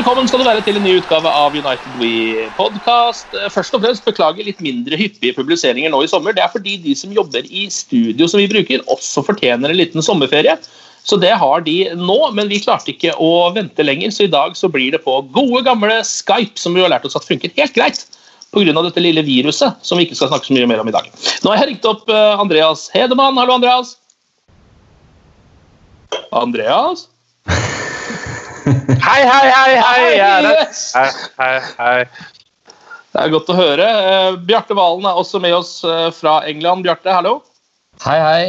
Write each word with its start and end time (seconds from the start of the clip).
Velkommen 0.00 0.30
skal 0.30 0.40
du 0.40 0.46
være 0.46 0.62
til 0.64 0.78
en 0.78 0.84
ny 0.86 0.94
utgave 0.96 1.28
av 1.28 1.52
United 1.52 1.96
We 2.00 2.46
podcast. 2.56 3.26
Først 3.52 3.74
og 3.76 3.82
fremst 3.82 4.06
beklager 4.06 4.46
litt 4.46 4.62
mindre 4.64 4.96
hyppige 4.96 5.34
publiseringer 5.36 5.92
nå 5.92 5.98
i 6.00 6.08
sommer. 6.08 6.32
Det 6.32 6.40
er 6.40 6.48
fordi 6.48 6.78
de 6.80 6.94
som 6.96 7.12
jobber 7.12 7.44
i 7.44 7.66
studio 7.68 8.24
som 8.24 8.40
vi 8.40 8.46
bruker, 8.48 8.80
også 8.88 9.20
fortjener 9.26 9.68
en 9.68 9.76
liten 9.76 10.00
sommerferie. 10.00 10.54
Så 11.04 11.18
det 11.20 11.34
har 11.42 11.66
de 11.66 11.74
nå, 12.00 12.16
men 12.32 12.48
vi 12.48 12.62
klarte 12.64 12.94
ikke 12.94 13.12
å 13.20 13.50
vente 13.52 13.84
lenger, 13.84 14.08
så 14.16 14.24
i 14.24 14.32
dag 14.32 14.56
så 14.56 14.72
blir 14.72 14.96
det 14.96 15.02
på 15.04 15.18
gode, 15.36 15.66
gamle 15.68 16.00
Skype, 16.08 16.56
som 16.56 16.72
vi 16.72 16.80
har 16.80 16.94
lært 16.94 17.04
oss 17.04 17.20
at 17.20 17.28
funker 17.28 17.52
helt 17.60 17.76
greit 17.76 18.00
pga. 18.56 18.72
dette 18.72 19.04
lille 19.04 19.26
viruset, 19.28 19.84
som 19.84 20.00
vi 20.00 20.08
ikke 20.08 20.16
skal 20.16 20.32
snakke 20.32 20.48
så 20.48 20.56
mye 20.56 20.70
mer 20.72 20.80
om 20.80 20.88
i 20.88 20.96
dag. 20.96 21.12
Nå 21.44 21.52
har 21.52 21.60
jeg 21.60 21.74
ringt 21.74 21.92
opp 21.92 22.08
eh, 22.08 22.40
Andreas 22.40 22.88
Hedemann. 22.96 23.36
Hallo, 23.36 23.60
Andreas. 23.60 23.98
Andreas? 26.32 27.10
Hei, 29.10 29.24
hei, 29.26 29.50
hei, 29.50 29.72
hei! 29.82 30.18
Hei, 30.94 31.06
hei, 31.40 31.54
hei. 31.78 32.02
Det 33.10 33.22
er 33.24 33.32
godt 33.32 33.48
å 33.50 33.56
høre. 33.58 33.86
Eh, 34.06 34.36
Bjarte 34.46 34.76
Valen 34.78 35.08
er 35.10 35.18
også 35.18 35.40
med 35.42 35.56
oss 35.56 35.72
eh, 35.82 36.12
fra 36.14 36.36
England. 36.46 36.84
Bjarte, 36.86 37.10
hallo. 37.10 37.40
Hei, 38.04 38.18
hei. 38.22 38.44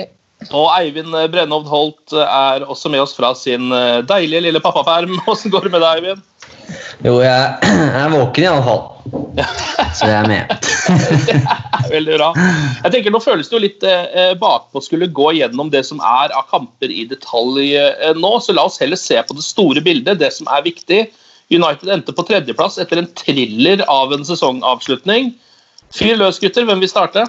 Og 0.52 0.68
Eivind 0.75 1.09
Brennovd 1.09 1.34
Brennhovd 1.34 1.72
Holt 1.72 2.13
eh, 2.13 2.36
er 2.53 2.68
også 2.69 2.91
med 2.94 3.02
oss 3.02 3.16
fra 3.18 3.31
sin 3.38 3.74
eh, 3.74 4.03
deilige 4.06 4.44
lille 4.46 4.62
pappaperm. 4.62 5.18
Åssen 5.34 5.50
går 5.50 5.66
det 5.66 5.74
med 5.74 5.81
deg, 5.81 6.03
Eivind? 6.03 6.22
Jo, 7.06 7.17
jeg, 7.23 7.45
jeg 7.95 8.01
er 8.01 8.13
våken 8.13 8.44
i 8.44 8.50
alle 8.50 8.66
fall. 8.66 8.84
Så 9.97 10.07
jeg 10.07 10.17
er 10.19 10.28
med. 10.29 10.51
Det 10.51 11.38
er 11.79 11.89
veldig 11.91 12.17
bra. 12.19 12.29
Jeg 12.84 12.94
tenker 12.95 13.16
Nå 13.16 13.22
føles 13.23 13.50
det 13.50 13.57
jo 13.57 13.63
litt 13.63 13.85
eh, 13.88 14.34
bakpå 14.39 14.81
å 14.81 14.85
skulle 14.85 15.09
gå 15.09 15.31
gjennom 15.39 15.72
det 15.73 15.84
som 15.88 16.01
er 16.06 16.34
av 16.38 16.47
kamper 16.51 16.94
i 16.94 17.07
detalj 17.09 17.73
eh, 17.79 18.12
nå, 18.17 18.34
så 18.44 18.56
la 18.56 18.67
oss 18.69 18.79
heller 18.81 19.00
se 19.00 19.17
på 19.28 19.38
det 19.38 19.45
store 19.45 19.84
bildet, 19.84 20.22
det 20.22 20.31
som 20.35 20.50
er 20.53 20.66
viktig. 20.67 21.06
United 21.51 21.89
endte 21.91 22.16
på 22.16 22.25
tredjeplass 22.28 22.79
etter 22.79 23.01
en 23.01 23.09
thriller 23.19 23.83
av 23.91 24.13
en 24.16 24.28
sesongavslutning. 24.28 25.33
Fyr 25.91 26.16
løs, 26.19 26.39
gutter. 26.39 26.68
Hvem 26.68 26.83
vil 26.83 26.91
starte? 26.91 27.25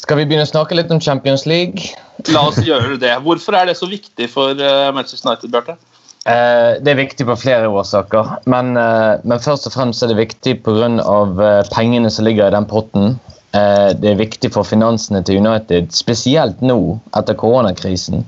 Skal 0.00 0.18
vi 0.18 0.24
begynne 0.26 0.46
å 0.46 0.50
snakke 0.50 0.74
litt 0.74 0.90
om 0.90 1.02
Champions 1.02 1.44
League? 1.46 1.92
La 2.32 2.46
oss 2.48 2.58
gjøre 2.64 2.96
det. 2.98 3.12
Hvorfor 3.22 3.54
er 3.58 3.68
det 3.68 3.76
så 3.78 3.86
viktig 3.90 4.26
for 4.32 4.56
eh, 4.56 4.88
Manchester 4.94 5.30
United, 5.30 5.52
Bjarte? 5.52 5.76
Eh, 6.22 6.78
det 6.78 6.92
er 6.92 7.00
viktig 7.00 7.24
på 7.26 7.34
flere 7.34 7.66
årsaker, 7.66 8.36
men, 8.46 8.76
eh, 8.78 9.18
men 9.26 9.42
først 9.42 9.66
og 9.66 9.74
fremst 9.74 10.04
er 10.04 10.12
det 10.12 10.20
viktig 10.20 10.60
pga. 10.62 10.86
Eh, 10.86 11.62
pengene 11.74 12.10
som 12.10 12.24
ligger 12.24 12.46
i 12.46 12.54
den 12.54 12.66
potten. 12.66 13.18
Det 13.52 14.08
er 14.08 14.16
viktig 14.16 14.48
for 14.50 14.64
finansene 14.64 15.20
til 15.22 15.36
United, 15.36 15.90
spesielt 15.92 16.62
nå 16.62 16.98
etter 17.14 17.34
koronakrisen. 17.34 18.24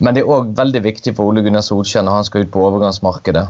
Men 0.00 0.14
det 0.14 0.22
er 0.22 0.30
òg 0.32 0.54
veldig 0.56 0.80
viktig 0.86 1.14
for 1.16 1.28
Ole 1.28 1.42
Gunnar 1.42 1.60
Solskjær 1.60 2.06
når 2.06 2.16
han 2.16 2.24
skal 2.24 2.46
ut 2.46 2.50
på 2.54 2.62
overgangsmarkedet. 2.64 3.44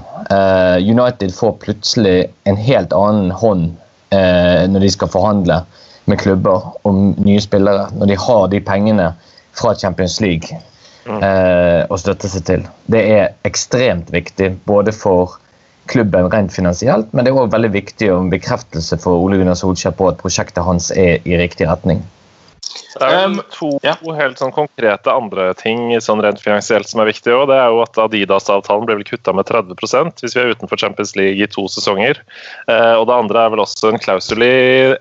United 0.82 1.30
får 1.30 1.54
plutselig 1.62 2.32
en 2.50 2.56
helt 2.56 2.90
annen 2.92 3.30
hånd 3.30 3.76
når 4.10 4.80
de 4.80 4.90
skal 4.90 5.08
forhandle 5.08 5.60
med 6.06 6.18
klubber 6.18 6.66
om 6.82 7.14
nye 7.14 7.40
spillere. 7.46 7.92
Når 7.94 8.06
de 8.06 8.18
har 8.18 8.48
de 8.48 8.60
pengene 8.60 9.12
fra 9.54 9.76
Champions 9.78 10.20
League 10.20 10.58
eh, 11.08 11.82
å 11.88 11.98
støtte 12.00 12.30
seg 12.30 12.46
til. 12.48 12.64
Det 12.91 13.02
er 13.16 13.34
ekstremt 13.48 14.12
viktig 14.14 14.52
både 14.69 14.94
for 14.94 15.38
klubben 15.88 16.28
rent 16.32 16.52
finansielt, 16.52 17.12
men 17.12 17.24
det 17.24 17.32
er 17.32 17.41
òg 17.41 17.52
veldig 17.54 17.72
viktig 17.72 18.10
en 18.12 18.30
bekreftelse 18.32 18.98
for 19.00 19.24
Ole 19.24 19.41
Gunnar 19.41 19.56
Solskjær 19.56 19.96
på 19.96 20.10
at 20.10 20.20
prosjektet 20.20 20.66
hans 20.66 20.91
er 20.92 21.24
i 21.24 21.38
riktig 21.41 21.69
retning. 21.70 22.02
Det 22.94 23.04
er 23.04 23.10
vel 23.12 23.34
Um, 23.38 23.41
to 23.53 23.69
ja. 23.84 23.94
helt 24.16 24.41
sånn 24.41 24.53
konkrete 24.54 25.12
andre 25.12 25.50
ting 25.59 25.91
sånn 26.00 26.22
rent 26.25 26.41
finansielt 26.41 26.88
som 26.88 27.03
er 27.03 27.10
viktig. 27.10 27.32
Også. 27.34 27.49
Det 27.50 27.59
er 27.59 27.72
jo 27.75 27.82
at 27.84 28.00
Adidas-avtalen 28.04 28.88
blir 28.88 29.00
vel 29.00 29.09
kutta 29.09 29.34
med 29.37 29.49
30% 29.49 30.22
hvis 30.25 30.37
vi 30.37 30.43
er 30.43 30.54
utenfor 30.54 30.81
Champions 30.81 31.15
League 31.19 31.43
i 31.43 31.50
to 31.50 31.66
sesonger. 31.72 32.22
Eh, 32.71 32.94
og 32.94 33.09
det 33.10 33.19
andre 33.19 33.44
er 33.44 33.53
vel 33.53 33.65
også 33.65 33.93
en 33.93 34.00
klausul 34.03 34.44
i 34.47 34.54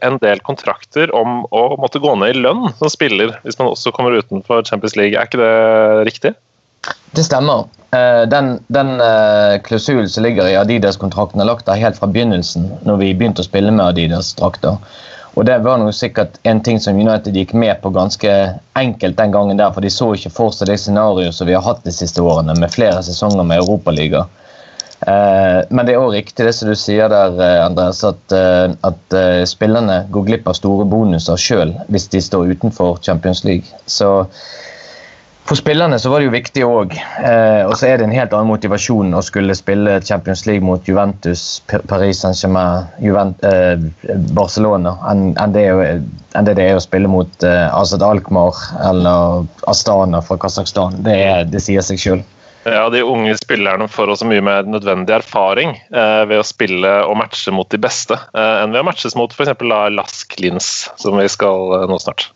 en 0.03 0.19
del 0.23 0.43
kontrakter 0.47 1.13
om 1.15 1.45
å 1.47 1.63
måtte 1.79 2.03
gå 2.03 2.15
ned 2.19 2.35
i 2.35 2.43
lønn 2.43 2.67
som 2.81 2.91
spiller 2.91 3.37
hvis 3.45 3.59
man 3.61 3.71
også 3.71 3.95
kommer 3.95 4.19
utenfor 4.19 4.67
Champions 4.67 4.97
League. 4.99 5.15
Er 5.15 5.29
ikke 5.29 5.41
det 5.41 6.11
riktig? 6.11 6.35
Det 7.15 7.23
stemmer. 7.23 7.67
Eh, 7.95 8.23
Den, 8.29 8.57
den 8.67 8.99
eh, 9.01 9.57
klausulen 9.63 10.09
som 10.09 10.27
ligger 10.27 10.47
i 10.47 10.57
Adidas-kontrakten, 10.59 11.41
er 11.41 11.47
lagt 11.49 11.67
der 11.67 11.79
helt 11.79 11.99
fra 11.99 12.09
begynnelsen, 12.11 12.67
når 12.87 12.99
vi 13.03 13.13
begynte 13.15 13.43
å 13.43 13.47
spille 13.47 13.71
med 13.71 13.85
Adidas-drakter. 13.85 14.75
Og 15.37 15.45
Det 15.45 15.59
var 15.61 15.77
noe 15.77 15.93
sikkert 15.93 16.39
en 16.49 16.63
ting 16.65 16.79
som 16.81 16.97
United 16.97 17.35
gikk 17.37 17.51
med 17.53 17.77
på 17.83 17.91
ganske 17.93 18.31
enkelt 18.79 19.17
den 19.19 19.33
gangen, 19.35 19.59
der, 19.59 19.69
for 19.73 19.85
de 19.85 19.91
så 19.93 20.09
ikke 20.17 20.33
for 20.33 20.55
seg 20.55 20.71
det 20.71 20.79
scenarioet 20.81 21.35
som 21.37 21.45
vi 21.45 21.53
har 21.53 21.61
hatt 21.61 21.83
de 21.85 21.93
siste 21.93 22.23
årene, 22.25 22.55
med 22.57 22.73
flere 22.73 23.03
sesonger 23.05 23.45
med 23.45 23.61
Europaliga. 23.61 24.23
Eh, 25.05 25.59
men 25.69 25.85
det 25.85 25.93
er 25.93 26.01
òg 26.01 26.15
riktig 26.15 26.47
det 26.47 26.55
som 26.57 26.71
du 26.71 26.73
sier 26.73 27.13
der, 27.13 27.37
eh, 27.37 27.65
Andreas, 27.67 28.01
at, 28.07 28.33
eh, 28.33 28.73
at 28.89 29.13
eh, 29.13 29.43
spillerne 29.45 29.99
går 30.09 30.25
glipp 30.25 30.49
av 30.49 30.57
store 30.57 30.87
bonuser 30.89 31.37
sjøl 31.37 31.75
hvis 31.85 32.09
de 32.15 32.23
står 32.23 32.55
utenfor 32.57 32.97
Champions 33.05 33.43
League. 33.45 33.69
Så 33.85 34.25
for 35.47 35.55
spillerne 35.55 35.99
så 35.99 36.11
var 36.11 36.19
det 36.19 36.27
jo 36.27 36.33
viktig 36.33 36.63
òg. 36.67 36.93
Eh, 37.23 37.63
og 37.67 37.73
så 37.79 37.87
er 37.87 37.99
det 37.99 38.07
en 38.07 38.15
helt 38.15 38.33
annen 38.35 38.51
motivasjon 38.51 39.15
å 39.15 39.23
skulle 39.23 39.55
spille 39.55 39.97
Champions 40.03 40.45
League 40.49 40.65
mot 40.65 40.83
Juventus, 40.87 41.63
Paris 41.87 42.21
Saint-Germain, 42.23 42.87
Juvent, 43.03 43.43
eh, 43.47 43.75
Barcelona 44.35 44.97
enn 45.11 45.29
en 45.39 45.55
det, 45.55 45.67
en 46.35 46.49
det 46.49 46.57
det 46.59 46.69
er 46.69 46.79
å 46.79 46.83
spille 46.83 47.11
mot 47.11 47.47
eh, 47.47 47.67
Azad 47.71 48.03
Alkmaar 48.03 48.59
eller 48.89 49.47
Astana 49.71 50.21
fra 50.21 50.39
Kasakhstan. 50.41 50.99
Det, 51.07 51.19
det 51.53 51.63
sier 51.63 51.85
seg 51.85 52.01
sjøl. 52.03 52.25
Ja, 52.67 52.89
De 52.89 52.99
unge 53.03 53.37
spillerne 53.39 53.87
får 53.87 54.11
også 54.11 54.27
mye 54.27 54.43
mer 54.43 54.67
nødvendig 54.67 55.15
erfaring 55.15 55.77
eh, 55.87 56.23
ved 56.27 56.41
å 56.41 56.47
spille 56.47 56.89
og 57.07 57.15
matche 57.21 57.53
mot 57.55 57.69
de 57.71 57.79
beste 57.79 58.17
eh, 58.17 58.55
enn 58.63 58.73
ved 58.75 58.83
å 58.83 58.87
matches 58.89 59.15
mot 59.15 59.31
f.eks. 59.31 59.55
Lask 59.95 60.35
Lins, 60.43 60.89
som 60.99 61.15
vi 61.15 61.29
skal 61.31 61.77
eh, 61.77 61.87
nå 61.87 61.99
snart. 62.03 62.27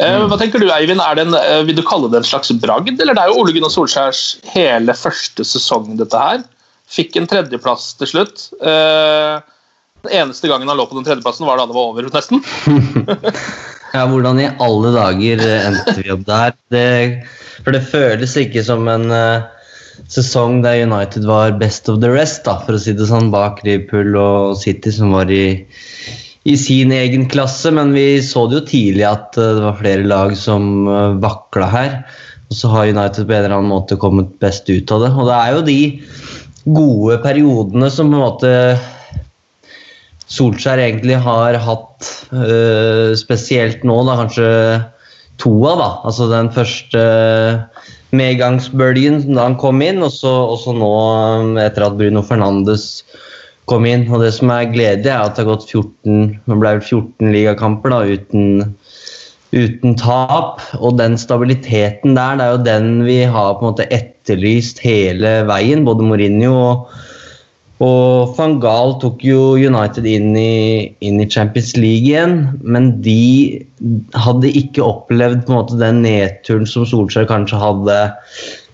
Eh, 0.00 0.16
hva 0.26 0.38
tenker 0.40 0.62
du, 0.62 0.68
Eivind? 0.72 1.02
Er 1.04 1.18
det 1.18 1.26
en, 1.26 1.36
eh, 1.36 1.62
vil 1.68 1.78
du 1.78 1.84
kalle 1.86 2.10
det 2.10 2.22
en 2.22 2.28
slags 2.30 2.52
bragd? 2.62 3.00
Eller 3.00 3.16
det 3.16 3.22
er 3.22 3.32
jo 3.32 3.42
Ole 3.42 3.54
Gunnar 3.56 3.72
Solskjærs 3.72 4.40
hele 4.54 4.96
første 4.96 5.46
sesong, 5.46 5.96
dette 6.00 6.18
her. 6.18 6.44
Fikk 6.90 7.16
en 7.16 7.28
tredjeplass 7.30 7.92
til 8.00 8.10
slutt. 8.14 8.48
Eh, 8.60 9.40
den 10.06 10.16
eneste 10.22 10.48
gangen 10.48 10.68
han 10.68 10.80
lå 10.80 10.88
på 10.88 10.96
den 10.98 11.06
tredjeplassen, 11.06 11.46
var 11.46 11.60
da 11.60 11.68
det 11.68 11.76
var 11.76 11.92
over, 11.92 12.10
nesten. 12.14 12.44
Ja, 13.90 14.04
hvordan 14.06 14.38
i 14.38 14.44
alle 14.62 14.92
dager 14.94 15.40
endte 15.42 15.96
vi 15.96 16.12
opp 16.14 16.20
der? 16.28 16.52
Det, 16.70 16.82
for 17.64 17.74
det 17.74 17.80
føles 17.90 18.36
ikke 18.38 18.62
som 18.62 18.86
en, 18.86 19.10
sesong 20.08 20.62
der 20.64 20.84
United 20.86 21.26
var 21.26 21.52
best 21.58 21.88
of 21.88 22.00
the 22.00 22.10
rest, 22.10 22.44
da, 22.46 22.56
for 22.64 22.76
å 22.76 22.80
si 22.80 22.94
det 22.96 23.08
sånn, 23.10 23.30
bak 23.34 23.60
Liverpool 23.66 24.16
og 24.18 24.56
City, 24.60 24.92
som 24.94 25.12
var 25.14 25.30
i, 25.30 25.60
i 26.48 26.56
sin 26.56 26.92
egen 26.92 27.28
klasse. 27.28 27.72
Men 27.74 27.92
vi 27.96 28.22
så 28.24 28.46
det 28.48 28.60
jo 28.60 28.66
tidlig 28.70 29.06
at 29.08 29.38
eh, 29.40 29.54
det 29.58 29.64
var 29.66 29.80
flere 29.80 30.06
lag 30.08 30.36
som 30.38 30.88
uh, 30.88 31.18
vakla 31.22 31.70
her. 31.72 31.98
Og 32.50 32.58
så 32.58 32.70
har 32.72 32.90
United 32.90 33.26
på 33.26 33.34
en 33.34 33.44
eller 33.44 33.56
annen 33.58 33.72
måte 33.72 33.98
kommet 34.00 34.32
best 34.42 34.70
ut 34.70 34.90
av 34.90 35.04
det. 35.04 35.12
Og 35.14 35.28
det 35.28 35.36
er 35.36 35.52
jo 35.54 35.66
de 35.68 35.80
gode 36.74 37.20
periodene 37.22 37.90
som 37.92 38.10
på 38.10 38.18
en 38.18 38.24
måte 38.24 38.54
Solskjær 40.30 40.78
egentlig 40.78 41.16
har 41.18 41.56
hatt 41.58 42.06
øh, 42.30 43.16
spesielt 43.18 43.82
nå, 43.82 43.96
da 44.06 44.14
kanskje 44.20 44.50
to 45.42 45.50
av. 45.66 45.80
da, 45.80 45.88
altså 46.06 46.28
Den 46.30 46.50
første 46.54 47.02
medgangsbølgen 48.14 49.24
da 49.34 49.48
han 49.48 49.58
kom 49.58 49.82
inn, 49.82 49.98
og 50.06 50.14
så, 50.14 50.34
nå 50.74 50.92
etter 51.62 51.86
at 51.88 51.98
Bruno 51.98 52.22
Fernandes 52.26 53.02
kom 53.70 53.86
inn. 53.88 54.08
og 54.10 54.24
Det 54.24 54.32
som 54.36 54.52
er 54.54 54.70
gledelig, 54.72 55.10
er 55.10 55.24
at 55.24 55.36
det 55.36 55.44
har 55.44 55.52
gått 55.54 55.68
14 55.70 56.38
det 56.50 56.58
ble 56.62 56.74
14 56.78 57.34
ligakamper 57.34 57.94
da, 57.94 58.00
uten, 58.06 58.74
uten 59.54 59.94
tap. 60.00 60.64
Og 60.80 60.98
den 61.00 61.16
stabiliteten 61.20 62.18
der, 62.18 62.40
det 62.40 62.46
er 62.46 62.56
jo 62.56 62.64
den 62.66 62.90
vi 63.06 63.22
har 63.24 63.54
på 63.54 63.64
en 63.64 63.72
måte 63.72 63.88
etterlyst 63.94 64.82
hele 64.84 65.40
veien. 65.48 65.86
Både 65.88 66.06
Mourinho 66.06 66.56
og 66.58 66.90
og 67.80 68.34
van 68.36 68.58
Gaal 68.60 68.98
tok 69.00 69.22
jo 69.24 69.54
United 69.56 70.04
inn 70.04 70.34
i, 70.36 70.92
inn 71.00 71.20
i, 71.22 71.28
Champions 71.32 71.72
League 71.78 72.10
igjen, 72.10 72.42
men 72.60 72.90
de 73.04 73.64
hadde 74.20 74.50
ikke 74.52 74.84
opplevd 74.84 75.46
på 75.46 75.54
en 75.54 75.58
måte 75.62 75.78
den 75.80 76.02
nedturen 76.04 76.68
som 76.68 76.84
Solskjær 76.88 77.28
kanskje 77.30 77.60
hadde 77.62 77.96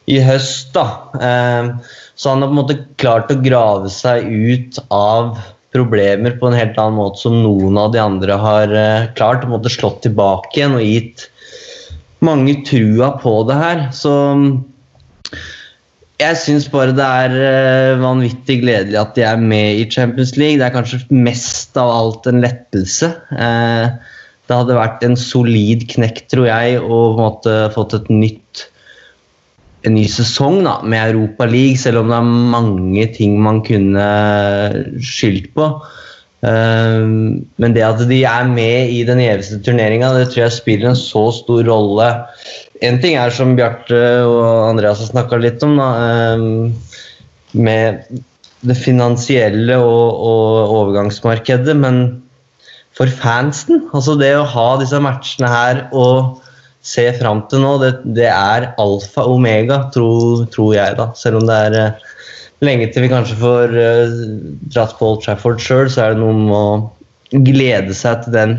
i 0.07 0.21
høst. 0.23 0.73
da. 0.77 0.87
Eh, 1.21 1.71
så 2.17 2.33
han 2.33 2.43
har 2.43 2.51
på 2.51 2.55
en 2.57 2.63
måte 2.63 2.81
klart 3.01 3.33
å 3.33 3.41
grave 3.43 3.91
seg 3.93 4.27
ut 4.27 4.81
av 4.95 5.37
problemer 5.75 6.39
på 6.41 6.49
en 6.49 6.57
helt 6.57 6.79
annen 6.81 6.97
måte 6.97 7.21
som 7.27 7.37
noen 7.43 7.77
av 7.81 7.93
de 7.93 8.01
andre 8.01 8.39
har 8.41 8.73
eh, 8.73 9.09
klart. 9.19 9.43
på 9.43 9.51
en 9.51 9.57
måte 9.59 9.73
Slått 9.73 10.03
tilbake 10.07 10.57
igjen 10.57 10.79
og 10.79 10.87
gitt 10.87 11.29
mange 12.25 12.63
trua 12.67 13.13
på 13.21 13.43
det 13.49 13.59
her. 13.61 13.85
Så 13.95 14.13
jeg 16.17 16.37
syns 16.41 16.69
bare 16.73 16.95
det 16.97 17.05
er 17.05 17.35
uh, 17.37 18.01
vanvittig 18.01 18.63
gledelig 18.63 18.97
at 18.97 19.17
de 19.19 19.25
er 19.29 19.41
med 19.41 19.83
i 19.83 19.89
Champions 19.93 20.33
League. 20.41 20.57
Det 20.57 20.65
er 20.65 20.73
kanskje 20.73 21.03
mest 21.13 21.77
av 21.77 21.93
alt 21.93 22.29
en 22.31 22.41
lettelse. 22.41 23.11
Uh, 23.37 23.93
det 24.47 24.57
hadde 24.57 24.79
vært 24.79 25.05
en 25.05 25.19
solid 25.19 25.85
knekk, 25.91 26.23
tror 26.33 26.49
jeg, 26.49 26.81
å 26.81 27.01
måte, 27.19 27.59
fått 27.75 27.99
et 27.99 28.09
nytt 28.09 28.65
en 29.87 29.95
ny 29.95 30.07
sesong 30.11 30.65
da, 30.67 30.81
med 30.83 31.15
Europa 31.15 31.47
League, 31.49 31.79
selv 31.79 32.03
om 32.03 32.11
det 32.11 32.19
er 32.19 32.33
mange 32.57 33.07
ting 33.15 33.39
man 33.43 33.63
kunne 33.67 34.09
skyldt 34.99 35.53
på. 35.55 35.71
Uh, 36.47 37.41
men 37.59 37.75
det 37.75 37.83
at 37.83 38.03
de 38.07 38.19
er 38.29 38.51
med 38.51 38.93
i 38.93 39.01
den 39.09 39.23
gjeveste 39.23 39.63
turneringa, 39.65 40.13
det 40.15 40.29
tror 40.31 40.45
jeg 40.45 40.59
spiller 40.59 40.93
en 40.93 40.99
så 40.99 41.25
stor 41.35 41.65
rolle 41.67 42.11
en 42.85 42.99
ting 43.01 43.17
er 43.17 43.33
som 43.33 43.55
Bjarte 43.57 43.99
og 44.27 44.71
Andreas 44.71 45.01
har 45.01 45.13
snakka 45.13 45.39
litt 45.41 45.63
om, 45.65 45.77
da, 45.81 45.89
ehm, 46.05 46.75
med 47.57 48.05
det 48.67 48.77
finansielle 48.77 49.79
og, 49.81 50.07
og, 50.13 50.75
overgangsmarkedet, 50.81 51.77
men 51.77 52.01
for 52.97 53.13
fansen 53.13 53.85
Altså 53.95 54.17
det 54.17 54.33
å 54.35 54.47
ha 54.49 54.69
disse 54.81 54.99
matchene 55.05 55.49
her 55.53 55.83
og 55.93 56.43
se 56.87 57.07
fram 57.19 57.43
til 57.51 57.65
nå, 57.65 57.77
det, 57.83 57.93
det 58.17 58.29
er 58.31 58.71
alfa 58.83 59.25
og 59.27 59.41
omega, 59.41 59.81
tror, 59.95 60.45
tror, 60.53 60.75
jeg, 60.77 60.99
da. 60.99 61.11
Selv 61.19 61.41
om 61.41 61.49
det 61.49 61.57
er 61.69 61.79
uh, 61.81 62.13
lenge 62.65 62.91
til 62.93 63.07
vi 63.07 63.11
kanskje 63.13 63.41
får 63.41 63.75
uh, 63.75 64.21
dratt 64.75 64.95
på 64.99 65.11
Old 65.11 65.25
Trafford 65.25 65.63
sjøl, 65.63 65.91
så 65.91 66.05
er 66.05 66.15
det 66.15 66.23
noe 66.23 66.37
med 66.39 66.55
å 66.57 67.43
glede 67.47 67.97
seg 67.97 68.23
til 68.23 68.37
den 68.37 68.57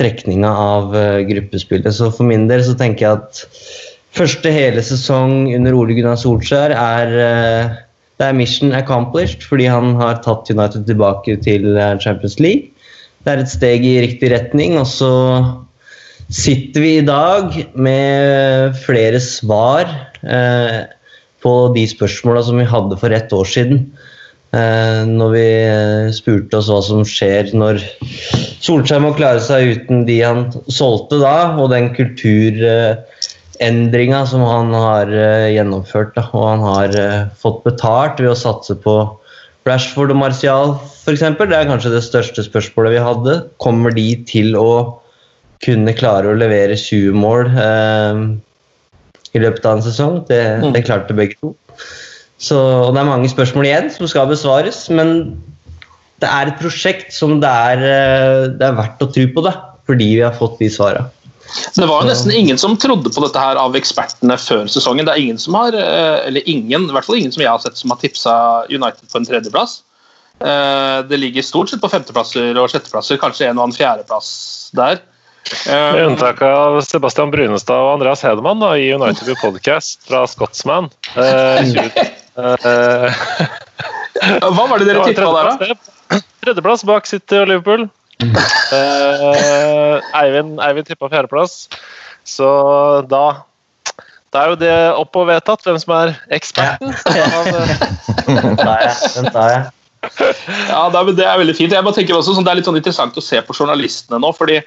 trekninga 0.00 0.50
av 0.50 0.96
uh, 0.96 1.20
gruppespillet. 1.28 1.92
Så 1.96 2.08
for 2.14 2.28
min 2.28 2.48
del 2.50 2.64
så 2.64 2.74
tenker 2.80 3.06
jeg 3.06 3.20
at 3.20 3.44
første 4.16 4.50
hele 4.50 4.82
sesong 4.82 5.52
under 5.54 5.76
Ole 5.76 5.94
Gunnar 5.98 6.18
Solskjær 6.18 6.74
er 6.74 7.16
uh, 7.20 7.78
det 8.20 8.28
er 8.28 8.36
mission 8.36 8.74
accomplished 8.76 9.44
fordi 9.48 9.66
han 9.72 9.94
har 9.96 10.20
tatt 10.24 10.50
United 10.52 10.84
tilbake 10.84 11.38
til 11.40 11.72
eh, 11.72 11.96
Champions 12.04 12.36
League. 12.36 12.68
Det 13.24 13.32
er 13.32 13.40
et 13.40 13.52
steg 13.52 13.86
i 13.88 13.96
riktig 14.04 14.28
retning. 14.32 14.76
Og 14.76 14.84
så 14.88 15.12
sitter 16.30 16.80
vi 16.80 16.98
i 16.98 17.06
dag 17.06 17.66
med 17.74 18.76
flere 18.84 19.20
svar 19.22 19.88
eh, 20.22 20.84
på 21.42 21.72
de 21.74 21.86
spørsmåla 21.90 22.42
som 22.46 22.58
vi 22.60 22.64
hadde 22.68 22.96
for 23.00 23.10
ett 23.14 23.32
år 23.34 23.44
siden. 23.48 23.92
Eh, 24.50 25.06
når 25.06 25.30
vi 25.34 25.62
eh, 25.62 26.10
spurte 26.14 26.56
oss 26.58 26.68
hva 26.70 26.82
som 26.82 27.04
skjer 27.06 27.52
når 27.54 27.78
Solskjær 28.60 29.00
må 29.04 29.14
klare 29.14 29.40
seg 29.42 29.76
uten 29.76 30.06
de 30.08 30.22
han 30.24 30.52
solgte 30.66 31.18
da, 31.22 31.54
og 31.54 31.70
den 31.70 31.94
kulturendringa 31.94 34.26
som 34.26 34.42
han 34.46 34.74
har 34.74 35.06
eh, 35.14 35.54
gjennomført. 35.54 36.14
Da. 36.18 36.22
Og 36.34 36.48
han 36.48 36.60
har 36.66 36.90
fått 37.40 37.64
betalt 37.66 38.20
ved 38.22 38.30
å 38.34 38.36
satse 38.38 38.74
på 38.82 39.16
Rashford 39.68 40.10
og 40.14 40.18
Martial 40.18 40.68
f.eks. 40.82 41.22
Det 41.38 41.56
er 41.56 41.70
kanskje 41.70 41.94
det 41.94 42.04
største 42.06 42.40
spørsmålet 42.46 42.90
vi 42.96 43.06
hadde. 43.06 43.32
Kommer 43.62 43.90
de 43.94 44.08
til 44.28 44.48
å 44.58 44.70
kunne 45.64 45.96
klare 45.96 46.30
å 46.30 46.38
levere 46.38 46.78
20 46.78 47.16
mål 47.20 47.50
eh, 47.52 48.22
i 49.36 49.42
løpet 49.42 49.66
av 49.68 49.78
en 49.78 49.84
sesong? 49.84 50.20
Det, 50.30 50.40
det 50.74 50.84
klarte 50.86 51.16
begge 51.16 51.38
to. 51.40 51.54
Så, 52.40 52.56
og 52.56 52.94
det 52.96 53.02
er 53.02 53.10
mange 53.10 53.28
spørsmål 53.28 53.68
igjen 53.68 53.90
som 53.92 54.08
skal 54.08 54.30
besvares, 54.30 54.86
men 54.88 55.34
det 56.20 56.28
er 56.28 56.50
et 56.50 56.60
prosjekt 56.60 57.12
som 57.12 57.38
det 57.42 57.48
er, 57.48 57.84
eh, 57.84 58.44
det 58.56 58.66
er 58.66 58.78
verdt 58.78 59.04
å 59.04 59.10
tro 59.12 59.26
på 59.34 59.44
da, 59.44 59.56
fordi 59.88 60.14
vi 60.16 60.24
har 60.24 60.36
fått 60.36 60.60
de 60.60 60.70
svarene. 60.72 61.12
Det 61.74 61.86
var 61.88 62.04
jo 62.04 62.10
nesten 62.10 62.30
ingen 62.30 62.58
som 62.60 62.76
trodde 62.78 63.10
på 63.10 63.22
dette 63.24 63.40
her 63.42 63.58
av 63.58 63.74
ekspertene 63.74 64.36
før 64.38 64.68
sesongen. 64.70 65.08
Det 65.08 65.16
er 65.16 65.22
ingen 65.24 65.40
som 65.40 65.56
har, 65.58 65.74
eh, 65.74 66.26
eller 66.28 66.46
ingen, 66.46 66.86
i 66.88 66.94
hvert 66.94 67.04
fall 67.04 67.18
ingen 67.18 67.32
som 67.34 67.42
jeg 67.42 67.50
har 67.50 67.58
sett 67.58 67.76
som 67.76 67.90
har 67.90 67.98
tipsa 67.98 68.34
United 68.70 69.10
på 69.10 69.18
en 69.18 69.26
tredjeplass. 69.26 69.80
Eh, 70.40 71.02
det 71.10 71.18
ligger 71.20 71.44
stort 71.44 71.68
sett 71.68 71.82
på 71.82 71.90
femteplasser 71.90 72.56
og 72.56 72.70
sjetteplasser, 72.70 73.18
kanskje 73.20 73.50
en 73.50 73.58
og 73.58 73.66
annen 73.66 73.76
fjerdeplass 73.76 74.70
der. 74.78 75.02
Med 75.66 76.06
unntak 76.06 76.42
av 76.46 76.80
Sebastian 76.86 77.30
Brunestad 77.32 77.80
og 77.82 77.94
Andreas 77.96 78.22
Hedemann 78.26 78.60
da, 78.62 78.74
i 78.78 78.92
United 78.94 79.32
Podcast 79.42 80.06
fra 80.08 80.26
Scotsman. 80.30 80.90
Eh, 82.40 83.12
Hva 84.40 84.64
var 84.70 84.80
det 84.80 84.86
dere 84.88 85.02
tippa 85.04 85.28
der, 85.34 85.74
da? 85.74 86.18
Tredjeplass 86.40 86.84
bak 86.88 87.08
City 87.10 87.36
og 87.36 87.50
Liverpool. 87.50 87.82
Eh, 88.22 90.10
Eivind, 90.22 90.54
Eivind 90.64 90.88
tippa 90.88 91.10
fjerdeplass. 91.12 91.66
Så 92.24 92.48
da 93.10 93.42
Da 94.32 94.44
er 94.44 94.52
jo 94.52 94.58
det 94.60 94.72
opp 94.94 95.16
og 95.18 95.26
vedtatt 95.28 95.64
hvem 95.66 95.78
som 95.82 95.92
er 95.98 96.14
eksperten. 96.32 96.94
Den 98.30 98.56
tar 98.60 98.84
jeg. 98.86 98.94
Den 99.16 99.30
tar 99.34 99.48
jeg. 99.50 99.62
Ja, 100.70 100.84
det 100.94 101.26
er 101.26 101.40
veldig 101.42 101.56
fint. 101.58 101.74
Jeg 101.74 101.84
bare 101.84 101.96
tenker 101.98 102.14
også 102.16 102.36
sånn, 102.36 102.46
Det 102.46 102.52
er 102.54 102.60
litt 102.60 102.68
sånn 102.70 102.78
interessant 102.78 103.18
å 103.18 103.24
se 103.24 103.42
på 103.42 103.56
journalistene 103.58 104.20
nå. 104.22 104.30
fordi 104.38 104.60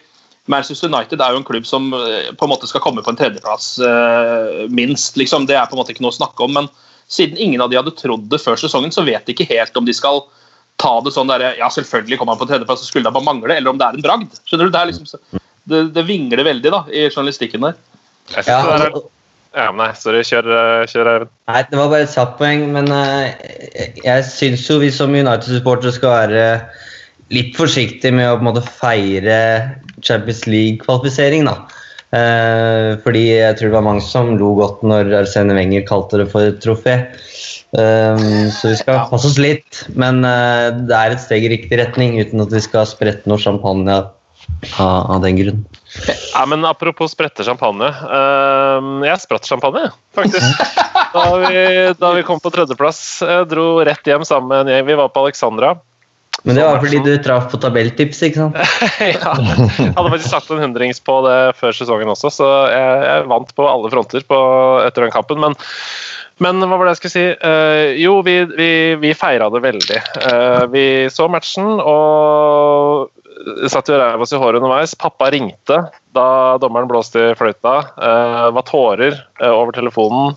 Manchester 0.51 0.89
United 0.91 1.21
er 1.23 1.31
jo 1.31 1.39
en 1.39 1.47
klubb 1.47 1.67
som 1.67 1.93
eh, 1.95 2.31
på 2.35 2.45
en 2.45 2.51
måte 2.51 2.67
skal 2.67 2.83
komme 2.83 3.03
på 3.03 3.13
en 3.13 3.19
tredjeplass, 3.19 3.77
uh, 3.79 4.65
minst. 4.67 5.15
liksom. 5.19 5.47
Det 5.47 5.55
er 5.55 5.69
på 5.69 5.77
en 5.77 5.79
måte 5.79 5.95
ikke 5.95 6.03
noe 6.03 6.11
å 6.11 6.19
snakke 6.19 6.43
om. 6.43 6.57
men 6.59 6.67
siden 7.07 7.37
ingen 7.37 7.61
av 7.61 7.69
de 7.69 7.77
hadde 7.77 7.95
trodd 7.95 8.25
det 8.31 8.41
før 8.41 8.59
sesongen, 8.59 8.91
så 8.91 9.05
vet 9.05 9.25
de 9.27 9.35
ikke 9.35 9.47
helt 9.51 9.75
om 9.77 9.87
de 9.87 9.95
skal 9.95 10.23
ta 10.81 10.95
det 11.05 11.13
sånn 11.15 11.29
der, 11.29 11.45
Ja, 11.59 11.69
selvfølgelig 11.71 12.19
kommer 12.19 12.35
han 12.35 12.41
på 12.41 12.49
tredjeplass, 12.49 12.83
så 12.83 12.89
skulle 12.89 13.07
det 13.07 13.15
bare 13.15 13.27
mangle, 13.27 13.55
eller 13.55 13.71
om 13.71 13.79
det 13.79 13.87
er 13.87 13.97
en 13.97 14.05
bragd. 14.05 14.39
Skjønner 14.49 14.67
du? 14.67 14.75
Det, 14.75 14.85
liksom, 14.91 15.41
det, 15.69 15.81
det 15.95 16.05
vingler 16.07 16.43
veldig 16.47 16.71
da, 16.73 16.83
i 16.91 17.05
journalistikken 17.09 17.67
der. 17.67 17.77
Ja, 18.33 18.59
altså, 18.59 19.03
ja, 19.53 19.67
nei, 19.77 19.91
sorry. 19.99 20.23
Kjør, 20.25 20.47
kjør 20.89 21.11
Eivind. 21.11 21.33
Nei, 21.51 21.61
det 21.69 21.77
var 21.77 21.91
bare 21.91 22.07
et 22.07 22.15
kjapt 22.15 22.39
poeng, 22.39 22.65
men 22.73 22.89
uh, 22.89 23.29
jeg 24.01 24.27
syns 24.31 24.65
jo 24.67 24.79
vi 24.81 24.89
som 24.95 25.13
United-supportere 25.13 25.93
skal 25.93 26.15
være 26.17 26.45
litt 27.33 27.53
forsiktige 27.57 28.15
med 28.15 28.31
å 28.31 28.37
på 28.39 28.43
en 28.43 28.49
måte 28.49 28.65
feire 28.79 29.37
Champions 30.03 30.45
League-kvalifisering, 30.49 31.47
da. 31.49 31.61
Eh, 32.13 32.93
fordi 33.01 33.23
jeg 33.31 33.57
tror 33.57 33.71
det 33.71 33.75
var 33.77 33.85
mange 33.87 34.03
som 34.05 34.35
lo 34.37 34.51
godt 34.59 34.83
når 34.85 35.09
Arsene 35.23 35.55
Wenger 35.57 35.85
kalte 35.87 36.19
det 36.21 36.27
for 36.33 36.45
et 36.45 36.59
trofé. 36.61 36.97
Eh, 37.73 38.25
så 38.53 38.69
vi 38.69 38.77
skal 38.77 39.07
passe 39.09 39.31
oss 39.31 39.39
litt, 39.41 39.85
men 39.97 40.21
eh, 40.27 40.69
det 40.85 40.97
er 40.97 41.15
et 41.15 41.23
steg 41.23 41.47
i 41.47 41.53
riktig 41.55 41.79
retning 41.81 42.19
uten 42.21 42.43
at 42.45 42.53
vi 42.53 42.61
skal 42.61 42.85
sprette 42.89 43.29
noe 43.29 43.41
champagne 43.41 43.89
av, 43.97 44.11
av 44.77 45.23
den 45.25 45.39
grunn. 45.41 45.63
Ja, 46.33 46.43
men 46.49 46.65
Apropos 46.65 47.13
sprette 47.13 47.45
champagne. 47.45 47.85
Uh, 47.85 49.03
jeg 49.05 49.21
spratt 49.21 49.45
champagne, 49.45 49.91
faktisk. 50.17 50.63
da, 51.13 51.25
vi, 51.43 51.59
da 51.99 52.13
vi 52.17 52.23
kom 52.25 52.41
på 52.41 52.51
tredjeplass. 52.53 53.01
Jeg 53.21 53.49
dro 53.51 53.67
rett 53.85 54.09
hjem 54.09 54.25
sammen 54.25 54.49
med 54.49 54.63
en 54.63 54.73
gjeng. 54.73 54.87
Vi 54.89 54.97
var 54.97 55.11
på 55.13 55.25
Alexandra. 55.27 55.75
Men 56.43 56.57
det 56.59 56.63
var 56.67 56.81
fordi 56.83 56.99
du 57.05 57.13
traff 57.23 57.45
på 57.51 57.59
tabelltips, 57.63 58.19
ikke 58.27 58.41
sant? 58.41 58.57
ja, 58.99 59.35
jeg 59.39 59.93
hadde 59.95 60.09
faktisk 60.11 60.31
satt 60.33 60.49
en 60.51 60.59
hundrings 60.65 60.99
på 60.99 61.21
det 61.23 61.37
før 61.59 61.75
sesongen 61.77 62.11
også, 62.11 62.33
så 62.35 62.49
jeg, 62.73 62.97
jeg 63.07 63.29
vant 63.31 63.55
på 63.55 63.67
alle 63.69 63.91
fronter 63.93 64.25
på, 64.27 64.39
etter 64.83 65.07
den 65.07 65.15
kampen. 65.15 65.39
Men 65.43 65.55
Men 66.43 66.59
hva 66.65 66.75
var 66.75 66.87
det 66.89 66.95
jeg 66.95 66.99
skulle 66.99 67.13
si? 67.13 67.25
Uh, 67.45 67.93
jo, 68.01 68.17
vi, 68.25 68.39
vi, 68.57 68.69
vi 68.99 69.13
feira 69.15 69.47
det 69.53 69.63
veldig. 69.63 69.99
Uh, 70.25 70.63
vi 70.73 70.85
så 71.13 71.29
matchen 71.31 71.77
og 71.79 73.11
satt 73.71 73.89
jo 73.89 73.99
ræva 73.99 74.25
i 74.25 74.39
håret 74.39 74.59
underveis. 74.59 74.95
Pappa 74.99 75.29
ringte 75.33 75.79
da 76.13 76.25
dommeren 76.61 76.87
blåste 76.89 77.31
i 77.31 77.35
fløyta. 77.37 77.73
Uh, 77.97 78.49
var 78.53 78.65
tårer 78.67 79.15
uh, 79.41 79.49
over 79.49 79.73
telefonen. 79.75 80.35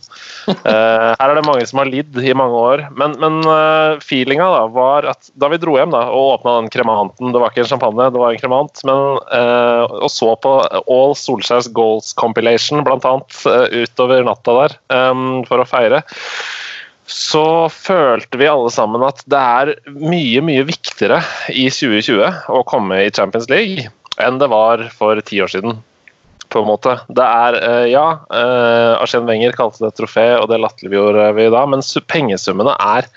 Uh, 0.48 1.12
her 1.18 1.28
er 1.28 1.36
det 1.36 1.44
mange 1.46 1.66
som 1.68 1.82
har 1.82 1.90
lidd 1.90 2.16
i 2.22 2.34
mange 2.36 2.56
år. 2.56 2.84
Men, 2.96 3.16
men 3.22 3.38
feelinga 4.04 4.46
da 4.52 4.62
var 4.72 5.10
at 5.12 5.30
da 5.38 5.50
vi 5.52 5.60
dro 5.62 5.76
hjem 5.78 5.94
da, 5.94 6.06
og 6.12 6.36
åpna 6.36 6.56
den 6.60 6.70
kremanten 6.72 7.34
Det 7.34 7.42
var 7.42 7.52
ikke 7.52 7.64
en 7.64 7.72
champagne, 7.74 8.08
det 8.12 8.22
var 8.22 8.34
en 8.34 8.40
kremant. 8.40 8.84
Men, 8.88 9.20
og 10.00 10.08
så 10.12 10.32
på 10.42 10.54
All 10.82 11.16
Solskjærs 11.18 11.70
Goals 11.76 12.12
Compilation, 12.18 12.84
blant 12.86 13.06
annet, 13.08 13.36
utover 13.84 14.24
natta 14.26 14.56
der, 14.62 14.78
for 15.48 15.62
å 15.62 15.68
feire 15.68 16.02
så 17.06 17.68
følte 17.70 18.38
vi 18.40 18.48
alle 18.50 18.70
sammen 18.74 19.04
at 19.06 19.22
det 19.30 19.38
er 19.40 19.74
mye, 19.94 20.42
mye 20.44 20.64
viktigere 20.66 21.20
i 21.54 21.68
2020 21.70 22.50
å 22.50 22.62
komme 22.66 23.04
i 23.04 23.12
Champions 23.14 23.46
League 23.52 23.86
enn 24.22 24.40
det 24.40 24.48
var 24.50 24.82
for 24.96 25.20
ti 25.26 25.42
år 25.44 25.52
siden. 25.52 25.78
På 26.46 26.60
en 26.62 26.68
måte. 26.68 26.92
Det 27.10 27.24
er, 27.26 27.56
eh, 27.58 27.86
ja, 27.90 28.04
uh, 28.30 28.92
Arsène 29.02 29.26
Wenger 29.26 29.56
kalte 29.58 29.82
det 29.82 29.88
et 29.90 29.96
trofé, 29.98 30.26
og 30.38 30.46
det 30.48 30.60
latterliggjorde 30.62 31.24
vi 31.34 31.48
da, 31.50 31.64
men 31.66 31.82
pengesummene 32.06 32.76
er 32.78 33.08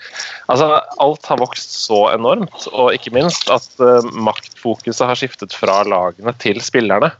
altså 0.50 0.80
Alt 1.00 1.30
har 1.30 1.38
vokst 1.38 1.76
så 1.86 2.08
enormt, 2.10 2.66
og 2.72 2.90
ikke 2.96 3.14
minst 3.14 3.46
at 3.54 3.68
uh, 3.78 4.02
maktfokuset 4.26 5.06
har 5.06 5.20
skiftet 5.20 5.54
fra 5.54 5.78
lagene 5.86 6.34
til 6.42 6.58
spillerne. 6.60 7.12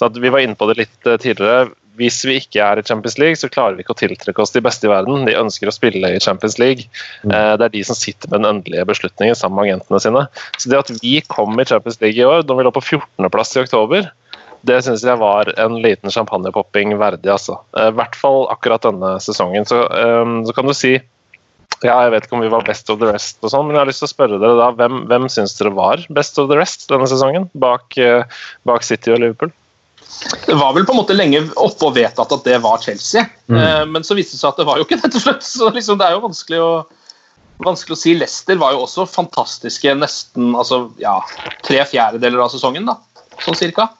Så 0.00 0.08
Vi 0.16 0.32
var 0.32 0.40
inne 0.40 0.56
på 0.56 0.70
det 0.72 0.80
litt 0.80 1.12
tidligere 1.20 1.68
hvis 1.98 2.20
vi 2.28 2.38
ikke 2.38 2.62
er 2.62 2.78
i 2.78 2.84
Champions 2.86 3.18
League, 3.18 3.38
så 3.40 3.50
klarer 3.50 3.76
vi 3.76 3.84
ikke 3.84 3.96
å 3.96 3.98
tiltrekke 3.98 4.42
oss 4.42 4.54
de 4.54 4.62
beste 4.64 4.86
i 4.86 4.92
verden. 4.92 5.26
De 5.26 5.34
ønsker 5.38 5.70
å 5.70 5.74
spille 5.74 6.12
i 6.14 6.22
Champions 6.22 6.58
League. 6.60 6.86
Mm. 7.24 7.34
Eh, 7.34 7.52
det 7.58 7.66
er 7.66 7.74
de 7.74 7.82
som 7.88 7.98
sitter 7.98 8.30
med 8.30 8.42
den 8.42 8.50
endelige 8.52 8.86
beslutningen 8.88 9.38
sammen 9.38 9.58
med 9.58 9.68
agentene 9.68 10.00
sine. 10.04 10.24
Så 10.56 10.70
det 10.70 10.80
at 10.80 10.94
vi 11.02 11.18
kom 11.26 11.58
i 11.58 11.66
Champions 11.68 12.00
League 12.04 12.20
i 12.20 12.26
år, 12.28 12.46
da 12.46 12.56
vi 12.58 12.66
lå 12.66 12.72
på 12.74 12.84
14.-plass 12.84 13.56
i 13.56 13.62
oktober, 13.64 14.10
det 14.66 14.80
syns 14.82 15.04
jeg 15.06 15.20
var 15.20 15.50
en 15.58 15.78
liten 15.82 16.10
champagnepopping 16.10 16.96
verdig, 16.98 17.30
altså. 17.34 17.60
Eh, 17.76 17.90
I 17.92 17.98
hvert 17.98 18.18
fall 18.18 18.46
akkurat 18.54 18.86
denne 18.86 19.16
sesongen. 19.22 19.66
Så, 19.68 19.84
um, 19.90 20.40
så, 20.46 20.54
kan 20.56 20.70
du 20.70 20.74
si 20.76 20.96
ja, 21.84 21.94
jeg 21.94 22.10
vet 22.10 22.24
ikke 22.26 22.34
om 22.34 22.42
vi 22.42 22.50
var 22.50 22.66
best 22.66 22.88
of 22.90 22.98
the 22.98 23.06
rest, 23.06 23.38
og 23.42 23.52
sånn, 23.52 23.68
men 23.68 23.76
jeg 23.76 23.84
har 23.84 23.90
lyst 23.90 24.02
til 24.02 24.08
å 24.08 24.10
spørre 24.10 24.40
dere 24.42 24.58
da, 24.58 24.72
hvem, 24.74 25.04
hvem 25.10 25.28
syns 25.30 25.54
dere 25.60 25.70
var 25.76 26.02
best 26.10 26.40
of 26.42 26.48
the 26.50 26.58
rest 26.58 26.88
denne 26.90 27.06
sesongen, 27.06 27.46
bak, 27.54 27.94
bak 28.66 28.86
City 28.86 29.14
og 29.14 29.22
Liverpool? 29.22 29.52
Det 30.46 30.54
var 30.54 30.72
vel 30.72 30.86
på 30.86 30.94
en 30.94 31.00
måte 31.02 31.16
lenge 31.16 31.42
oppe 31.60 31.88
og 31.88 31.96
vedtatt 31.96 32.32
at 32.34 32.46
det 32.46 32.56
var 32.64 32.80
Chelsea, 32.82 33.26
mm. 33.46 33.58
Eh, 33.58 33.82
men 33.92 34.06
så 34.06 34.16
viste 34.16 34.36
det 34.36 34.40
seg 34.40 34.54
at 34.54 34.62
det 34.62 34.66
var 34.68 34.80
jo 34.80 34.86
ikke 34.86 35.00
det 35.02 35.12
til 35.14 35.24
slutt. 35.26 35.44
Så 35.58 35.68
liksom, 35.74 36.00
det 36.00 36.08
er 36.08 36.16
jo 36.16 36.24
vanskelig 36.24 36.62
å, 36.64 36.72
vanskelig 37.66 37.96
å 37.96 38.00
si. 38.00 38.14
Leicester 38.16 38.58
var 38.60 38.74
jo 38.74 38.82
også 38.86 39.06
fantastiske 39.10 39.94
nesten 39.98 40.54
altså, 40.56 40.86
ja, 41.02 41.18
tre 41.66 41.84
fjerdedeler 41.90 42.44
av 42.44 42.52
sesongen, 42.54 42.88
da, 42.88 42.96
sånn 43.44 43.58
cirka. 43.58 43.90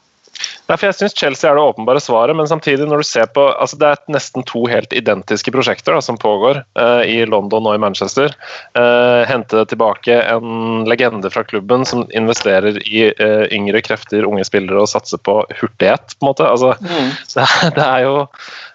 Nei, 0.69 0.77
for 0.77 0.89
jeg 0.91 0.97
synes 0.99 1.17
Chelsea 1.17 1.49
er 1.49 1.57
det 1.57 1.65
åpenbare 1.65 2.01
svaret, 2.03 2.37
men 2.37 2.49
samtidig 2.49 2.85
når 2.89 3.01
du 3.01 3.07
ser 3.09 3.29
på 3.33 3.47
altså 3.49 3.79
Det 3.81 3.89
er 3.89 4.13
nesten 4.13 4.45
to 4.49 4.67
helt 4.69 4.93
identiske 4.93 5.53
prosjekter 5.55 5.97
da, 5.97 6.03
som 6.05 6.19
pågår 6.21 6.61
uh, 6.79 7.03
i 7.09 7.23
London 7.25 7.67
og 7.71 7.79
i 7.79 7.81
Manchester. 7.81 8.35
Uh, 8.77 9.25
hente 9.29 9.65
tilbake 9.71 10.19
en 10.21 10.85
legende 10.89 11.31
fra 11.33 11.45
klubben 11.49 11.87
som 11.89 12.05
investerer 12.13 12.77
i 12.85 13.07
uh, 13.09 13.47
yngre 13.55 13.81
krefter, 13.87 14.27
unge 14.29 14.45
spillere, 14.45 14.83
og 14.83 14.91
satser 14.93 15.21
på 15.25 15.41
hurtighet, 15.61 16.19
på 16.19 16.27
en 16.27 16.31
måte. 16.31 16.49
Altså, 16.49 16.75
mm. 16.85 17.15
det, 17.35 17.47
det, 17.79 17.87
er 17.87 18.05
jo 18.07 18.17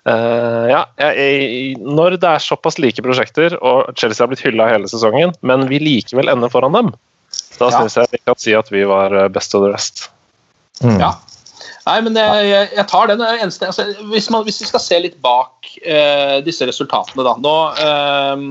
Ja, 0.04 0.82
jeg, 1.00 1.78
når 1.80 2.18
det 2.20 2.28
er 2.28 2.42
såpass 2.44 2.80
like 2.82 3.06
prosjekter, 3.06 3.54
og 3.64 3.94
Chelsea 3.96 4.26
har 4.26 4.32
blitt 4.32 4.44
hylla 4.44 4.68
hele 4.72 4.90
sesongen, 4.92 5.32
men 5.46 5.68
vi 5.70 5.80
likevel 5.80 6.32
ender 6.34 6.52
foran 6.52 6.76
dem, 6.76 6.90
da 7.60 7.70
ja. 7.70 7.78
syns 7.78 7.96
jeg 8.02 8.12
vi 8.12 8.20
kan 8.26 8.42
si 8.42 8.58
at 8.58 8.74
vi 8.74 8.84
var 8.90 9.16
best 9.32 9.56
of 9.56 9.64
the 9.64 9.72
rest. 9.72 10.10
Mm. 10.82 10.98
Ja, 11.00 11.14
Nei, 11.84 11.98
men 12.06 12.16
jeg, 12.16 12.68
jeg 12.78 12.86
tar 12.88 13.10
den. 13.12 13.24
Eneste, 13.24 13.68
altså, 13.68 13.88
hvis, 14.12 14.30
man, 14.32 14.46
hvis, 14.48 14.62
vi 14.64 14.70
skal 14.70 14.84
se 14.84 15.00
litt 15.04 15.18
bak 15.24 15.68
uh, 15.84 16.38
disse 16.46 16.68
resultatene, 16.70 17.26
da 17.28 17.34
Nå 17.44 17.56
uh, 17.80 18.46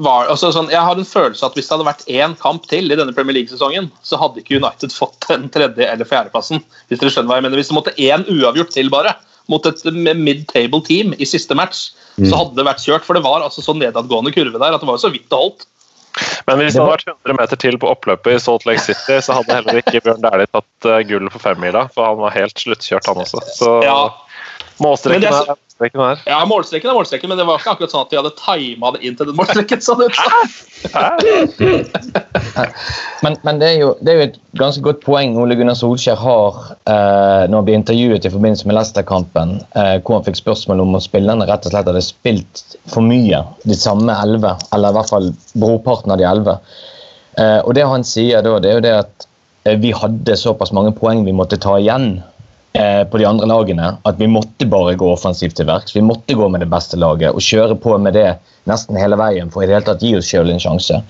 var, 0.00 0.28
altså, 0.32 0.52
sånn, 0.54 0.70
Jeg 0.72 0.84
har 0.86 0.98
en 0.98 1.08
følelse 1.08 1.46
at 1.46 1.56
hvis 1.58 1.68
det 1.68 1.76
hadde 1.76 1.88
vært 1.88 2.06
én 2.08 2.36
kamp 2.40 2.68
til 2.70 2.90
i 2.90 2.98
denne 2.98 3.14
Premier 3.16 3.40
League-sesongen, 3.40 3.90
så 4.06 4.20
hadde 4.20 4.42
ikke 4.42 4.60
United 4.60 4.94
fått 5.00 5.26
den 5.28 5.50
tredje- 5.52 5.90
eller 5.90 6.08
fjerdeplassen. 6.08 6.62
Hvis 6.88 7.02
dere 7.02 7.12
skjønner 7.14 7.32
hva 7.32 7.40
jeg 7.40 7.48
mener. 7.48 7.60
Hvis 7.60 7.72
det 7.72 7.78
måtte 7.80 7.96
én 7.98 8.26
uavgjort 8.30 8.72
til 8.76 8.92
bare 8.92 9.16
mot 9.50 9.64
et 9.66 9.82
mid-table 10.14 10.78
team 10.86 11.10
i 11.18 11.26
siste 11.26 11.56
match, 11.58 11.90
mm. 12.14 12.28
så 12.30 12.38
hadde 12.38 12.54
det 12.60 12.68
vært 12.68 12.84
kjørt. 12.84 13.06
For 13.06 13.18
det 13.18 13.26
var 13.26 13.42
altså 13.42 13.64
så 13.64 13.74
nedadgående 13.74 14.32
kurve 14.36 14.62
der 14.62 14.76
at 14.76 14.84
det 14.84 14.90
var 14.90 15.02
så 15.02 15.10
vidt 15.10 15.26
det 15.26 15.40
holdt. 15.42 15.66
Men 16.46 16.58
hvis 16.58 16.74
det 16.74 16.82
hadde 16.82 16.92
vært 16.92 17.10
100 17.12 17.38
meter 17.38 17.60
til 17.62 17.78
på 17.80 17.90
oppløpet 17.92 18.36
i 18.36 18.42
Salt 18.42 18.66
Lake 18.68 18.82
City, 18.82 19.18
så 19.22 19.38
hadde 19.38 19.58
heller 19.60 19.80
ikke 19.82 20.02
Bjørn 20.04 20.22
Dæhlie 20.24 20.50
tatt 20.50 20.86
gull 20.86 21.08
gullet 21.12 21.34
på 21.36 21.42
femmila, 21.42 21.86
for 21.94 22.08
han 22.08 22.20
var 22.22 22.34
helt 22.34 22.58
sluttkjørt, 22.58 23.06
han 23.10 23.22
også. 23.22 23.42
Så 23.54 23.74
ja. 23.86 23.98
målstreken 24.82 25.28
er 25.30 25.54
målstreken 25.80 26.00
her. 26.00 26.18
Ja, 26.26 26.44
målstreken 26.44 26.90
er 26.90 26.94
målstreken, 26.94 27.28
men 27.30 27.38
det 27.38 27.46
var 27.48 27.60
ikke 27.60 27.70
akkurat 27.72 27.92
sånn 27.92 28.04
at 28.04 28.10
de 28.10 28.16
hadde 28.18 28.30
tima 28.36 28.90
det 28.92 29.00
inn 29.06 29.16
til 29.16 29.26
den 29.30 29.36
målstreken. 29.38 29.80
sånn 29.80 30.02
ut. 30.04 30.16
men, 33.24 33.36
men 33.46 33.60
det, 33.60 33.68
er 33.68 33.78
jo, 33.80 33.94
det, 34.00 34.12
er 34.12 34.18
jo, 34.18 34.26
et 34.28 34.38
ganske 34.60 34.82
godt 34.84 35.00
poeng 35.04 35.38
Ole 35.40 35.56
Gunnar 35.56 35.78
Solskjær 35.78 36.20
har 36.20 36.58
eh, 36.84 37.48
når 37.48 37.56
han 37.56 37.68
blir 37.68 37.78
intervjuet 37.78 38.28
i 38.28 38.32
forbindelse 38.32 38.68
med 38.68 38.76
Leicester-kampen, 38.76 39.56
eh, 39.80 39.96
hvor 40.04 40.18
han 40.18 40.26
fikk 40.28 40.42
spørsmål 40.42 40.84
om 40.84 41.00
spillerne 41.00 41.48
rett 41.48 41.64
og 41.64 41.74
slett 41.74 41.88
hadde 41.88 42.04
spilt 42.04 42.64
for 42.92 43.06
mye, 43.06 43.40
de 43.64 43.78
samme 43.78 44.12
elleve, 44.24 44.52
eller 44.76 44.92
i 44.92 44.98
hvert 44.98 45.12
fall 45.14 45.32
brorparten 45.54 46.12
av 46.12 46.20
de 46.20 46.28
elleve. 46.28 46.58
Eh, 47.40 47.60
og 47.64 47.74
det 47.78 47.88
han 47.88 48.04
sier 48.04 48.44
da, 48.44 48.58
det 48.60 48.72
er 48.72 48.80
jo 48.80 48.84
det 48.84 48.96
at 49.06 49.28
eh, 49.64 49.80
vi 49.80 49.94
hadde 49.96 50.36
såpass 50.36 50.74
mange 50.76 50.92
poeng 50.96 51.24
vi 51.24 51.36
måtte 51.36 51.60
ta 51.60 51.78
igjen 51.80 52.18
på 52.72 53.18
de 53.18 53.24
andre 53.26 53.48
lagene 53.50 53.86
at 54.06 54.18
vi 54.20 54.28
måtte 54.30 54.66
bare 54.70 54.92
gå 54.94 55.08
offensivt 55.10 55.56
til 55.58 55.66
verks. 55.66 55.96
Vi 55.96 56.04
måtte 56.06 56.36
gå 56.38 56.46
med 56.48 56.62
det 56.62 56.68
beste 56.70 56.98
laget 57.00 57.34
og 57.34 57.42
kjøre 57.42 57.74
på 57.82 57.96
med 57.98 58.14
det 58.14 58.28
nesten 58.68 58.98
hele 59.00 59.18
veien 59.20 59.50
for 59.52 59.64
i 59.64 59.68
det 59.68 59.78
hele 59.78 59.88
tatt 59.88 60.04
gi 60.04 60.16
oss 60.18 60.28
sjøl 60.30 60.52
en 60.52 60.62
sjanse. 60.62 61.00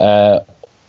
Uh, 0.00 0.38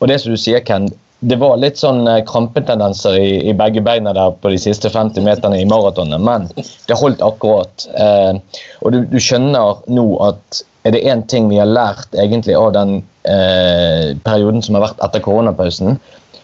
og 0.01 0.09
det 0.11 0.21
som 0.21 0.33
du 0.33 0.39
sier, 0.39 0.63
Ken, 0.65 0.89
det 1.25 1.39
var 1.41 1.57
litt 1.61 1.79
sånn 1.81 2.03
uh, 2.07 2.21
krampetendenser 2.27 3.17
i, 3.17 3.29
i, 3.49 3.55
begge 3.57 3.81
beina 3.85 4.13
der 4.15 4.35
på 4.41 4.53
de 4.53 4.61
siste 4.61 4.91
50 4.93 5.25
meterne 5.25 5.59
i 5.61 5.67
maratonet, 5.69 6.21
men 6.21 6.47
det 6.55 6.99
holdt 6.99 7.23
akkurat. 7.25 7.87
Eh, 7.97 8.61
og 8.85 8.93
du, 8.93 9.01
du, 9.09 9.17
skjønner 9.21 9.81
nå 9.89 10.07
at 10.27 10.61
er 10.85 10.93
det 10.95 11.03
én 11.09 11.25
ting 11.27 11.49
vi 11.49 11.57
har 11.59 11.67
lært 11.67 12.13
egentlig 12.15 12.55
av 12.55 12.71
den 12.77 12.99
perioden 14.23 14.61
som 14.63 14.77
har 14.77 14.85
vært 14.85 15.01
etter 15.03 15.19
koronapausen, 15.25 15.97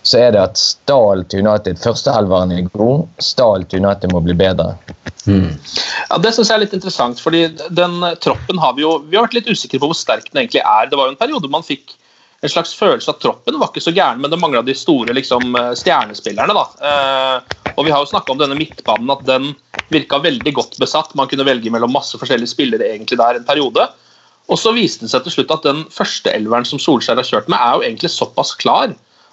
så 0.03 0.19
er 0.19 0.33
det 0.35 0.41
at 0.43 0.59
Stahl 0.59 1.23
til 1.31 1.45
United 1.45 1.79
Førsteelveren 1.79 2.51
er 2.51 2.67
god, 2.75 3.05
Stahl 3.23 3.63
til 3.71 3.83
United 3.83 4.11
må 4.11 4.19
bli 4.25 4.35
bedre. 4.37 4.73
Mm. 5.25 5.55
Ja, 6.09 6.17
Det 6.19 6.33
syns 6.35 6.51
jeg 6.51 6.57
er 6.57 6.63
litt 6.65 6.75
interessant. 6.75 7.19
fordi 7.23 7.47
den 7.71 7.99
troppen 8.19 8.59
har 8.59 8.73
Vi 8.75 8.83
jo, 8.83 8.97
vi 9.07 9.15
har 9.15 9.27
vært 9.27 9.39
litt 9.39 9.51
usikre 9.51 9.79
på 9.79 9.87
hvor 9.91 9.97
sterk 9.97 10.27
den 10.31 10.43
egentlig 10.43 10.63
er. 10.63 10.89
Det 10.89 10.99
var 10.99 11.07
jo 11.07 11.15
en 11.15 11.21
periode 11.21 11.51
man 11.51 11.63
fikk 11.63 11.95
en 12.43 12.51
slags 12.51 12.73
følelse 12.75 13.07
at 13.07 13.21
troppen 13.23 13.55
var 13.55 13.69
ikke 13.71 13.85
så 13.85 13.93
gæren, 13.95 14.19
men 14.19 14.31
det 14.31 14.39
mangla 14.41 14.59
de 14.67 14.75
store 14.75 15.15
liksom, 15.15 15.55
stjernespillerne. 15.79 16.51
da. 16.51 16.65
Eh, 16.89 17.71
og 17.77 17.85
Vi 17.85 17.91
har 17.91 18.03
jo 18.03 18.09
snakka 18.11 18.33
om 18.33 18.41
denne 18.41 18.57
midtbanen, 18.59 19.09
at 19.15 19.23
den 19.25 19.53
virka 19.87 20.19
veldig 20.19 20.53
godt 20.53 20.75
besatt. 20.77 21.15
Man 21.15 21.31
kunne 21.31 21.47
velge 21.47 21.71
mellom 21.71 21.95
masse 21.95 22.19
forskjellige 22.19 22.51
spillere 22.51 22.91
egentlig 22.91 23.17
der 23.17 23.39
en 23.39 23.47
periode. 23.47 23.87
Og 24.51 24.59
så 24.59 24.73
viste 24.75 25.07
det 25.07 25.13
seg 25.13 25.23
til 25.23 25.37
slutt 25.37 25.55
at 25.55 25.63
den 25.63 25.85
første 25.87 26.35
elveren 26.35 26.67
som 26.67 26.81
Solskjær 26.83 27.15
har 27.15 27.29
kjørt 27.29 27.47
med, 27.47 27.55
er 27.63 27.77
jo 27.77 27.87
egentlig 27.87 28.11
såpass 28.11 28.51
klar 28.59 28.91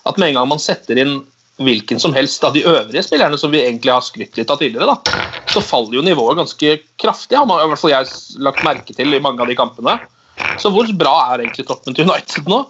at 0.09 0.19
med 0.19 0.31
en 0.31 0.41
gang 0.41 0.49
man 0.51 0.63
setter 0.63 1.01
inn 1.01 1.21
hvilken 1.61 2.01
som 2.01 2.15
helst 2.17 2.45
av 2.45 2.55
de 2.57 2.63
øvrige 2.65 3.03
spillerne 3.05 3.39
som 3.39 3.53
vi 3.53 3.61
egentlig 3.61 3.93
har 3.93 4.05
skrytt 4.05 4.39
litt 4.39 4.51
av 4.51 4.57
tidligere, 4.63 4.95
da, 4.95 5.21
så 5.53 5.61
faller 5.61 5.99
jo 5.99 6.05
nivået 6.07 6.39
ganske 6.39 6.79
kraftig. 7.01 7.37
har 7.37 7.47
man 7.47 7.61
i 7.61 7.69
hvert 7.69 7.83
fall 7.83 7.93
jeg 7.93 8.09
lagt 8.41 8.65
merke 8.65 8.97
til 8.97 9.13
i 9.15 9.21
mange 9.21 9.43
av 9.45 9.51
de 9.51 9.59
kampene. 9.59 9.99
Så 10.59 10.73
hvor 10.73 10.89
bra 10.97 11.17
er 11.29 11.45
egentlig 11.45 11.67
troppen 11.69 11.97
til 11.97 12.09
United 12.09 12.49
nå? 12.49 12.63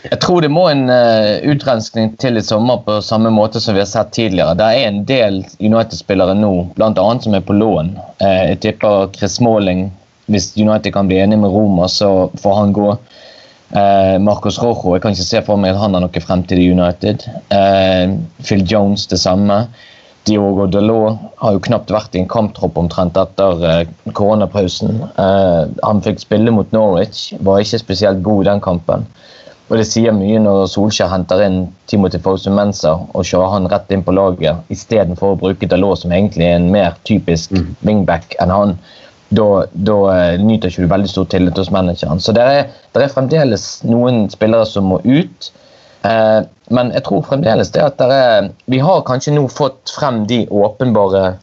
Jeg 0.00 0.16
tror 0.24 0.40
det 0.40 0.48
må 0.50 0.64
en 0.70 0.88
uh, 0.88 1.38
utrenskning 1.44 2.14
til 2.18 2.40
i 2.40 2.42
sommer 2.42 2.80
på 2.86 2.98
samme 3.04 3.30
måte 3.30 3.60
som 3.60 3.76
vi 3.76 3.82
har 3.82 3.88
sett 3.90 4.14
tidligere. 4.16 4.56
Det 4.56 4.66
er 4.66 4.86
en 4.88 5.02
del 5.06 5.42
United-spillere 5.60 6.34
nå, 6.38 6.52
bl.a. 6.76 7.06
som 7.22 7.36
er 7.36 7.44
på 7.44 7.56
lån. 7.58 7.92
Uh, 8.22 8.44
jeg 8.48 8.60
tipper 8.64 9.10
Chris 9.14 9.36
Smalling, 9.36 9.90
hvis 10.32 10.54
United 10.56 10.94
kan 10.96 11.10
bli 11.10 11.20
enig 11.20 11.38
med 11.42 11.52
Roma, 11.52 11.88
så 11.92 12.30
får 12.40 12.56
han 12.62 12.72
gå. 12.72 12.94
Eh, 13.70 14.16
Marcos 14.18 14.58
Rojo 14.58 14.96
jeg 14.96 15.04
kan 15.04 15.14
ikke 15.14 15.28
se 15.28 15.42
for 15.46 15.60
meg 15.60 15.76
at 15.76 15.80
han 15.84 15.94
har 15.94 16.02
noe 16.02 16.24
fremtid 16.24 16.58
i 16.58 16.70
United. 16.72 17.26
Eh, 17.54 18.16
Phil 18.42 18.66
Jones 18.66 19.06
det 19.10 19.20
samme. 19.22 19.64
Diogo 20.28 20.66
Dalot 20.68 21.16
har 21.40 21.54
jo 21.56 21.62
knapt 21.64 21.90
vært 21.94 22.14
i 22.14 22.20
en 22.20 22.28
kamptropp 22.28 22.76
omtrent 22.78 23.16
etter 23.16 23.64
eh, 23.66 23.84
koronapausen. 24.12 25.00
Eh, 25.08 25.62
han 25.86 26.02
fikk 26.04 26.20
spille 26.22 26.52
mot 26.52 26.70
Norwich, 26.76 27.30
var 27.40 27.62
ikke 27.62 27.80
spesielt 27.80 28.22
god 28.26 28.44
i 28.44 28.50
den 28.50 28.64
kampen. 28.64 29.06
Og 29.70 29.78
Det 29.78 29.86
sier 29.86 30.10
mye 30.10 30.38
når 30.42 30.64
Solskjær 30.66 31.12
henter 31.12 31.44
inn 31.44 31.60
Timothy 31.86 32.18
Fosu 32.18 32.50
Mensa 32.50 32.96
og 32.98 33.22
kjører 33.22 33.52
han 33.54 33.68
rett 33.70 33.92
inn 33.94 34.02
på 34.02 34.14
laget, 34.16 34.64
istedenfor 34.74 35.36
å 35.36 35.38
bruke 35.38 35.68
Dalot, 35.70 36.02
som 36.02 36.12
egentlig 36.12 36.48
er 36.48 36.58
en 36.58 36.72
mer 36.74 36.96
typisk 37.06 37.54
mm. 37.54 37.68
wingback 37.86 38.34
enn 38.42 38.50
han. 38.50 38.74
Da, 39.30 39.64
da 39.72 39.96
eh, 40.14 40.40
nyter 40.42 40.70
ikke 40.70 40.86
du 40.86 40.90
veldig 40.90 41.10
stor 41.10 41.26
tillit 41.30 41.58
hos 41.58 41.70
manageren. 41.74 42.20
Så 42.22 42.34
det 42.36 42.44
er, 42.44 42.62
det 42.94 43.04
er 43.04 43.12
fremdeles 43.14 43.66
noen 43.86 44.24
spillere 44.32 44.66
som 44.66 44.90
må 44.90 44.98
ut. 45.06 45.50
Eh, 46.06 46.40
men 46.74 46.92
jeg 46.94 47.04
tror 47.06 47.26
fremdeles 47.28 47.70
det 47.74 47.82
at 47.84 47.98
det 48.00 48.08
er 48.14 48.48
Vi 48.72 48.78
har 48.80 49.02
kanskje 49.06 49.34
nå 49.34 49.44
fått 49.52 49.92
frem 49.92 50.24
de 50.30 50.46
åpenbare 50.48 51.34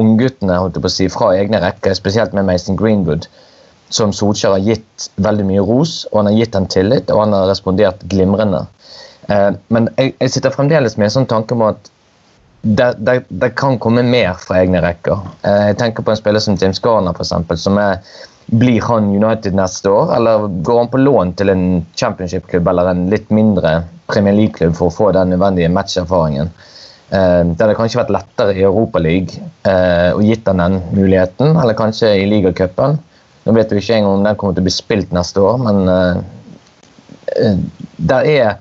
ungguttene 0.00 0.56
si, 0.88 1.08
fra 1.12 1.32
egne 1.36 1.60
rekker, 1.62 1.94
spesielt 1.94 2.34
med 2.36 2.46
Mason 2.48 2.76
Greenwood, 2.78 3.26
som 3.90 4.12
Solskjær 4.14 4.54
har 4.56 4.64
gitt 4.64 5.08
veldig 5.16 5.46
mye 5.48 5.64
ros, 5.66 6.04
og 6.12 6.20
han 6.20 6.30
har 6.30 6.38
gitt 6.38 6.52
dem 6.54 6.68
tillit, 6.70 7.10
og 7.10 7.24
han 7.24 7.34
har 7.36 7.48
respondert 7.50 8.04
glimrende. 8.12 8.64
Eh, 9.28 9.50
men 9.68 9.88
jeg, 9.96 10.14
jeg 10.20 10.36
sitter 10.36 10.54
fremdeles 10.54 10.96
med 10.96 11.08
en 11.08 11.16
sånn 11.20 11.30
tanke 11.30 11.56
om 11.56 11.66
at 11.70 11.90
det, 12.62 12.94
det, 12.98 13.22
det 13.28 13.50
kan 13.56 13.78
komme 13.78 14.02
mer 14.02 14.34
fra 14.40 14.60
egne 14.60 14.82
rekker. 14.84 15.22
Eh, 15.42 15.66
jeg 15.70 15.78
tenker 15.80 16.04
på 16.04 16.12
en 16.12 16.18
spiller 16.18 16.42
som 16.44 16.58
James 16.60 16.80
Garner, 16.84 17.16
for 17.16 17.24
eksempel, 17.24 17.58
som 17.58 17.78
blir 18.50 18.82
han 18.82 19.08
United 19.14 19.54
neste 19.54 19.90
år, 19.90 20.14
eller 20.16 20.48
går 20.66 20.78
han 20.78 20.90
på 20.90 20.98
lån 20.98 21.32
til 21.38 21.52
en 21.52 21.64
championship-klubb 21.94 22.68
eller 22.68 22.90
en 22.90 23.04
litt 23.12 23.30
mindre 23.30 23.84
Premier 24.10 24.34
League-klubb 24.34 24.74
for 24.74 24.90
å 24.90 24.96
få 24.96 25.12
den 25.14 25.30
nødvendige 25.34 25.70
matcherfaringen? 25.72 26.50
Eh, 27.10 27.42
det 27.46 27.62
hadde 27.62 27.78
kanskje 27.78 28.02
vært 28.02 28.12
lettere 28.18 28.56
i 28.58 28.66
Europaligaen 28.66 29.52
eh, 29.70 30.10
å 30.16 30.24
gitt 30.24 30.50
han 30.50 30.62
den 30.64 30.80
muligheten, 30.96 31.54
eller 31.54 31.78
kanskje 31.78 32.12
i 32.18 32.26
ligacupen. 32.30 32.98
Nå 33.46 33.54
vet 33.56 33.72
vi 33.72 33.80
ikke 33.80 34.00
engang 34.00 34.18
om 34.18 34.26
den 34.26 34.36
kommer 34.36 34.58
til 34.58 34.66
å 34.66 34.68
bli 34.68 34.74
spilt 34.74 35.14
neste 35.16 35.42
år, 35.46 35.62
men 35.68 35.88
eh 35.94 36.20
er, 38.10 38.56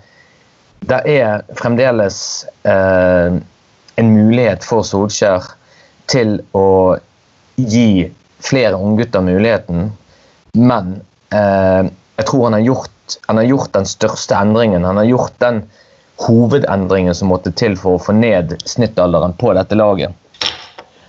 det 0.85 0.99
er 1.09 1.41
fremdeles 1.57 2.45
en 3.99 4.13
mulighet 4.15 4.65
for 4.65 4.87
Solskjær 4.87 5.51
til 6.09 6.37
å 6.57 6.97
gi 7.59 8.07
flere 8.39 8.79
unggutter 8.79 9.23
muligheten, 9.25 9.89
men 10.55 10.93
eh, 11.35 11.89
jeg 12.19 12.27
tror 12.27 12.47
han 12.47 12.57
har, 12.57 12.63
gjort, 12.63 13.17
han 13.27 13.41
har 13.41 13.47
gjort 13.47 13.73
den 13.75 13.87
største 13.87 14.35
endringen. 14.35 14.87
Han 14.87 14.99
har 14.99 15.07
gjort 15.07 15.35
den 15.43 15.61
hovedendringen 16.19 17.15
som 17.15 17.31
måtte 17.31 17.51
til 17.55 17.77
for 17.79 17.95
å 17.95 18.03
få 18.09 18.15
ned 18.15 18.57
snittalderen 18.67 19.35
på 19.39 19.53
dette 19.55 19.77
laget. 19.77 20.15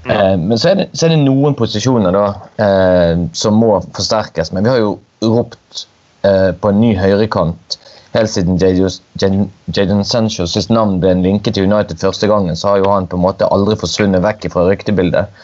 Eh, 0.05 0.37
men 0.39 0.59
så 0.59 0.73
er, 0.73 0.83
det, 0.83 0.89
så 0.93 1.07
er, 1.07 1.15
det, 1.15 1.23
noen 1.25 1.57
posisjoner 1.59 2.15
da, 2.15 2.27
eh, 2.63 3.25
som 3.37 3.59
må 3.59 3.73
forsterkes. 3.97 4.53
Men 4.55 4.67
vi 4.67 4.75
har 4.75 4.83
jo 4.83 4.93
ropt 5.27 5.87
eh, 6.27 6.51
på 6.57 6.71
en 6.71 6.81
ny 6.83 6.95
høyrekant 6.99 7.79
helt 8.15 8.31
siden 8.31 8.59
Jadon 9.71 10.05
Sancho 10.05 10.47
sitt 10.51 10.71
navn 10.73 10.99
ble 11.03 11.15
linket 11.23 11.55
til 11.55 11.69
United 11.71 12.01
første 12.03 12.27
gangen, 12.31 12.59
så 12.59 12.73
har 12.73 12.83
jo 12.83 12.91
han 12.91 13.09
på 13.11 13.19
en 13.19 13.25
måte 13.27 13.49
aldri 13.55 13.77
forsvunnet 13.79 14.25
vekk 14.25 14.49
fra 14.55 14.67
ryktebildet. 14.67 15.43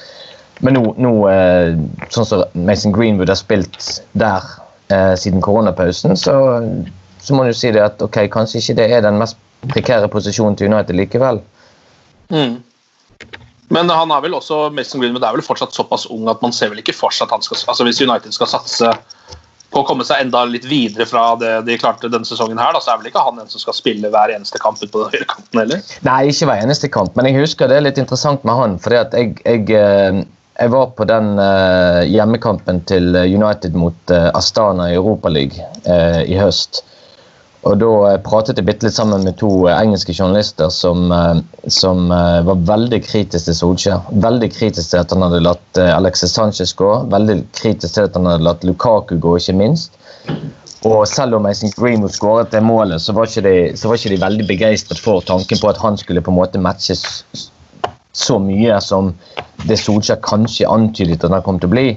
Men 0.64 0.78
nå, 0.78 0.84
nå 0.98 1.12
eh, 1.30 1.74
sånn 2.12 2.28
som 2.28 2.44
Mason 2.66 2.94
Greenwood 2.96 3.30
har 3.30 3.38
spilt 3.38 3.76
der 4.18 4.44
eh, 4.88 5.12
siden 5.20 5.44
koronapausen, 5.44 6.16
så, 6.18 6.36
så, 7.20 7.36
må 7.36 7.44
du 7.44 7.52
si 7.54 7.70
det 7.76 7.84
at 7.84 8.02
ok, 8.02 8.24
kanskje 8.32 8.62
ikke 8.62 8.78
det 8.80 8.88
er 8.96 9.04
den 9.04 9.20
mest 9.20 9.38
prekære 9.70 10.08
posisjonen 10.10 10.56
til 10.56 10.72
United 10.72 10.96
likevel. 10.96 11.42
Mm. 12.32 12.56
Men 13.74 13.90
han 13.90 14.12
er 14.14 14.22
vel 14.22 14.36
også 14.38 14.68
Mason 14.74 15.02
Greenwood 15.02 15.26
er 15.26 15.36
vel 15.36 15.44
fortsatt 15.44 15.74
såpass 15.74 16.06
ung 16.14 16.28
at 16.30 16.42
man 16.42 16.54
ser 16.54 16.70
vel 16.72 16.80
ikke 16.82 16.94
for 16.96 17.14
seg 17.14 17.26
at 17.26 17.34
han 17.34 17.42
skal 17.42 17.58
altså 17.66 17.86
Hvis 17.86 18.02
United 18.02 18.34
skal 18.34 18.50
satse 18.50 18.92
på 19.72 19.82
å 19.82 19.86
komme 19.88 20.06
seg 20.06 20.22
enda 20.24 20.44
litt 20.48 20.66
videre 20.68 21.06
fra 21.08 21.28
det 21.40 21.52
de 21.66 21.76
klarte 21.80 22.10
denne 22.12 22.28
sesongen, 22.28 22.60
her, 22.60 22.72
da, 22.76 22.82
så 22.82 22.94
er 22.94 23.02
vel 23.02 23.10
ikke 23.10 23.24
han 23.26 23.42
en 23.42 23.50
som 23.50 23.62
skal 23.62 23.76
spille 23.76 24.10
hver 24.12 24.32
eneste 24.34 24.60
kamp 24.62 24.80
ut 24.82 24.92
på 24.92 25.02
den 25.02 25.12
høyre 25.14 25.28
kanten 25.32 25.62
heller? 25.62 25.84
Nei, 26.06 26.20
ikke 26.30 26.50
hver 26.50 26.64
eneste 26.64 26.90
kamp, 26.92 27.14
men 27.18 27.28
jeg 27.30 27.40
husker 27.40 27.70
det 27.70 27.80
er 27.80 27.86
litt 27.88 28.00
interessant 28.00 28.46
med 28.46 28.58
han. 28.60 28.78
at 28.78 29.16
jeg, 29.16 29.36
jeg 29.44 29.68
eh, 29.76 30.24
jeg 30.56 30.72
var 30.72 30.86
på 30.96 31.04
den 31.04 31.34
uh, 31.36 32.00
hjemmekampen 32.08 32.78
til 32.88 33.10
United 33.12 33.74
mot 33.76 34.12
Astana 34.32 34.86
i 34.88 34.94
Europaligaen 34.96 35.82
uh, 35.84 36.22
i 36.24 36.38
høst. 36.40 36.80
Og 37.66 37.78
Da 37.82 37.86
uh, 37.90 38.16
pratet 38.22 38.60
jeg 38.60 38.66
bitte 38.68 38.86
litt 38.86 38.94
sammen 38.94 39.24
med 39.26 39.38
to 39.40 39.50
engelske 39.72 40.14
journalister 40.14 40.70
som, 40.70 41.10
som 41.66 42.06
var 42.10 42.60
veldig 42.68 43.00
kritiske 43.02 43.50
til 43.50 43.58
Solskjær. 43.58 44.04
Veldig 44.22 44.50
kritiske 44.54 44.92
til 44.92 45.02
at 45.02 45.14
han 45.14 45.24
hadde 45.26 45.42
latt 45.42 45.80
Alexis 45.82 46.36
Sanchez 46.36 46.76
gå, 46.78 46.92
veldig 47.10 47.40
kritiske 47.58 47.96
til 47.96 48.06
at 48.06 48.18
han 48.18 48.30
hadde 48.30 48.46
latt 48.46 48.66
Lukaku 48.68 49.16
gå, 49.18 49.34
ikke 49.40 49.58
minst. 49.58 49.98
Og 50.86 51.06
selv 51.08 51.34
om 51.34 51.42
Mason 51.42 51.72
Greenwood 51.74 52.14
skåret 52.14 52.52
det 52.52 52.62
målet, 52.62 53.02
så 53.02 53.12
var 53.16 53.26
de, 53.26 53.54
var 53.82 53.98
ikke 53.98 54.12
de 54.14 54.22
veldig 54.22 54.46
begeistret 54.46 55.00
for 55.02 55.24
tanken 55.26 55.58
på 55.58 55.70
at 55.70 55.80
han 55.82 55.98
skulle 55.98 56.22
på 56.22 56.30
en 56.30 56.38
måte 56.38 56.62
matches 56.62 57.02
så 58.16 58.38
mye 58.40 58.76
som 58.80 59.10
det 59.66 59.78
Solskjær 59.80 60.20
kanskje 60.24 60.68
antydet 60.70 61.24
at 61.24 61.32
han 61.32 61.44
kom 61.44 61.58
til 61.60 61.70
å 61.70 61.74
bli. 61.74 61.88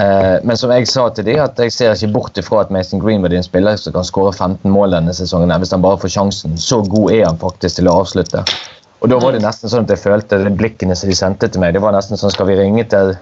Eh, 0.00 0.38
men 0.44 0.56
som 0.56 0.70
jeg 0.72 0.88
sa 0.88 1.08
til 1.12 1.26
de, 1.26 1.34
at 1.42 1.58
jeg 1.60 1.72
ser 1.74 1.92
ikke 1.92 2.14
bort 2.14 2.38
ifra 2.40 2.62
at 2.64 2.70
Mason 2.72 3.02
Greenwood 3.02 3.34
er 3.34 3.42
en 3.42 3.46
spiller 3.46 3.76
som 3.80 3.92
kan 3.96 4.06
skåre 4.06 4.32
15 4.32 4.70
mål 4.72 4.94
denne 4.96 5.14
sesongen 5.16 5.52
hvis 5.60 5.74
han 5.74 5.84
bare 5.84 6.00
får 6.00 6.14
sjansen. 6.14 6.56
Så 6.60 6.80
god 6.88 7.12
er 7.16 7.26
han 7.26 7.40
faktisk 7.40 7.80
til 7.80 7.90
å 7.90 7.98
avslutte. 8.00 8.44
Og 9.00 9.12
da 9.12 9.18
var 9.20 9.34
det 9.34 9.42
nesten 9.44 9.72
sånn 9.72 9.86
at 9.88 9.92
jeg 9.94 10.02
følte 10.02 10.40
de 10.44 10.52
blikkene 10.52 10.96
som 10.96 11.10
de 11.10 11.16
sendte 11.16 11.48
til 11.48 11.62
meg, 11.62 11.74
det 11.74 11.82
var 11.84 11.94
nesten 11.96 12.20
sånn 12.20 12.32
Skal 12.32 12.50
vi 12.50 12.58
ringe 12.58 12.84
til 12.92 13.14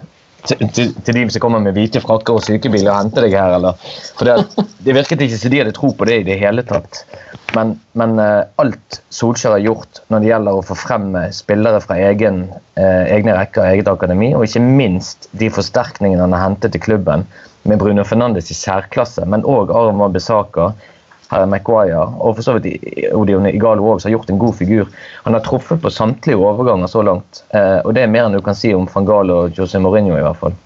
til, 0.46 0.92
til, 1.04 1.14
de 1.16 1.24
som 1.32 1.42
kommer 1.42 1.62
med 1.62 1.74
hvite 1.76 2.00
frakker 2.04 2.38
og 2.38 2.44
sykebiler 2.46 2.92
og 2.92 2.98
henter 3.00 3.26
deg 3.26 3.34
her, 3.36 3.56
eller? 3.58 3.80
For 4.18 4.28
det, 4.28 4.66
det 4.86 4.94
virket 4.96 5.24
ikke 5.24 5.40
som 5.40 5.52
de 5.52 5.62
hadde 5.62 5.74
tro 5.76 5.90
på 5.96 6.08
det 6.08 6.20
i 6.20 6.26
det 6.28 6.38
hele 6.40 6.64
tatt. 6.66 7.02
Men, 7.56 7.74
men 7.98 8.18
uh, 8.20 8.44
alt 8.60 9.00
Solskjær 9.14 9.56
har 9.56 9.64
gjort 9.64 10.02
når 10.12 10.22
det 10.22 10.30
gjelder 10.30 10.58
å 10.58 10.64
få 10.68 10.76
frem 10.78 11.16
spillere 11.34 11.80
fra 11.84 11.96
egen, 12.10 12.44
uh, 12.78 13.04
egne 13.08 13.34
rekker 13.38 13.66
eget 13.70 13.90
akademi, 13.90 14.34
og 14.36 14.46
ikke 14.46 14.62
minst 14.64 15.30
de 15.40 15.50
forsterkningene 15.52 16.26
han 16.26 16.36
har 16.36 16.46
hentet 16.50 16.76
til 16.76 16.84
klubben, 16.84 17.26
med 17.68 17.80
Bruno 17.80 18.04
Fernandes 18.06 18.52
i 18.52 18.56
særklasse, 18.56 19.24
men 19.28 19.42
òg 19.44 19.72
Wambisaka, 19.74 20.70
Harry 20.70 20.97
Maguire 21.30 22.06
og 22.18 22.38
for 22.38 22.44
så 22.46 22.54
vidt 22.56 23.12
Odion 23.12 23.48
Igalo 23.50 23.84
også 23.92 24.08
har 24.08 24.16
gjort 24.16 24.30
en 24.32 24.40
god 24.40 24.54
figur. 24.56 24.86
Han 25.26 25.36
har 25.36 25.44
truffet 25.44 25.82
på 25.82 25.92
samtlige 25.92 26.38
overganger 26.40 26.88
så 26.88 27.02
langt, 27.04 27.42
uh, 27.52 27.84
og 27.84 27.92
det 27.96 28.04
er 28.04 28.12
mer 28.12 28.28
enn 28.28 28.38
du 28.38 28.44
kan 28.44 28.56
si 28.56 28.72
om 28.74 28.88
van 28.94 29.08
Gaal 29.08 29.34
og 29.34 29.58
José 29.58 29.82
Mourinho 29.82 30.16
i 30.16 30.24
hvert 30.24 30.40
fall. 30.40 30.56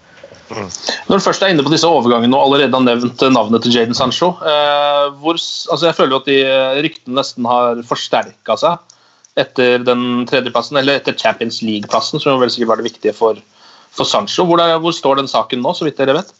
Når 0.53 1.16
du 1.16 1.25
først 1.25 1.42
er 1.42 1.53
inne 1.53 1.64
på 1.64 1.72
disse 1.72 1.88
overgangene 1.88 2.37
og 2.37 2.46
allerede 2.46 2.77
har 2.77 2.85
nevnt 2.85 3.22
navnet 3.33 3.64
til 3.64 3.72
Jaden 3.72 3.96
Sancho 3.96 4.35
eh, 4.44 5.07
hvor, 5.22 5.38
altså 5.38 5.87
Jeg 5.87 5.96
føler 5.96 6.12
jo 6.12 6.20
at 6.20 6.29
de 6.29 6.38
eh, 6.44 6.81
ryktene 6.85 7.16
nesten 7.16 7.48
har 7.48 7.81
forsterka 7.88 8.59
seg 8.61 8.81
etter 9.40 9.81
den 9.81 10.27
tredjeplassen, 10.29 10.77
eller 10.77 10.98
etter 10.98 11.16
Champions 11.16 11.62
League-plassen, 11.64 12.20
som 12.20 12.37
vel 12.40 12.51
sikkert 12.53 12.68
var 12.68 12.83
det 12.83 12.90
viktige 12.90 13.14
for, 13.16 13.38
for 13.88 14.05
Sancho. 14.05 14.44
Hvor, 14.44 14.61
der, 14.61 14.77
hvor, 14.83 14.92
står 14.92 15.22
den 15.22 15.31
saken 15.31 15.62
nå, 15.64 15.72
så 15.72 15.87
vidt 15.87 15.96
dere 15.96 16.18
vet? 16.18 16.35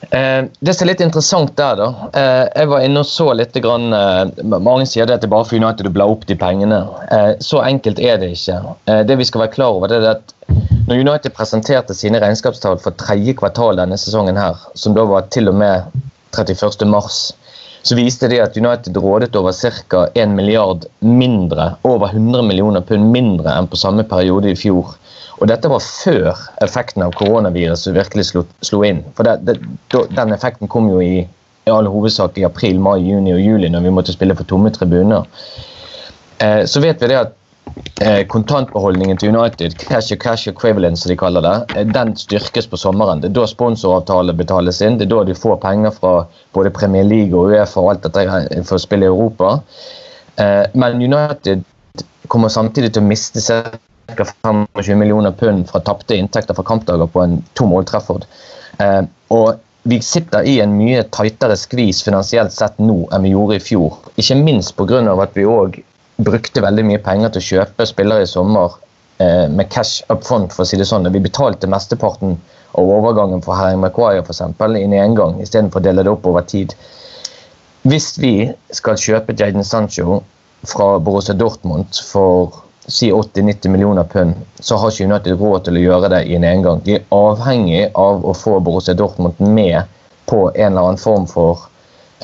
Eh, 0.00 0.44
det 0.60 0.74
som 0.74 0.86
er 0.86 0.94
litt 0.94 1.02
interessant 1.04 1.52
der, 1.60 1.76
da 1.76 1.88
eh, 2.16 2.46
Jeg 2.56 2.70
var 2.70 2.84
inne 2.86 3.02
og 3.02 3.08
så 3.08 3.26
litt 3.36 3.56
grann, 3.60 3.92
eh, 3.92 4.44
Mange 4.48 4.86
sier 4.88 5.06
det 5.06 5.18
at 5.18 5.26
det 5.26 5.30
bare 5.30 5.44
for 5.44 5.60
United 5.60 5.90
å 5.90 5.92
bla 5.92 6.06
opp 6.08 6.24
de 6.30 6.36
pengene. 6.40 6.80
Eh, 7.12 7.32
så 7.44 7.60
enkelt 7.66 8.00
er 8.00 8.16
det 8.22 8.32
ikke. 8.34 8.60
det 9.06 9.18
vi 9.20 9.28
skal 9.28 9.44
være 9.44 9.54
klar 9.58 9.76
over, 9.76 9.92
det 9.92 10.00
er 10.00 10.14
at 10.16 10.34
når 10.88 11.04
United 11.04 11.34
presenterte 11.36 11.94
sine 11.94 12.18
regnskapstall 12.22 12.80
for 12.82 12.96
tredje 12.98 13.36
kvartal 13.38 13.78
denne 13.78 13.98
sesongen, 14.00 14.40
her, 14.40 14.58
som 14.74 14.96
da 14.96 15.04
var 15.06 15.28
til 15.30 15.52
og 15.52 15.60
med 15.60 16.00
31. 16.34 16.88
så 17.82 17.96
viste 17.96 18.28
det 18.28 18.40
at 18.42 18.56
United 18.56 18.96
rådet 18.96 19.36
over 19.36 19.52
ca. 19.52 20.06
1 20.14 20.34
milliard 20.36 20.84
mindre, 20.98 21.74
over 21.82 22.12
100 22.12 22.42
millioner 22.44 22.84
pund 22.84 23.10
mindre 23.12 23.54
enn 23.56 23.68
på 23.70 23.80
samme 23.80 24.04
periode 24.04 24.52
i 24.52 24.58
fjor. 24.58 24.94
Og 25.40 25.48
dette 25.48 25.70
var 25.72 25.80
før 25.80 26.36
effekten 26.60 27.04
av 27.06 27.14
koronaviruset 27.16 27.96
virkelig 27.96 28.26
slo, 28.28 28.44
slo 28.64 28.82
inn. 28.84 29.00
For 29.16 29.24
det, 29.24 29.38
det, 29.48 29.56
Den 30.16 30.34
effekten 30.36 30.68
kom 30.68 30.90
jo 30.92 31.00
i, 31.00 31.24
i 31.64 31.72
all 31.72 31.88
hovedsak 31.88 32.36
i 32.38 32.44
april, 32.44 32.80
mai, 32.80 32.98
juni 33.00 33.32
og 33.32 33.40
juli, 33.40 33.72
når 33.72 33.86
vi 33.86 33.94
måtte 33.96 34.16
spille 34.16 34.36
for 34.36 34.48
tomme 34.48 34.72
tribuner. 34.74 35.24
Eh, 36.44 36.64
så 36.68 36.84
vet 36.84 37.00
vi 37.00 37.08
det 37.08 37.22
at 37.22 37.36
kontantbeholdningen 38.28 39.18
til 39.20 39.34
United, 39.34 39.74
cash 39.78 40.14
og 40.14 40.20
cash 40.22 40.48
equivalent, 40.48 40.98
som 40.98 41.10
de 41.10 41.16
kaller 41.20 41.44
det, 41.44 41.76
eh, 41.76 41.86
den 41.86 42.14
styrkes 42.16 42.66
på 42.66 42.76
sommeren. 42.76 43.20
Det 43.20 43.30
er 43.30 43.40
da 43.40 43.46
sponsoravtale 43.46 44.32
betales 44.32 44.80
inn. 44.80 44.98
Det 44.98 45.06
er 45.06 45.14
da 45.14 45.24
de 45.24 45.34
får 45.34 45.60
penger 45.60 45.90
fra 45.90 46.26
både 46.54 46.70
Premier 46.70 47.04
League 47.04 47.36
og 47.36 47.52
Uefa 47.52 47.80
og 47.80 47.90
alt 47.90 48.02
dette 48.02 48.64
for 48.64 48.76
å 48.76 48.80
spille 48.80 49.04
i 49.04 49.12
Europa. 49.12 49.60
Eh, 50.36 50.66
men 50.74 51.02
United 51.02 51.64
kommer 52.28 52.48
samtidig 52.48 52.94
til 52.94 53.02
å 53.02 53.10
miste 53.10 53.40
ca. 53.40 54.24
25 54.42 54.98
millioner 54.98 55.30
pund 55.30 55.68
fra 55.68 55.80
tapte 55.80 56.16
inntekter 56.16 56.54
fra 56.54 56.64
kampdager 56.66 57.06
på 57.06 57.22
en 57.22 57.44
tom 57.54 57.72
Old 57.72 57.86
Trafford. 57.86 58.24
Og 59.30 59.60
vi 59.82 60.00
sitter 60.02 60.42
i 60.42 60.60
en 60.60 60.72
mye 60.76 61.04
tightere 61.14 61.56
skvis 61.56 62.02
finansielt 62.02 62.52
sett 62.52 62.80
nå 62.82 63.04
enn 63.12 63.22
vi 63.22 63.30
gjorde 63.30 63.56
i 63.60 63.62
fjor. 63.62 63.98
Ikke 64.16 64.36
minst 64.40 64.74
pga. 64.76 64.98
at 65.22 65.36
vi 65.36 65.44
òg 65.44 65.78
brukte 66.24 66.62
veldig 66.64 66.84
mye 66.86 67.02
penger 67.04 67.34
til 67.34 67.42
å 67.42 67.48
kjøpe 67.48 67.86
spillere 67.88 68.24
i 68.24 68.30
sommer 68.30 68.76
eh, 69.22 69.46
med 69.48 69.70
cash 69.72 70.04
up 70.12 70.24
front, 70.26 70.54
for 70.54 70.64
å 70.64 70.68
si 70.70 70.78
det 70.80 70.88
sånn. 70.88 71.08
Vi 71.12 71.22
betalte 71.22 71.70
mesteparten 71.70 72.38
av 72.78 72.90
overgangen 72.96 73.42
for 73.44 73.58
Harry 73.58 73.78
Maguire 73.80 74.22
eksempel, 74.22 74.78
inn 74.78 74.94
i 74.94 75.02
én 75.02 75.16
gang, 75.18 75.40
istedenfor 75.42 75.82
å 75.82 75.86
dele 75.88 76.06
det 76.06 76.12
opp 76.12 76.26
over 76.30 76.46
tid. 76.46 76.74
Hvis 77.88 78.12
vi 78.20 78.34
skal 78.76 78.98
kjøpe 79.00 79.34
Jaden 79.36 79.64
Sancho 79.64 80.20
fra 80.68 80.98
Borussia 81.00 81.34
Dortmund 81.34 81.96
for 82.04 82.60
si 82.90 83.08
80-90 83.12 83.72
millioner 83.72 84.04
pund, 84.04 84.34
så 84.60 84.76
har 84.76 84.92
ikke 84.92 85.06
United 85.08 85.40
råd 85.40 85.64
til 85.66 85.78
å 85.78 85.84
gjøre 85.84 86.10
det 86.12 86.24
i 86.28 86.36
en 86.36 86.44
engang. 86.44 86.82
De 86.84 86.98
er 86.98 87.06
avhengig 87.14 87.86
av 87.98 88.26
å 88.26 88.34
få 88.36 88.58
Borussia 88.64 88.94
Dortmund 88.98 89.40
med 89.40 89.88
på 90.30 90.48
en 90.50 90.72
eller 90.72 90.90
annen 90.90 91.00
form 91.00 91.26
for 91.30 91.64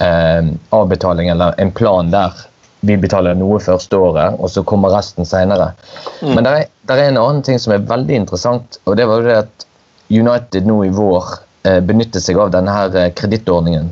eh, 0.02 0.52
avbetaling 0.76 1.30
eller 1.32 1.56
en 1.62 1.72
plan 1.74 2.10
der 2.12 2.34
vi 2.80 2.96
betaler 3.00 3.36
noe 3.38 3.58
første 3.62 3.98
året, 3.98 4.36
og 4.38 4.50
så 4.52 4.62
kommer 4.66 4.92
resten 4.94 5.26
senere. 5.28 5.72
Mm. 6.20 6.34
Men 6.34 6.44
det 6.44 6.52
er, 6.52 6.66
er 6.92 7.04
en 7.06 7.20
annen 7.20 7.44
ting 7.46 7.60
som 7.62 7.74
er 7.74 7.86
veldig 7.88 8.20
interessant, 8.22 8.80
og 8.84 8.98
det 8.98 9.06
var 9.08 9.22
jo 9.22 9.28
det 9.28 9.38
at 9.44 9.66
United 10.12 10.68
nå 10.68 10.82
i 10.86 10.92
vår 10.94 11.30
eh, 11.66 11.80
benytter 11.84 12.22
seg 12.22 12.38
av 12.38 12.52
denne 12.54 12.74
her 12.74 12.98
eh, 12.98 13.12
kredittordningen. 13.16 13.88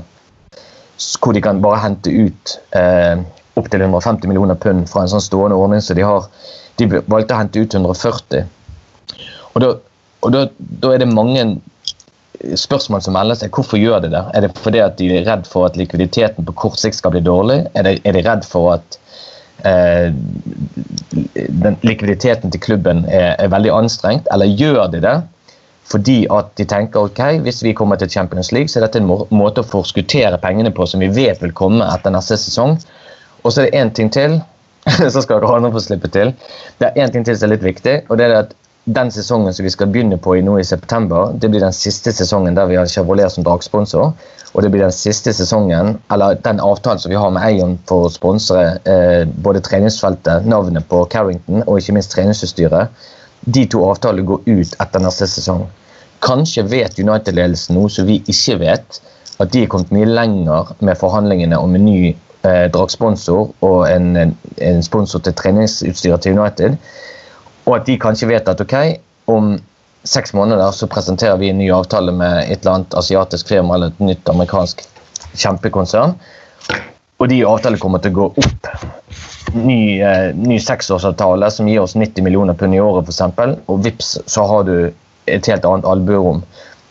Hvor 1.18 1.34
de 1.34 1.42
kan 1.42 1.62
bare 1.64 1.80
hente 1.82 2.12
ut 2.12 2.58
eh, 2.76 3.24
opptil 3.58 3.82
150 3.86 4.30
millioner 4.30 4.58
pund 4.58 4.86
fra 4.90 5.04
en 5.04 5.10
sånn 5.10 5.24
stående 5.24 5.58
ordning 5.58 5.82
som 5.82 5.98
de 5.98 6.06
har. 6.06 6.28
De 6.78 6.88
valgte 6.90 7.34
å 7.34 7.40
hente 7.40 7.62
ut 7.62 7.74
140. 7.74 8.46
Og 9.54 9.62
da, 9.62 9.74
og 10.26 10.34
da, 10.34 10.46
da 10.82 10.94
er 10.94 11.02
det 11.02 11.10
mange 11.10 11.44
spørsmål 12.58 13.02
som 13.04 13.14
melder 13.16 13.38
seg. 13.38 13.54
Hvorfor 13.54 13.80
gjør 13.80 14.02
de 14.04 14.10
det? 14.14 14.22
Er 14.34 14.44
det 14.44 14.52
fordi 14.58 14.82
at 14.82 14.98
de 14.98 15.10
er 15.14 15.26
redd 15.28 15.46
for 15.50 15.68
at 15.68 15.78
likviditeten 15.78 16.46
på 16.46 16.56
kort 16.64 16.80
sikt 16.80 16.98
skal 16.98 17.14
bli 17.14 17.22
dårlig? 17.24 17.62
Er 17.74 17.86
de, 17.86 17.98
er 18.04 18.16
de 18.16 18.24
redd 18.26 18.46
for 18.48 18.74
at 18.76 18.98
eh, 19.66 20.10
den 21.64 21.78
likviditeten 21.86 22.52
til 22.52 22.60
klubben 22.64 23.04
er, 23.08 23.34
er 23.38 23.52
veldig 23.54 23.72
anstrengt? 23.74 24.28
Eller 24.34 24.50
gjør 24.50 24.86
de 24.92 25.04
det 25.04 25.20
fordi 25.84 26.22
at 26.32 26.54
de 26.56 26.64
tenker 26.64 27.10
ok, 27.10 27.18
hvis 27.44 27.60
vi 27.60 27.74
kommer 27.76 27.98
til 28.00 28.08
Champions 28.08 28.52
League, 28.56 28.72
så 28.72 28.78
er 28.80 28.86
dette 28.86 29.02
en 29.02 29.08
må 29.08 29.18
måte 29.36 29.60
å 29.60 29.68
forskuttere 29.68 30.38
pengene 30.40 30.72
på 30.72 30.86
som 30.88 31.02
vi 31.04 31.10
vet 31.12 31.42
vil 31.44 31.52
komme 31.52 31.84
etter 31.92 32.14
neste 32.14 32.38
sesong? 32.40 32.78
Og 33.44 33.52
så 33.52 33.60
er 33.60 33.68
det 33.68 33.82
én 33.82 33.92
ting 33.92 34.08
til, 34.12 34.38
så 35.12 35.20
skal 35.20 35.42
dere 35.42 35.58
andre 35.58 35.72
få 35.74 35.82
slippe 35.84 36.08
til. 36.12 36.32
Det 36.80 36.88
er 36.88 37.04
én 37.04 37.12
ting 37.12 37.26
til 37.26 37.36
som 37.36 37.50
er 37.50 37.58
litt 37.58 37.66
viktig, 37.66 37.98
og 38.08 38.16
det 38.16 38.30
er 38.30 38.38
at 38.38 38.56
den 38.84 39.10
sesongen 39.10 39.54
som 39.54 39.64
vi 39.64 39.70
skal 39.72 39.88
begynne 39.88 40.18
på 40.20 40.36
i 40.36 40.42
nå 40.44 40.58
i 40.60 40.64
september, 40.64 41.32
det 41.40 41.48
blir 41.48 41.62
den 41.64 41.72
siste 41.72 42.12
sesongen 42.12 42.56
der 42.56 42.68
vi 42.68 42.76
har 42.76 42.88
Chevrolet 42.90 43.32
som 43.32 43.44
dragsponsor. 43.46 44.12
Og 44.54 44.62
det 44.62 44.70
blir 44.70 44.84
den 44.84 44.94
siste 44.94 45.32
sesongen, 45.34 45.96
eller 46.12 46.36
den 46.44 46.60
avtalen 46.62 47.00
som 47.02 47.10
vi 47.10 47.18
har 47.18 47.32
med 47.34 47.42
Eion 47.42 47.78
for 47.88 48.06
å 48.06 48.12
sponse 48.12 48.58
eh, 48.86 49.24
både 49.26 49.64
treningsfeltet, 49.66 50.46
navnet 50.46 50.86
på 50.90 51.00
Carrington 51.10 51.64
og 51.64 51.80
ikke 51.80 51.96
minst 51.96 52.12
treningsutstyret. 52.14 52.92
De 53.56 53.64
to 53.66 53.82
avtalene 53.88 54.28
går 54.28 54.44
ut 54.46 54.76
etter 54.78 55.02
neste 55.02 55.26
sesong. 55.32 55.64
Kanskje 56.24 56.62
vet 56.70 57.00
United-ledelsen 57.00 57.74
noe 57.76 57.90
som 57.90 58.06
vi 58.06 58.20
ikke 58.30 58.60
vet, 58.62 59.00
at 59.42 59.50
de 59.50 59.64
er 59.64 59.72
kommet 59.72 59.90
mye 59.96 60.12
lenger 60.12 60.70
med 60.84 61.00
forhandlingene 61.00 61.58
om 61.58 61.74
en 61.74 61.88
ny 61.88 62.12
eh, 62.12 62.68
dragsponsor 62.72 63.50
og 63.64 63.80
en, 63.88 64.12
en, 64.20 64.36
en 64.62 64.86
sponsor 64.86 65.24
til 65.24 65.34
treningsutstyret 65.40 66.22
til 66.22 66.38
United. 66.38 66.78
Og 67.64 67.78
at 67.78 67.86
de 67.88 67.98
kanskje 68.00 68.28
vet 68.28 68.48
at 68.48 68.60
ok, 68.60 68.74
om 69.32 69.54
seks 70.04 70.34
måneder 70.36 70.72
så 70.76 70.88
presenterer 70.90 71.38
vi 71.40 71.48
en 71.50 71.58
ny 71.58 71.70
avtale 71.72 72.12
med 72.12 72.44
et 72.44 72.60
eller 72.60 72.78
annet 72.78 72.96
asiatisk 73.00 73.48
firma 73.48 73.78
eller 73.78 73.92
et 73.92 74.02
nytt 74.04 74.28
amerikansk 74.28 74.84
kjempekonsern. 75.32 76.18
Og 77.22 77.30
de 77.30 77.40
avtalene 77.46 77.80
kommer 77.80 78.02
til 78.04 78.12
å 78.12 78.18
gå 78.18 78.26
opp. 78.42 78.68
Ny, 79.54 80.02
eh, 80.02 80.34
ny 80.34 80.58
seksårsavtale 80.60 81.48
som 81.50 81.68
gir 81.70 81.80
oss 81.80 81.94
90 81.94 82.26
millioner 82.26 82.56
pund 82.58 82.74
i 82.74 82.82
året, 82.82 83.08
f.eks. 83.08 83.60
Og 83.70 83.84
vips, 83.84 84.18
så 84.26 84.44
har 84.50 84.64
du 84.68 84.76
et 85.30 85.46
helt 85.46 85.64
annet 85.64 85.86
albuerom. 85.88 86.42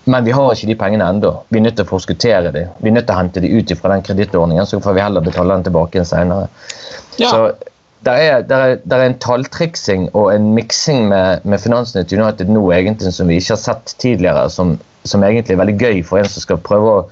Men 0.06 0.26
vi 0.26 0.34
har 0.36 0.52
ikke 0.52 0.68
de 0.68 0.76
pengene 0.80 1.06
ennå. 1.06 1.32
Vi 1.50 1.60
er 1.60 1.64
nødt 1.68 1.78
til 1.80 1.86
å 1.86 1.92
forskuttere 1.92 2.52
dem. 2.56 2.72
Vi 2.80 2.90
er 2.90 2.96
nødt 2.98 3.06
til 3.08 3.16
å 3.16 3.20
hente 3.20 3.44
dem 3.44 3.54
ut 3.56 3.76
fra 3.80 3.94
den 3.94 4.04
kredittordningen, 4.04 4.66
så 4.68 4.82
får 4.84 4.98
vi 4.98 5.04
heller 5.06 5.24
betale 5.24 5.56
den 5.56 5.68
tilbake 5.68 6.04
senere. 6.08 6.50
Ja. 7.22 7.30
Så 7.30 7.54
der 8.06 8.20
er, 8.20 8.42
der, 8.48 8.56
er, 8.58 8.80
der 8.84 8.98
er 8.98 9.12
en 9.12 9.20
talltriksing 9.20 10.10
og 10.16 10.34
en 10.36 10.54
miksing 10.54 11.08
med, 11.08 11.44
med 11.44 11.62
Finansnytt 11.64 12.14
United 12.14 12.52
nå 12.52 12.64
egentlig 12.76 13.14
som 13.16 13.30
vi 13.32 13.40
ikke 13.40 13.56
har 13.56 13.62
sett 13.62 13.96
tidligere, 14.04 14.50
som, 14.52 14.76
som 15.08 15.24
egentlig 15.24 15.56
er 15.56 15.62
veldig 15.64 15.78
gøy 15.80 16.02
for 16.08 16.20
en 16.20 16.30
som 16.30 16.44
skal 16.44 16.62
prøve 16.64 16.98
å 16.98 17.06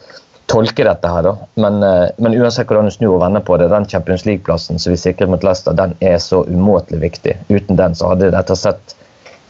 tolke 0.51 0.83
dette 0.83 1.07
her. 1.07 1.23
da. 1.23 1.35
Men, 1.63 1.83
eh, 1.83 2.09
men 2.17 2.35
uansett 2.35 2.67
hvordan 2.67 2.89
du 2.89 2.95
snur 2.95 3.15
og 3.15 3.21
vender 3.23 3.43
på 3.47 3.57
det, 3.61 3.69
den 3.71 3.87
Champions 3.87 4.25
League-plassen 4.27 4.79
som 4.79 4.93
vi 4.93 4.99
sikret 4.99 5.31
mot 5.31 5.43
Leicester, 5.47 5.75
den 5.77 5.95
er 6.01 6.17
så 6.19 6.43
umåtelig 6.47 7.01
viktig. 7.05 7.37
Uten 7.49 7.79
den 7.79 7.95
så 7.95 8.11
hadde 8.11 8.33
dette 8.35 8.57
sett 8.59 8.97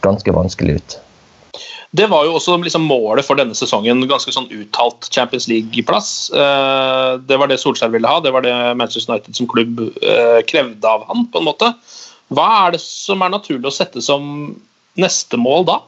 ganske 0.06 0.34
vanskelig 0.34 0.78
ut. 0.78 1.00
Det 1.92 2.06
var 2.08 2.24
jo 2.24 2.34
også 2.38 2.54
liksom 2.62 2.86
målet 2.88 3.26
for 3.26 3.36
denne 3.36 3.52
sesongen. 3.56 4.00
Ganske 4.08 4.32
sånn 4.32 4.46
uttalt 4.48 5.10
Champions 5.12 5.44
League-plass. 5.50 6.30
Eh, 6.32 7.18
Det 7.28 7.36
var 7.36 7.50
det 7.50 7.58
Solskjær 7.60 7.92
ville 7.92 8.08
ha, 8.08 8.20
det 8.24 8.32
var 8.32 8.40
det 8.46 8.54
Manchester 8.80 9.12
United 9.12 9.36
som 9.36 9.46
klubb 9.50 9.82
eh, 10.00 10.40
krevde 10.48 10.88
av 10.88 11.04
han. 11.10 11.26
på 11.28 11.42
en 11.42 11.48
måte. 11.50 11.68
Hva 12.32 12.46
er 12.66 12.72
det 12.72 12.80
som 12.80 13.20
er 13.22 13.28
naturlig 13.34 13.68
å 13.68 13.74
sette 13.76 14.00
som 14.00 14.54
neste 14.96 15.36
mål 15.36 15.66
da? 15.68 15.78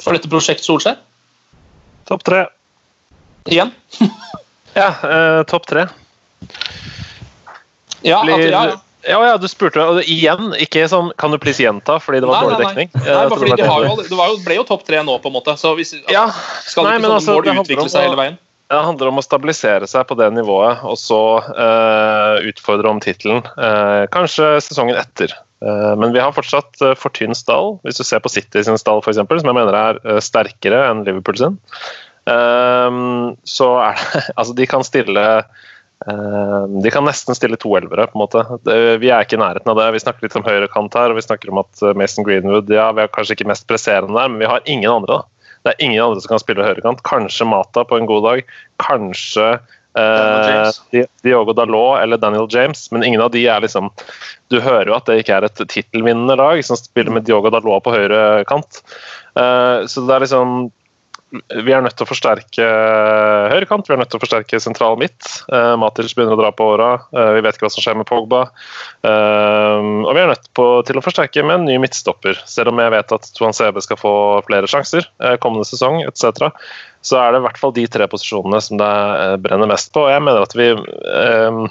For 0.00 0.12
dette 0.12 0.28
prosjekt 0.28 0.64
Solskjær? 0.64 0.98
Topp 2.10 2.24
tre. 2.28 2.44
Igjen? 3.48 3.72
Ja, 4.70 4.92
eh, 5.02 5.40
topp 5.50 5.64
tre. 5.66 5.82
Ja, 8.06 8.20
Blir- 8.22 8.36
at, 8.38 8.50
ja, 8.52 8.60
ja. 8.70 8.76
Ja, 9.08 9.20
ja, 9.24 9.36
du 9.40 9.46
spurte 9.48 9.80
og 9.80 10.02
igjen, 10.04 10.52
ikke 10.60 10.84
sånn 10.90 11.10
Kan 11.20 11.32
du 11.32 11.38
please 11.40 11.62
gjenta, 11.62 11.96
fordi 12.02 12.20
det 12.20 12.28
var 12.28 12.42
Nei, 12.42 12.44
dårlig 12.44 12.58
nei, 12.58 12.60
nei. 12.60 12.68
dekning. 12.68 12.90
Nei, 13.00 13.16
bare 13.16 13.38
fordi 13.40 13.50
det 13.54 13.64
de 13.64 13.68
jo, 13.70 13.96
det. 13.96 14.06
jo, 14.12 14.38
ble 14.44 14.58
jo 14.58 14.64
topp 14.68 14.86
tre 14.88 15.00
nå, 15.06 15.16
på 15.22 15.30
en 15.30 15.36
måte. 15.38 15.56
Så 15.60 15.72
hvis, 15.78 15.94
altså, 15.96 16.12
Ja, 16.12 16.26
skal 16.68 16.88
nei, 16.88 16.96
ikke 16.98 17.08
sånn 17.08 17.24
sånne 17.24 17.36
altså, 17.40 17.56
mål 17.56 17.64
utvikle 17.64 17.92
seg 17.92 18.08
hele 18.08 18.20
veien? 18.20 18.38
Det 18.70 18.80
handler 18.86 19.10
om 19.10 19.18
å 19.18 19.24
stabilisere 19.24 19.86
seg 19.90 20.04
på 20.06 20.14
det 20.20 20.28
nivået, 20.30 20.82
og 20.86 20.94
så 21.00 21.22
uh, 21.42 22.36
utfordre 22.46 22.92
om 22.92 23.00
tittelen. 23.02 23.40
Uh, 23.56 24.06
kanskje 24.14 24.52
sesongen 24.62 25.00
etter. 25.00 25.34
Uh, 25.58 25.96
men 25.98 26.14
vi 26.14 26.22
har 26.22 26.30
fortsatt 26.36 26.78
for 26.94 27.10
tynn 27.16 27.34
stall. 27.34 27.80
Hvis 27.82 27.98
du 27.98 28.04
ser 28.06 28.22
på 28.22 28.30
City 28.30 28.62
sin 28.62 28.78
stall, 28.78 29.02
for 29.02 29.10
eksempel, 29.10 29.42
som 29.42 29.50
jeg 29.50 29.58
mener 29.58 29.74
er 29.74 30.22
sterkere 30.22 30.84
enn 30.86 31.02
Liverpool 31.08 31.40
sin, 31.40 31.58
så 32.30 33.68
er 33.80 33.98
det 33.98 34.22
Altså, 34.38 34.54
de 34.54 34.68
kan 34.70 34.86
stille 34.86 35.26
de 36.00 36.90
kan 36.90 37.04
nesten 37.04 37.36
stille 37.36 37.58
to 37.60 37.74
elvere. 37.76 38.06
på 38.08 38.16
en 38.16 38.22
måte. 38.22 38.44
Vi 39.02 39.10
er 39.10 39.24
ikke 39.24 39.36
i 39.36 39.42
nærheten 39.42 39.68
av 39.68 39.76
det. 39.76 39.90
Vi 39.92 40.00
snakker 40.00 40.24
litt 40.24 40.36
om 40.38 40.46
høyrekant 40.46 40.96
her, 40.96 41.12
og 41.12 41.18
vi 41.18 41.26
snakker 41.26 41.52
om 41.52 41.60
at 41.60 41.82
eh, 41.82 41.96
Mason 41.98 42.24
Greenwood 42.24 42.72
ja, 42.72 42.88
vi 42.96 43.04
er 43.04 43.12
kanskje 43.12 43.36
ikke 43.36 43.50
mest 43.50 43.66
presserende 43.68 44.16
der, 44.16 44.30
men 44.32 44.40
vi 44.40 44.48
har 44.48 44.64
ingen 44.64 44.90
andre. 44.90 45.20
da. 45.20 45.50
Det 45.60 45.74
er 45.74 45.84
ingen 45.84 46.00
andre 46.00 46.22
som 46.22 46.32
kan 46.32 46.40
spille 46.40 46.64
høyrekant. 46.64 47.04
Kanskje 47.04 47.48
Mata 47.48 47.84
på 47.84 48.00
en 48.00 48.08
god 48.08 48.24
dag. 48.24 48.42
Kanskje 48.80 49.50
eh, 50.00 51.04
Diogo 51.26 51.52
Dalot 51.52 52.00
eller 52.00 52.16
Daniel 52.16 52.48
James, 52.50 52.86
men 52.92 53.04
ingen 53.04 53.20
av 53.20 53.34
de 53.36 53.44
er 53.44 53.60
liksom 53.60 53.90
Du 54.48 54.60
hører 54.60 54.88
jo 54.88 54.96
at 54.96 55.06
det 55.06 55.20
ikke 55.20 55.36
er 55.36 55.50
et 55.50 55.64
tittelvinnende 55.68 56.38
lag 56.40 56.64
som 56.64 56.80
spiller 56.80 57.12
med 57.12 57.28
Diogo 57.28 57.52
Dalot 57.52 57.84
på 57.84 57.92
høyre 57.92 58.46
kant. 58.48 58.80
Eh, 59.36 59.84
så 59.84 60.08
det 60.08 60.16
er 60.16 60.24
liksom 60.24 60.70
vi 61.30 61.74
er 61.74 61.82
nødt 61.84 61.94
til 61.98 62.06
å 62.06 62.10
forsterke 62.10 62.66
høyrekant, 63.52 63.86
vi 63.86 63.94
er 63.94 64.00
nødt 64.02 64.10
til 64.10 64.18
å 64.18 64.24
forsterke 64.24 64.60
sentral 64.62 64.98
midt. 65.00 65.28
Uh, 65.52 65.76
Matic 65.78 66.14
begynner 66.16 66.34
å 66.34 66.40
dra 66.40 66.50
på 66.54 66.72
åra, 66.74 66.90
uh, 67.14 67.30
vi 67.36 67.44
vet 67.44 67.56
ikke 67.56 67.68
hva 67.68 67.72
som 67.74 67.84
skjer 67.84 67.98
med 68.00 68.08
Pogba. 68.10 68.44
Uh, 69.06 70.02
og 70.06 70.12
vi 70.16 70.22
er 70.24 70.32
nødt 70.32 70.50
på, 70.58 70.66
til 70.88 70.98
å 70.98 71.04
forsterke 71.04 71.44
med 71.46 71.60
en 71.60 71.68
ny 71.68 71.78
midtstopper. 71.82 72.40
Selv 72.50 72.72
om 72.72 72.82
jeg 72.82 72.94
vet 72.94 73.14
at 73.16 73.30
Tuan 73.36 73.54
CB 73.56 73.82
skal 73.84 74.00
få 74.00 74.14
flere 74.46 74.70
sjanser 74.70 75.06
eh, 75.22 75.36
kommende 75.42 75.68
sesong 75.68 76.02
etc., 76.06 76.50
så 77.02 77.20
er 77.20 77.32
det 77.32 77.40
i 77.40 77.44
hvert 77.46 77.60
fall 77.60 77.72
de 77.76 77.86
tre 77.88 78.08
posisjonene 78.10 78.60
som 78.64 78.80
det 78.80 78.90
eh, 78.90 79.36
brenner 79.40 79.70
mest 79.70 79.92
på. 79.94 80.04
Og 80.04 80.12
jeg 80.12 80.24
mener 80.26 80.44
at 80.44 80.56
vi 80.58 80.68
eh, 80.74 81.62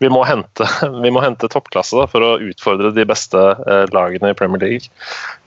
vi 0.00 0.08
må 0.08 0.22
hente, 0.24 0.64
vi 1.04 1.10
må 1.12 1.20
hente 1.20 1.48
toppklasse 1.52 1.98
da, 1.98 2.06
for 2.10 2.24
å 2.24 2.30
utfordre 2.40 2.92
de 2.96 3.04
beste 3.08 3.38
eh, 3.38 3.84
lagene 3.92 4.32
i 4.32 4.36
Premier 4.36 4.62
League. 4.64 4.88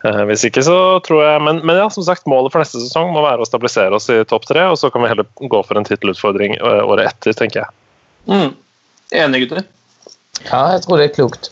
Eh, 0.05 0.21
hvis 0.29 0.45
ikke 0.45 0.61
så 0.65 0.77
tror 1.05 1.23
jeg 1.25 1.43
men, 1.45 1.63
men 1.65 1.79
ja, 1.81 1.87
som 1.93 2.05
sagt, 2.05 2.27
målet 2.29 2.53
for 2.53 2.61
neste 2.61 2.81
sesong 2.83 3.13
må 3.15 3.25
være 3.25 3.41
å 3.41 3.49
stabilisere 3.49 3.97
oss 3.97 4.11
i 4.13 4.19
topp 4.29 4.45
tre, 4.49 4.67
og 4.69 4.77
så 4.77 4.91
kan 4.93 5.05
vi 5.05 5.09
heller 5.09 5.27
gå 5.41 5.63
for 5.65 5.79
en 5.79 5.87
tittelutfordring 5.89 6.59
eh, 6.59 6.81
året 6.85 7.09
etter, 7.13 7.33
tenker 7.39 7.63
jeg. 7.63 7.79
Mm. 8.29 8.53
Enig, 9.23 9.45
gutter? 9.45 9.65
Ja, 10.45 10.63
jeg 10.75 10.83
tror 10.85 11.01
det 11.01 11.09
er 11.09 11.15
klokt. 11.17 11.51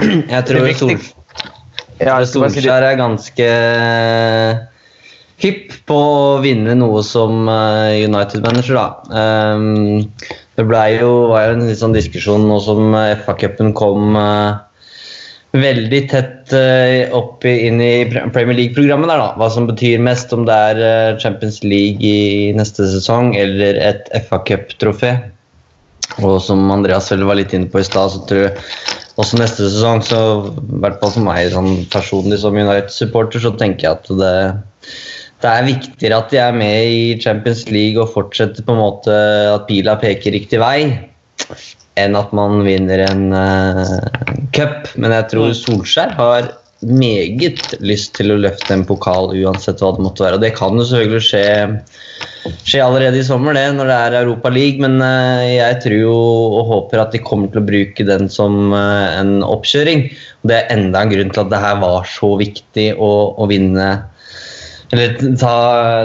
Jeg 0.00 0.44
tror 0.48 0.64
Det 0.64 0.72
er. 0.72 0.78
Sol 0.80 0.96
Ja. 2.02 2.16
Solskjær 2.26 2.82
er 2.82 2.96
ganske 2.98 3.48
hypp 5.42 5.74
på 5.88 5.96
å 5.98 6.38
vinne 6.42 6.74
noe 6.78 7.02
som 7.06 7.48
eh, 7.50 8.02
United-manager, 8.06 8.78
da. 8.78 8.86
Um, 9.58 10.06
det 10.58 10.64
jo, 10.98 11.12
var 11.30 11.46
jo 11.46 11.54
en 11.54 11.64
litt 11.64 11.80
sånn 11.80 11.96
diskusjon 11.96 12.44
nå 12.48 12.58
som 12.60 12.92
eh, 12.98 13.16
FA-cupen 13.24 13.72
kom 13.76 14.16
eh, 14.20 14.60
veldig 15.56 16.00
tett 16.10 16.52
eh, 16.56 17.08
opp 17.16 17.46
inn 17.48 17.80
i 17.80 18.04
Premier 18.12 18.56
League-programmet 18.58 19.08
der, 19.08 19.22
da. 19.22 19.30
Hva 19.40 19.48
som 19.52 19.68
betyr 19.70 20.02
mest, 20.04 20.32
om 20.36 20.44
det 20.48 20.58
er 20.72 21.20
Champions 21.22 21.62
League 21.64 22.04
i 22.04 22.52
neste 22.56 22.88
sesong 22.92 23.32
eller 23.38 23.80
et 23.80 24.12
FA-cup-trofé. 24.28 25.14
Og 26.20 26.36
som 26.44 26.68
Andreas 26.74 27.08
vel 27.12 27.24
var 27.24 27.40
litt 27.40 27.54
inne 27.56 27.70
på 27.72 27.80
i 27.80 27.88
stad, 27.88 28.12
så 28.12 28.20
tror 28.28 28.44
jeg 28.44 28.56
også 29.20 29.40
neste 29.40 29.70
sesong, 29.70 30.04
så 30.04 30.20
i 30.50 30.82
hvert 30.84 31.00
fall 31.00 31.14
for 31.16 31.24
meg 31.24 31.52
sånn 31.52 31.86
personlig 31.92 32.42
som 32.44 32.56
United-supporter, 32.56 33.40
så 33.44 33.52
tenker 33.56 33.88
jeg 33.88 33.96
at 33.96 34.12
det, 34.20 34.36
det 35.42 35.50
er 35.50 35.66
viktigere 35.66 36.18
at 36.22 36.32
de 36.32 36.38
er 36.38 36.54
med 36.56 36.92
i 36.94 37.04
Champions 37.22 37.64
League 37.70 38.00
og 38.00 38.12
fortsetter 38.14 38.64
på 38.66 38.74
en 38.74 38.82
måte 38.82 39.14
at 39.52 39.66
pila 39.66 39.96
peker 40.00 40.34
riktig 40.36 40.60
vei, 40.62 40.86
enn 42.00 42.16
at 42.16 42.32
man 42.36 42.62
vinner 42.66 43.02
en 43.08 43.24
uh, 43.34 43.96
cup. 44.54 44.92
Men 44.94 45.14
jeg 45.18 45.30
tror 45.32 45.54
Solskjær 45.58 46.14
har 46.18 46.52
meget 46.82 47.76
lyst 47.82 48.16
til 48.16 48.32
å 48.34 48.40
løfte 48.42 48.74
en 48.74 48.86
pokal 48.86 49.30
uansett 49.38 49.82
hva 49.82 49.92
det 49.94 50.02
måtte 50.02 50.24
være. 50.24 50.38
Og 50.38 50.44
det 50.44 50.52
kan 50.56 50.78
jo 50.78 50.86
selvfølgelig 50.86 51.26
skje, 51.26 51.44
skje 52.66 52.82
allerede 52.82 53.20
i 53.20 53.26
sommer, 53.26 53.54
det, 53.58 53.68
når 53.76 53.90
det 53.90 53.98
er 53.98 54.16
Europa 54.22 54.54
League. 54.54 54.82
Men 54.82 55.02
uh, 55.02 55.42
jeg 55.42 55.82
tror 55.82 55.98
jo 55.98 56.14
og 56.62 56.70
håper 56.70 57.02
at 57.02 57.18
de 57.18 57.24
kommer 57.26 57.50
til 57.50 57.64
å 57.64 57.66
bruke 57.66 58.06
den 58.06 58.30
som 58.30 58.70
uh, 58.70 59.10
en 59.18 59.40
oppkjøring. 59.46 60.06
Og 60.42 60.54
det 60.54 60.62
er 60.62 60.72
enda 60.78 61.02
en 61.02 61.12
grunn 61.16 61.34
til 61.34 61.44
at 61.44 61.52
det 61.52 61.62
her 61.66 61.82
var 61.82 62.08
så 62.14 62.34
viktig 62.38 62.88
å, 62.94 63.12
å 63.42 63.50
vinne 63.50 63.90
eller 64.92 65.36
ta, 65.40 65.56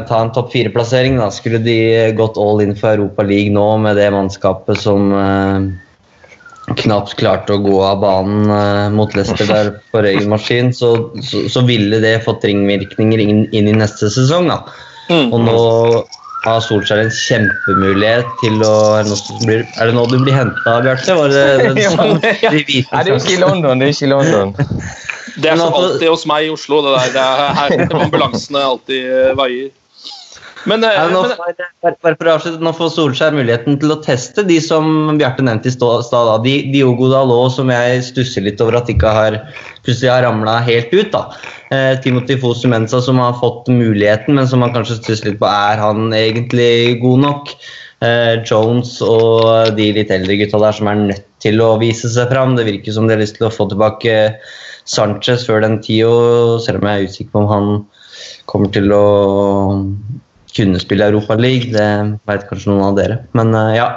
ta 0.07 0.21
en 0.21 0.31
topp 0.31 0.51
fire-plassering. 0.51 1.17
da. 1.17 1.31
Skulle 1.31 1.57
de 1.57 2.11
gått 2.15 2.37
all 2.37 2.61
in 2.61 2.75
for 2.75 2.95
Europa 2.95 3.23
League 3.23 3.51
nå 3.51 3.77
med 3.83 3.97
det 3.99 4.07
mannskapet 4.15 4.79
som 4.79 5.11
eh, 5.11 6.75
knapt 6.83 7.17
klarte 7.19 7.57
å 7.57 7.63
gå 7.63 7.81
av 7.83 7.99
banen 7.99 8.51
eh, 8.51 8.85
mot 8.95 9.11
Leicester 9.15 9.49
der 9.49 9.73
på 9.91 10.05
egen 10.07 10.31
maskin, 10.31 10.71
så, 10.73 10.93
så, 11.19 11.43
så, 11.51 11.65
ville 11.67 11.99
det 12.03 12.21
fått 12.23 12.47
ringvirkninger 12.47 13.25
inn, 13.25 13.43
inn 13.51 13.67
i 13.67 13.75
neste 13.75 14.07
sesong. 14.13 14.47
da. 14.53 14.61
Mm. 15.11 15.35
Og 15.35 15.43
nå 15.43 15.59
har 16.45 16.63
Solskjær 16.63 17.03
en 17.03 17.11
kjempemulighet 17.11 18.27
til 18.39 18.63
å 18.63 18.73
Er 19.01 19.07
det 19.09 19.93
nå 19.95 20.07
du 20.07 20.15
blir 20.21 20.31
henta, 20.31 20.79
Bjarte? 20.85 21.19
Var 21.19 21.35
det, 21.35 21.45
det, 21.59 21.75
det, 21.75 22.63
de 22.71 22.81
Nei, 22.87 23.03
det 23.03 23.11
er 23.11 23.13
ikke 23.19 23.35
i 23.35 23.43
London. 23.43 23.83
Det 23.83 23.91
er 23.91 23.95
ikke 23.97 24.07
i 24.07 24.13
London. 24.15 24.55
Det 25.37 25.51
er 25.51 25.59
som 25.59 25.73
alltid 25.73 26.09
hos 26.09 26.25
meg 26.29 26.47
i 26.47 26.53
Oslo. 26.53 26.81
Det, 26.85 26.95
der, 26.97 27.11
det 27.13 27.25
er 27.25 27.59
her 27.59 27.99
ambulansene 28.03 28.63
alltid 28.73 29.03
eh, 29.05 29.35
veier. 29.37 29.75
Men, 30.67 30.83
eh, 30.83 30.95
ja, 30.97 31.05
nå, 31.11 31.21
men, 31.23 32.63
nå 32.65 32.73
får 32.75 32.89
Solskjær 32.91 33.35
muligheten 33.35 33.77
til 33.79 33.93
å 33.93 33.99
teste 34.03 34.43
de 34.47 34.57
som 34.63 35.13
Bjarte 35.19 35.45
nevnte 35.45 35.71
i 35.71 35.75
stad. 35.75 36.47
Diogo 36.73 37.07
Dalot, 37.13 37.53
som 37.55 37.71
jeg 37.71 38.03
stusser 38.09 38.43
litt 38.43 38.61
over 38.63 38.81
at 38.81 38.91
ikke 38.91 39.13
har 39.19 39.39
plutselig 39.85 40.11
har 40.11 40.25
ramla 40.27 40.57
helt 40.67 40.91
ut. 40.91 41.13
da. 41.13 41.23
Eh, 41.71 41.93
Timothy 42.03 42.39
Fosu 42.41 42.67
Mensa, 42.71 43.01
som 43.03 43.21
har 43.23 43.37
fått 43.39 43.71
muligheten, 43.71 44.35
men 44.35 44.47
som 44.49 44.63
man 44.63 44.75
kanskje 44.75 44.99
stusser 44.99 45.31
litt 45.31 45.41
på 45.41 45.47
er 45.47 45.79
han 45.79 46.11
egentlig 46.15 46.99
god 47.03 47.23
nok. 47.23 47.53
Eh, 48.03 48.35
Jones 48.45 48.97
og 49.01 49.71
de 49.77 49.91
litt 49.95 50.11
eldre 50.13 50.35
gutta 50.41 50.59
der 50.61 50.75
som 50.75 50.91
er 50.91 50.99
nødt 51.07 51.25
til 51.41 51.63
å 51.63 51.75
vise 51.81 52.11
seg 52.11 52.33
fram. 52.33 52.57
Det 52.57 52.67
virker 52.67 52.95
som 52.95 53.07
de 53.07 53.15
har 53.15 53.23
lyst 53.23 53.39
til 53.39 53.47
å 53.47 53.53
få 53.53 53.69
tilbake 53.71 54.17
Sanchez 54.87 55.45
før 55.47 55.63
den 55.65 55.79
tida, 55.83 56.57
selv 56.63 56.81
om 56.81 56.89
jeg 56.89 57.03
er 57.03 57.11
usikker 57.11 57.33
på 57.33 57.43
om 57.43 57.51
han 57.51 57.69
kommer 58.47 58.71
til 58.73 58.91
å 58.95 59.05
kunne 60.57 60.81
spille 60.81 61.11
Europa 61.11 61.37
League. 61.37 61.69
Det 61.75 61.87
vet 62.29 62.47
kanskje 62.49 62.71
noen 62.71 62.85
av 62.87 62.97
dere. 62.97 63.19
Men 63.37 63.53
uh, 63.53 63.75
ja, 63.75 63.87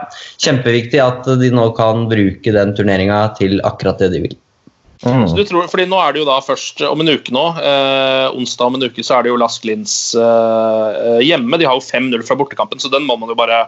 kjempeviktig 0.43 1.01
at 1.03 1.29
de 1.41 1.51
nå 1.55 1.71
kan 1.79 2.09
bruke 2.11 2.55
den 2.57 2.75
turneringa 2.77 3.23
til 3.39 3.63
akkurat 3.67 4.03
det 4.03 4.13
de 4.15 4.25
vil. 4.27 4.39
Mm. 5.01 5.25
Så 5.29 5.37
du 5.37 5.47
tror, 5.49 5.69
fordi 5.73 5.87
Nå 5.89 5.97
er 5.97 6.13
det 6.13 6.21
jo 6.21 6.29
da 6.29 6.37
først 6.45 6.83
om 6.85 7.01
en 7.01 7.09
uke 7.09 7.33
nå, 7.33 7.45
eh, 7.57 8.27
onsdag 8.37 8.69
om 8.69 8.75
en 8.77 8.85
uke, 8.85 9.01
så 9.01 9.17
er 9.17 9.25
det 9.25 9.31
jo 9.31 9.39
Lask 9.41 9.65
Linz 9.65 9.95
eh, 10.13 11.21
hjemme. 11.25 11.57
De 11.57 11.65
har 11.65 11.79
jo 11.79 11.87
5-0 11.87 12.27
fra 12.29 12.37
bortekampen, 12.37 12.83
så 12.83 12.91
den 12.93 13.07
må 13.09 13.17
man 13.17 13.33
jo 13.33 13.39
bare 13.39 13.63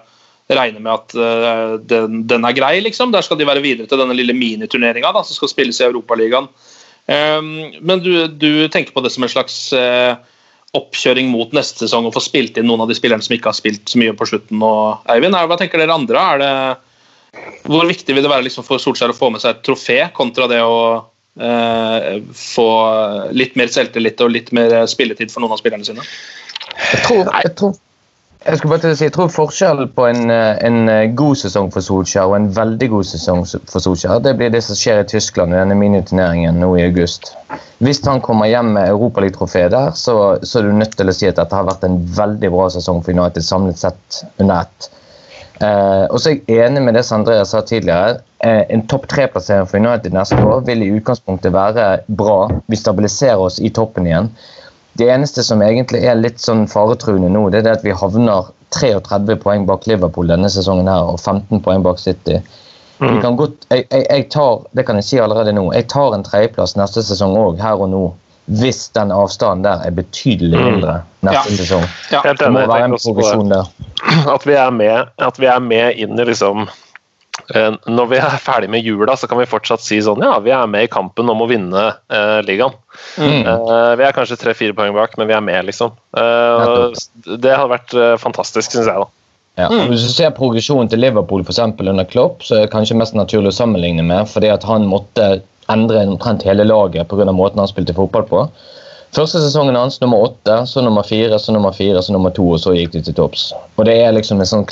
regne 0.53 0.83
med 0.83 0.93
at 0.93 1.17
eh, 1.17 1.79
den, 1.89 2.27
den, 2.29 2.45
er 2.45 2.57
grei. 2.57 2.75
liksom. 2.85 3.15
Der 3.17 3.25
skal 3.25 3.41
de 3.41 3.49
være 3.49 3.65
videre 3.65 3.89
til 3.89 4.03
denne 4.03 4.17
lille 4.19 4.37
miniturneringa 4.37 5.15
som 5.23 5.39
skal 5.39 5.55
spilles 5.55 5.81
i 5.81 5.89
Europaligaen. 5.89 6.51
Ehm, 6.53 6.72
men 7.07 8.03
du, 8.03 8.13
du, 8.29 8.69
tenker 8.69 8.95
på 8.95 9.03
det 9.03 9.11
som 9.11 9.25
en 9.27 9.33
slags 9.33 9.57
eh, 9.75 10.15
oppkjøring 10.77 11.29
mot 11.33 11.53
neste 11.53 11.85
sesong 11.85 12.07
og 12.09 12.15
få 12.15 12.23
spilt 12.25 12.57
inn 12.57 12.69
noen 12.71 12.85
av 12.85 12.91
de 12.91 12.97
spillerne 12.97 13.25
som 13.25 13.35
ikke 13.37 13.51
har 13.51 13.59
spilt 13.59 13.91
så 13.91 14.01
mye 14.01 14.15
på 14.17 14.29
slutten 14.31 14.63
Og 14.65 15.11
Eivind. 15.13 15.37
Hva 15.37 15.59
tenker 15.61 15.83
dere 15.83 15.97
andre? 15.99 16.23
Det, 16.41 16.53
hvor 17.69 17.89
viktig 17.89 18.15
vil 18.15 18.25
det 18.25 18.33
være 18.33 18.47
liksom 18.47 18.65
for 18.67 18.81
Solskjær 18.83 19.13
å 19.13 19.17
få 19.17 19.33
med 19.35 19.43
seg 19.43 19.57
et 19.57 19.65
trofé 19.67 19.99
kontra 20.17 20.49
det 20.51 20.63
å 20.65 20.79
eh, 21.41 22.21
få 22.39 22.69
litt 23.35 23.59
mer 23.61 23.73
selvtillit 23.73 24.23
og 24.25 24.33
litt 24.33 24.53
mer 24.57 24.83
spilletid 24.91 25.33
for 25.33 25.45
noen 25.45 25.57
av 25.57 25.61
spillerne 25.61 25.87
sine? 25.87 26.07
Jeg 26.79 27.03
tror, 27.09 27.27
jeg 27.29 27.57
tror 27.59 27.77
jeg 28.47 28.59
skulle 28.59 28.73
bare 28.73 28.83
til 28.83 28.93
å 28.93 28.97
si, 28.99 29.07
jeg 29.07 29.15
tror 29.15 29.31
forskjellen 29.33 29.91
på 29.97 30.07
en, 30.09 30.31
eh, 30.31 30.57
en, 30.67 30.89
eh, 30.89 31.11
god 31.15 31.39
sesong 31.39 31.71
for 31.73 31.85
Solskjær 31.85 32.31
og 32.31 32.37
en 32.37 32.49
veldig 32.55 32.89
god 32.91 33.07
sesong 33.07 33.45
for 33.47 33.85
Solskjær, 33.85 34.23
det 34.23 34.37
blir 34.39 34.51
det 34.51 34.63
som 34.65 34.77
skjer 34.77 35.03
i 35.03 35.09
Tyskland 35.09 35.55
i 35.55 35.61
denne 35.61 35.77
miniturneringen 35.79 36.59
nå 36.59 36.77
i 36.79 36.87
august. 36.87 37.35
Hvis 37.83 38.05
han 38.07 38.21
kommer 38.21 38.47
hjem 38.47 38.73
med 38.75 38.89
Europaligatrofé 38.89 39.69
der, 39.71 39.93
så, 39.93 40.39
så, 40.43 40.59
er 40.59 40.63
du 40.63 40.73
nødt 40.73 40.97
til 40.97 41.11
å 41.11 41.15
si 41.15 41.29
at 41.29 41.37
dette 41.37 41.55
har 41.55 41.67
vært 41.67 41.85
en 41.85 41.99
veldig 41.99 42.51
bra 42.51 42.69
sesong 42.71 43.03
for 43.03 43.13
United 43.13 43.43
samlet 43.43 43.79
sett 43.79 44.25
under 44.39 44.63
ett. 44.63 44.91
Eh, 45.63 46.07
og 46.11 46.19
så 46.19 46.33
er 46.33 46.41
jeg 46.49 46.67
enig 46.67 46.83
med 46.83 46.95
det 46.99 47.05
som 47.07 47.21
Andreas 47.21 47.53
sa 47.55 47.61
tidligere. 47.63 48.21
Eh, 48.43 48.65
en 48.75 48.87
topp 48.91 49.07
tre-plassering 49.11 49.69
for 49.71 49.79
United 49.79 50.15
neste 50.15 50.39
år 50.43 50.65
vil 50.67 50.83
i 50.83 50.91
utgangspunktet 50.97 51.55
være 51.55 52.03
bra. 52.09 52.49
Vi 52.67 52.79
stabiliserer 52.79 53.39
oss 53.39 53.61
i 53.63 53.71
toppen 53.71 54.09
igjen. 54.11 54.33
Det 55.01 55.09
eneste 55.09 55.45
som 55.45 55.63
egentlig 55.65 56.03
er 56.05 56.19
litt 56.21 56.41
sånn 56.43 56.67
faretruende 56.69 57.31
nå, 57.33 57.47
det 57.51 57.63
er 57.63 57.69
det 57.69 57.77
at 57.79 57.87
vi 57.87 57.95
havner 57.97 58.51
33 58.77 59.37
poeng 59.41 59.65
bak 59.69 59.87
Liverpool 59.89 60.29
denne 60.29 60.51
sesongen 60.53 60.89
her, 60.89 61.13
og 61.13 61.21
15 61.21 61.63
poeng 61.65 61.85
bak 61.85 62.01
City. 62.01 62.41
Mm. 63.03 63.17
Vi 63.17 63.23
kan 63.25 63.37
godt, 63.37 63.65
jeg, 63.69 63.87
jeg, 63.91 64.07
jeg, 64.09 64.27
tar 64.31 64.61
det 64.77 64.85
kan 64.87 65.01
jeg 65.01 65.09
si 65.09 65.21
allerede 65.21 65.55
nå, 65.57 65.65
jeg 65.75 65.89
tar 65.93 66.15
en 66.17 66.25
tredjeplass 66.27 66.77
neste 66.79 67.05
sesong 67.07 67.37
òg, 67.39 67.63
her 67.63 67.81
og 67.81 67.91
nå. 67.93 68.05
Hvis 68.59 68.89
den 68.97 69.13
avstanden 69.15 69.63
der 69.63 69.85
er 69.87 69.93
betydelig 69.95 70.59
mm. 70.59 70.65
mindre 70.67 70.95
neste 71.23 71.53
ja. 71.55 71.59
sesong. 71.61 71.85
Ja. 72.11 72.23
Det 72.27 72.49
må 72.51 72.65
være 72.67 72.89
en 72.91 72.97
progresjon 72.99 73.53
der. 73.53 73.69
At 74.29 74.47
vi, 74.47 74.57
er 74.59 74.73
med, 74.75 75.13
at 75.23 75.39
vi 75.39 75.47
er 75.47 75.61
med 75.63 76.01
inn 76.03 76.19
i 76.19 76.27
liksom 76.27 76.67
når 77.89 78.07
vi 78.11 78.19
er 78.21 78.35
ferdig 78.41 78.69
med 78.71 78.85
jula, 78.85 79.17
så 79.17 79.27
kan 79.29 79.41
vi 79.41 79.49
fortsatt 79.49 79.83
si 79.83 79.99
sånn 80.05 80.23
ja, 80.23 80.35
vi 80.45 80.53
er 80.55 80.69
med 80.71 80.87
i 80.87 80.91
kampen 80.93 81.31
om 81.33 81.41
å 81.43 81.49
vinne 81.51 81.85
eh, 82.13 82.39
ligaen. 82.47 82.77
Mm. 83.17 83.41
Eh, 83.49 83.93
vi 83.99 84.07
er 84.07 84.15
kanskje 84.17 84.39
tre-fire 84.41 84.77
poeng 84.77 84.95
bak, 84.97 85.17
men 85.19 85.31
vi 85.31 85.37
er 85.37 85.45
med, 85.45 85.65
liksom. 85.69 85.95
Eh, 86.17 86.87
det 87.33 87.57
hadde 87.57 87.73
vært 87.73 87.97
eh, 87.97 88.15
fantastisk, 88.21 88.75
syns 88.75 88.91
jeg. 88.91 89.05
da. 89.05 89.09
Ja. 89.61 89.69
Mm. 89.69 89.91
Hvis 89.91 90.07
du 90.07 90.13
ser 90.13 90.33
progresjonen 90.37 90.89
til 90.93 91.03
Liverpool 91.03 91.45
for 91.45 91.53
eksempel, 91.53 91.91
under 91.93 92.09
Klopp, 92.09 92.45
så 92.45 92.57
er 92.57 92.67
det 92.67 92.73
kanskje 92.73 92.97
mest 93.01 93.17
naturlig 93.17 93.53
å 93.53 93.59
sammenligne 93.59 94.05
med, 94.07 94.29
fordi 94.31 94.53
at 94.53 94.65
han 94.69 94.87
måtte 94.89 95.43
endre 95.73 96.07
omtrent 96.09 96.45
hele 96.47 96.65
laget 96.67 97.09
pga. 97.09 97.33
måten 97.33 97.61
han 97.61 97.71
spilte 97.71 97.97
fotball 97.97 98.25
på. 98.29 98.47
Første 99.13 99.43
sesongen 99.43 99.77
hans 99.77 99.99
nummer 100.01 100.23
åtte, 100.25 100.55
så 100.67 100.81
nummer 100.81 101.05
fire, 101.05 101.37
så 101.39 101.53
nummer 101.53 101.75
fire, 101.77 102.01
så 102.03 102.15
nummer 102.15 102.33
to, 102.33 102.47
og 102.55 102.61
så 102.63 102.73
gikk 102.73 102.95
de 102.95 103.03
til 103.05 103.17
topps. 103.19 103.51
Og 103.77 103.85
Det 103.85 103.99
er 104.01 104.15
liksom 104.17 104.41
en 104.41 104.49
sånn, 104.49 104.65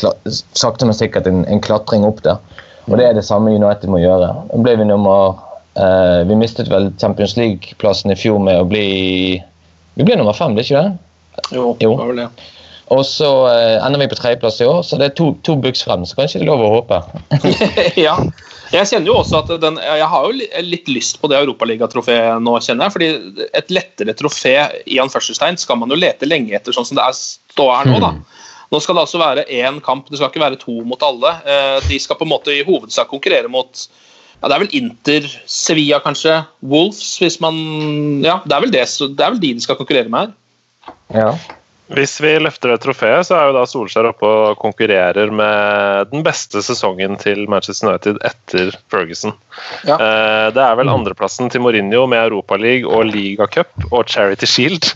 sakte, 0.56 0.88
men 0.88 0.96
sikkert 0.96 1.28
en, 1.28 1.42
en, 1.44 1.60
klatring 1.60 2.06
opp 2.08 2.22
der. 2.24 2.40
Og 2.88 2.96
Det 2.96 3.04
er 3.04 3.18
det 3.18 3.26
samme 3.28 3.52
United 3.52 3.92
må 3.92 4.00
gjøre. 4.00 4.32
Ble 4.64 4.78
Vi 4.80 4.86
nummer, 4.88 5.36
eh, 5.76 6.22
vi 6.24 6.38
mistet 6.40 6.72
vel 6.72 6.88
Champions 6.96 7.36
League-plassen 7.36 8.14
i 8.14 8.16
fjor 8.16 8.40
med 8.40 8.62
å 8.62 8.68
bli 8.68 9.42
Vi 9.98 10.06
ble 10.08 10.16
nummer 10.16 10.32
fem, 10.32 10.56
det 10.56 10.64
er 10.64 10.70
ikke 10.70 10.82
det? 10.86 11.52
Jo, 11.52 11.76
jo. 11.76 11.92
det 11.92 11.98
var 11.98 12.10
vel 12.14 12.24
det. 12.24 12.30
Og 12.90 13.04
så 13.06 13.28
eh, 13.52 13.76
ender 13.84 14.00
vi 14.00 14.08
på 14.10 14.18
tredjeplass 14.18 14.62
i 14.64 14.66
år, 14.66 14.80
så 14.82 14.96
det 14.98 15.10
er 15.10 15.18
to, 15.20 15.34
to 15.46 15.54
buks 15.60 15.84
frem. 15.84 16.06
Så 16.08 16.16
kanskje 16.16 16.40
det 16.40 16.48
er 16.48 16.50
lov 16.50 16.64
å 16.64 16.72
håpe. 16.78 17.02
ja. 18.08 18.16
Jeg 18.70 18.86
kjenner 18.86 19.10
jo 19.10 19.16
også 19.18 19.40
at 19.40 19.50
den, 19.62 19.80
jeg 19.82 20.08
har 20.12 20.26
jo 20.26 20.62
litt 20.62 20.90
lyst 20.90 21.18
på 21.18 21.30
det 21.30 21.40
europaligatrofeet 21.40 22.42
nå, 22.42 22.52
kjenner 22.62 22.86
jeg. 22.86 22.94
fordi 22.94 23.48
et 23.58 23.72
lettere 23.74 24.14
trofé 24.18 24.54
i 24.86 25.00
anførselstegn 25.02 25.58
skal 25.58 25.80
man 25.80 25.90
jo 25.90 25.98
lete 25.98 26.28
lenge 26.28 26.54
etter, 26.54 26.74
sånn 26.76 26.86
som 26.86 27.00
det 27.00 27.06
er 27.08 27.16
stå 27.18 27.66
her 27.72 27.90
nå. 27.90 27.98
da. 27.98 28.12
Hmm. 28.14 28.46
Nå 28.70 28.78
skal 28.78 28.94
det 28.94 29.02
altså 29.02 29.18
være 29.18 29.46
én 29.50 29.80
kamp, 29.82 30.06
det 30.06 30.20
skal 30.20 30.30
ikke 30.30 30.44
være 30.44 30.60
to 30.60 30.76
mot 30.86 31.02
alle. 31.02 31.34
Eh, 31.42 31.78
de 31.90 31.98
skal 31.98 32.18
på 32.20 32.26
en 32.28 32.30
måte 32.30 32.54
i 32.54 32.62
hovedsak 32.66 33.10
konkurrere 33.10 33.50
mot 33.50 33.88
ja, 34.40 34.48
Det 34.48 34.54
er 34.54 34.62
vel 34.62 34.76
Inter, 34.78 35.26
Sevilla 35.50 35.98
kanskje, 36.00 36.38
Wolves 36.62 37.18
hvis 37.20 37.40
man 37.42 37.58
Ja, 38.24 38.38
det 38.46 38.54
er 38.54 38.62
vel, 38.62 38.72
det, 38.72 38.86
det 39.18 39.26
er 39.26 39.34
vel 39.34 39.42
de 39.42 39.56
de 39.58 39.64
skal 39.66 39.76
konkurrere 39.80 40.12
med 40.12 40.30
her. 40.30 40.36
Ja. 41.10 41.32
Hvis 41.90 42.20
vi 42.22 42.30
løfter 42.38 42.70
det 42.70 42.80
trofeet, 42.84 43.26
så 43.26 43.34
er 43.34 43.48
jo 43.48 43.54
da 43.56 43.64
Solskjær 43.66 44.10
oppe 44.12 44.28
og 44.28 44.58
konkurrerer 44.62 45.32
med 45.34 46.10
den 46.12 46.22
beste 46.26 46.62
sesongen 46.62 47.16
til 47.18 47.42
Manchester 47.50 47.90
United 47.90 48.20
etter 48.26 48.76
Ferguson. 48.92 49.34
Ja. 49.88 49.96
Eh, 49.96 50.46
det 50.54 50.62
er 50.62 50.76
vel 50.78 50.86
mm. 50.86 50.92
andreplassen 50.94 51.50
til 51.50 51.64
Mourinho 51.64 52.04
med 52.10 52.22
Europaliga 52.28 52.86
og 52.94 53.10
Ligacup 53.10 53.88
og 53.90 54.06
Charity 54.06 54.46
Shield. 54.46 54.86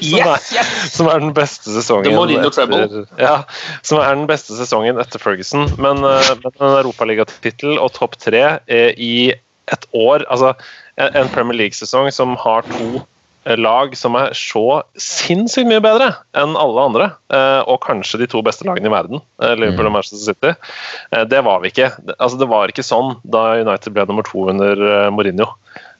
som, 0.08 0.30
er, 0.30 0.40
yes. 0.56 0.72
som, 0.94 1.10
er, 1.12 1.20
den 1.26 1.34
beste 1.36 1.74
sesongen 1.74 2.16
etter, 2.16 3.04
ja, 3.20 3.34
som 3.82 4.00
er 4.00 4.16
den 4.16 4.24
beste 4.30 4.56
sesongen 4.56 5.02
etter 5.04 5.20
Ferguson. 5.20 5.68
Men, 5.76 6.00
uh, 6.00 6.32
men 6.40 6.56
en 6.56 6.78
europaligatittel 6.80 7.76
og 7.76 7.92
topp 7.98 8.16
tre 8.24 8.46
i 8.96 9.30
et 9.68 9.84
år 9.92 10.24
Altså 10.32 10.54
en 10.96 11.28
Premier 11.28 11.58
League-sesong 11.60 12.08
som 12.14 12.32
har 12.40 12.64
to 12.72 13.02
lag 13.56 13.96
som 13.96 14.16
er 14.18 14.34
så 14.36 14.82
sinnssykt 15.00 15.68
mye 15.70 15.82
bedre 15.84 16.10
enn 16.36 16.56
alle 16.58 16.84
andre, 16.90 17.08
eh, 17.32 17.60
og 17.64 17.80
kanskje 17.86 18.20
de 18.22 18.28
to 18.30 18.42
beste 18.44 18.66
lagene 18.68 18.90
i 18.90 18.92
verden, 18.92 19.22
eh, 19.42 19.54
Liverpool 19.56 19.88
og 19.88 19.92
mm. 19.92 19.96
Manchester 19.96 20.24
City. 20.26 20.54
Eh, 21.14 21.24
det 21.30 21.40
var 21.46 21.62
vi 21.62 21.72
ikke. 21.72 21.90
Altså, 22.18 22.38
det 22.40 22.50
var 22.50 22.72
ikke 22.72 22.86
sånn 22.86 23.16
da 23.24 23.44
United 23.62 23.94
ble 23.94 24.06
nummer 24.08 24.26
to 24.28 24.48
under 24.52 25.10
Mourinho. 25.14 25.52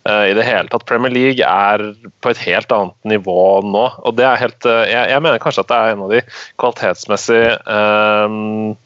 I 0.09 0.33
det 0.33 0.45
hele 0.47 0.71
tatt. 0.73 0.87
Premier 0.89 1.13
League 1.13 1.45
er 1.45 1.83
på 2.25 2.31
et 2.31 2.39
helt 2.41 2.71
annet 2.73 3.11
nivå 3.11 3.61
nå. 3.67 3.83
og 3.99 4.15
det 4.17 4.25
er 4.25 4.41
helt, 4.41 4.65
Jeg, 4.65 5.11
jeg 5.11 5.21
mener 5.21 5.43
kanskje 5.43 5.67
at 5.67 5.69
det 5.69 5.77
er 5.77 5.93
en 5.93 6.05
av 6.07 6.15
de 6.15 6.21
kvalitetsmessig 6.63 7.43
um, 7.69 8.79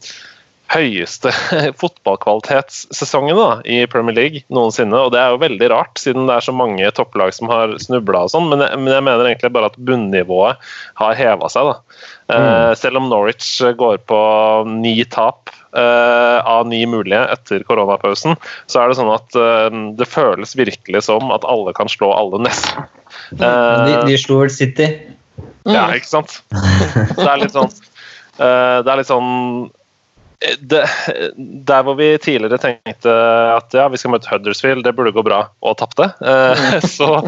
høyeste 0.72 1.32
fotballkvalitetssesongen 1.80 3.36
da, 3.36 3.48
i 3.68 3.82
Premier 3.90 4.16
League 4.16 4.42
noensinne. 4.52 4.96
Og 4.96 5.12
det 5.14 5.20
er 5.20 5.34
jo 5.34 5.40
veldig 5.42 5.68
rart, 5.72 6.00
siden 6.00 6.28
det 6.28 6.38
er 6.38 6.46
så 6.46 6.54
mange 6.56 6.88
topplag 6.96 7.34
som 7.36 7.50
har 7.52 7.74
snubla 7.82 8.24
og 8.26 8.32
sånn. 8.32 8.48
Men, 8.52 8.64
men 8.80 8.92
jeg 8.94 9.04
mener 9.06 9.28
egentlig 9.28 9.52
bare 9.54 9.68
at 9.72 9.78
bunnivået 9.78 10.62
har 11.00 11.18
heva 11.18 11.50
seg. 11.52 11.72
da. 11.72 12.06
Eh, 12.32 12.70
selv 12.80 13.02
om 13.02 13.10
Norwich 13.12 13.50
går 13.76 14.00
på 14.08 14.20
ni 14.70 14.94
tap 15.12 15.52
eh, 15.76 16.38
av 16.48 16.64
ni 16.70 16.80
mulige 16.88 17.20
etter 17.34 17.64
koronapausen, 17.68 18.38
så 18.70 18.82
er 18.82 18.88
det 18.92 18.98
sånn 19.00 19.12
at 19.12 19.36
eh, 19.36 19.68
det 19.98 20.08
føles 20.08 20.56
virkelig 20.58 21.04
som 21.10 21.32
at 21.34 21.44
alle 21.48 21.74
kan 21.76 21.90
slå 21.92 22.12
alle 22.16 22.40
nesten. 22.46 22.88
Eh, 23.36 23.84
De, 23.88 23.98
de 24.08 24.16
slo 24.20 24.40
vel 24.42 24.52
City. 24.52 24.88
ja, 25.68 25.84
ikke 25.94 26.08
sant? 26.08 26.40
Det 27.18 27.28
er 27.28 27.38
litt 27.40 27.54
sånn 27.54 27.68
eh, 27.68 28.78
Det 28.82 28.88
er 28.88 28.98
litt 28.98 29.08
sånn 29.10 29.70
det, 30.58 30.82
Der 31.36 31.84
hvor 31.86 31.96
vi 31.98 32.08
tidligere 32.22 32.58
tenkte 32.60 33.12
at 33.56 33.76
ja, 33.76 33.86
vi 33.92 34.00
skal 34.00 34.14
møte 34.14 34.30
Huddersfield, 34.30 34.84
det 34.86 34.94
burde 34.96 35.14
gå 35.14 35.24
bra, 35.26 35.44
og 35.62 35.76
tapte, 35.80 36.08
eh, 36.20 36.64
så, 36.96 37.22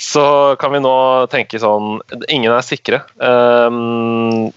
så 0.00 0.26
kan 0.60 0.74
vi 0.74 0.82
nå 0.84 0.96
tenke 1.32 1.60
sånn 1.62 2.00
Ingen 2.32 2.52
er 2.52 2.66
sikre. 2.66 3.02
Eh, 3.22 3.80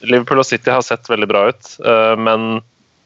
Liverpool 0.07 0.43
og 0.43 0.49
City 0.49 0.73
har 0.73 0.85
sett 0.85 1.09
veldig 1.11 1.29
bra 1.29 1.47
ut, 1.51 1.73
eh, 1.85 2.15
men 2.19 2.59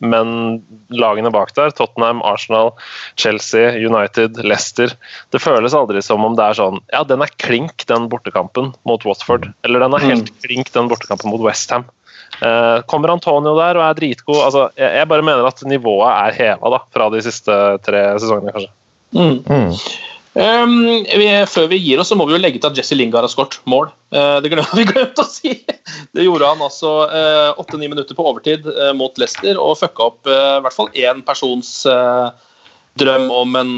men 0.04 0.60
lagene 0.92 1.32
bak 1.32 1.54
der, 1.56 1.72
Tottenham, 1.72 2.22
Arsenal, 2.28 2.74
Chelsea, 3.16 3.72
United, 3.80 4.36
Leicester 4.44 4.92
Det 5.32 5.40
føles 5.40 5.76
aldri 5.78 6.02
som 6.04 6.26
om 6.28 6.36
det 6.36 6.44
er 6.44 6.60
sånn 6.60 6.82
Ja, 6.92 7.06
den 7.08 7.24
er 7.24 7.32
klink, 7.40 7.86
den 7.88 8.10
bortekampen 8.12 8.74
mot 8.90 9.06
Watford. 9.08 9.48
Eller 9.64 9.86
den 9.86 9.96
er 9.96 10.04
helt 10.04 10.34
klink, 10.44 10.74
den 10.76 10.90
bortekampen 10.92 11.32
mot 11.32 11.44
Westham. 11.46 11.88
Uh, 12.42 12.82
kommer 12.90 13.14
Antonio 13.14 13.54
der 13.60 13.78
og 13.80 13.86
er 13.86 14.00
dritgod? 14.00 14.40
Altså, 14.46 14.68
jeg, 14.80 15.08
bare 15.10 15.26
mener 15.26 15.46
at 15.48 15.62
nivået 15.70 16.10
er 16.10 16.40
heva 16.40 16.74
da, 16.74 16.82
fra 16.96 17.10
de 17.14 17.22
siste 17.26 17.60
tre 17.86 18.08
sesongene, 18.18 18.56
kanskje. 18.56 18.74
Mm. 19.14 19.76
Um, 20.34 20.80
vi, 21.06 21.28
før 21.46 21.68
vi 21.70 21.78
gir 21.78 22.02
oss, 22.02 22.10
så 22.10 22.18
må 22.18 22.26
vi 22.26 22.34
jo 22.34 22.42
legge 22.42 22.58
til 22.58 22.72
at 22.72 22.80
Jesse 22.80 22.98
Lingard 22.98 23.28
har 23.28 23.32
skåret 23.32 23.60
mål. 23.70 23.92
Uh, 24.16 24.40
det 24.42 24.50
glemte 24.54 24.80
vi 24.80 24.88
glemt 24.90 25.22
å 25.22 25.28
si. 25.30 25.60
Det 26.16 26.26
gjorde 26.26 26.50
han 26.50 26.64
altså 26.66 26.94
åtte-ni 27.62 27.92
minutter 27.92 28.18
på 28.18 28.26
overtid 28.32 28.66
uh, 28.66 28.92
mot 28.98 29.14
Leicester 29.22 29.60
og 29.62 29.78
fucka 29.82 30.10
opp 30.10 30.30
uh, 30.30 30.58
i 30.58 30.64
hvert 30.66 30.78
fall 30.78 30.90
én 30.98 31.22
persons 31.26 31.76
drøm 32.98 33.32
om 33.34 33.56
en 33.58 33.72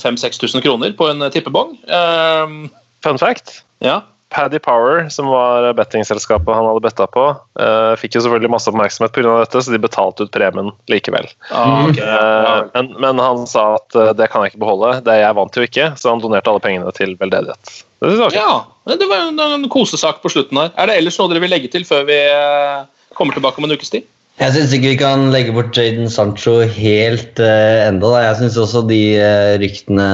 5000-6000 0.00 0.62
kroner 0.64 0.94
på 0.96 1.04
en 1.10 1.26
tippebong. 1.32 1.74
Fun 3.04 3.20
fact. 3.20 3.58
Ja. 3.84 3.98
Paddy 4.34 4.58
Power, 4.58 5.08
som 5.14 5.28
var 5.30 5.68
bettingselskapet 5.78 6.56
han 6.56 6.66
hadde 6.66 6.82
betta 6.82 7.06
på, 7.06 7.26
uh, 7.60 7.92
fikk 8.00 8.16
jo 8.16 8.24
selvfølgelig 8.24 8.50
masse 8.50 8.70
oppmerksomhet 8.70 9.14
pga. 9.14 9.34
dette, 9.44 9.62
så 9.62 9.74
de 9.74 9.78
betalte 9.78 10.26
ut 10.26 10.32
premien 10.34 10.72
likevel. 10.90 11.28
Ah, 11.54 11.86
okay. 11.86 12.02
Uh, 12.02 12.64
men, 12.74 12.90
men, 13.04 13.22
han 13.22 13.46
sa 13.50 13.76
at 13.78 13.98
uh, 13.98 14.10
det 14.16 14.26
kan 14.32 14.42
jeg 14.42 14.54
ikke 14.54 14.64
beholde, 14.64 14.96
det 15.06 15.20
jeg 15.20 15.38
vant 15.38 15.58
jo 15.60 15.66
ikke, 15.68 15.92
så 16.00 16.10
han 16.10 16.24
donerte 16.24 16.50
alle 16.50 16.64
pengene 16.64 16.96
til 16.98 17.14
veldedighet. 17.20 17.76
Det 18.02 18.10
synes 18.10 18.18
jeg 18.18 18.26
var 18.26 18.40
ja, 18.40 18.96
det 18.98 19.08
var 19.08 19.28
en, 19.28 19.38
en 19.38 19.70
kosesak 19.70 20.18
på 20.24 20.34
slutten 20.34 20.64
her. 20.64 20.74
Er 20.74 20.90
det 20.90 20.98
ellers 20.98 21.20
noe 21.20 21.30
dere 21.30 21.44
vil 21.44 21.54
legge 21.54 21.70
til 21.70 21.86
før 21.86 22.02
vi 22.10 22.18
kommer 23.14 23.38
tilbake 23.38 23.62
om 23.62 23.68
en 23.68 23.78
ukes 23.78 23.94
tid? 23.94 24.10
Jeg 24.42 24.50
syns 24.50 24.72
ikke 24.74 24.90
vi 24.90 24.98
kan 24.98 25.28
legge 25.30 25.52
bort 25.54 25.76
Jaden 25.78 26.10
Sancho 26.10 26.56
helt 26.74 27.38
uh, 27.38 27.86
enda. 27.86 28.08
Da. 28.10 28.22
Jeg 28.24 28.40
syns 28.40 28.58
også 28.58 28.82
de 28.88 29.02
uh, 29.14 29.52
ryktene 29.62 30.08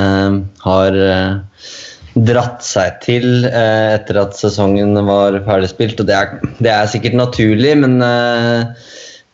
har 0.61 0.99
uh, 1.01 1.71
dratt 2.19 2.65
seg 2.67 2.99
til 3.05 3.45
eh, 3.47 3.97
etter 3.97 4.19
at 4.25 4.35
sesongen 4.39 4.97
var 5.07 5.37
ferdigspilt. 5.47 6.01
Og 6.03 6.09
det 6.09 6.17
er, 6.17 6.35
det 6.59 6.73
er 6.73 6.91
sikkert 6.91 7.19
naturlig, 7.19 7.77
men 7.85 8.01
eh, 8.05 8.89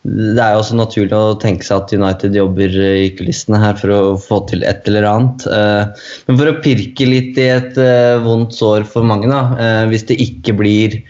det 0.07 0.39
er 0.39 0.53
jo 0.55 0.61
også 0.61 0.77
naturlig 0.77 1.17
å 1.17 1.37
tenke 1.41 1.65
seg 1.67 1.81
at 1.81 1.93
United 1.97 2.37
jobber 2.37 2.71
i 2.71 3.09
kulissene 3.17 3.59
her 3.59 3.75
for 3.79 3.91
å 3.91 4.01
få 4.21 4.43
til 4.51 4.63
et 4.67 4.85
eller 4.89 5.09
annet. 5.09 5.47
Eh, 5.51 6.09
men 6.29 6.41
for 6.41 6.51
å 6.51 6.57
pirke 6.63 7.09
litt 7.09 7.39
i 7.41 7.49
et 7.57 7.79
vondt 8.23 8.55
sår 8.57 8.87
for 8.89 9.07
mange, 9.07 9.29
da, 9.31 9.85
hvis 9.89 10.07
det 10.11 10.21
ikke 10.23 10.57
blir 10.61 11.01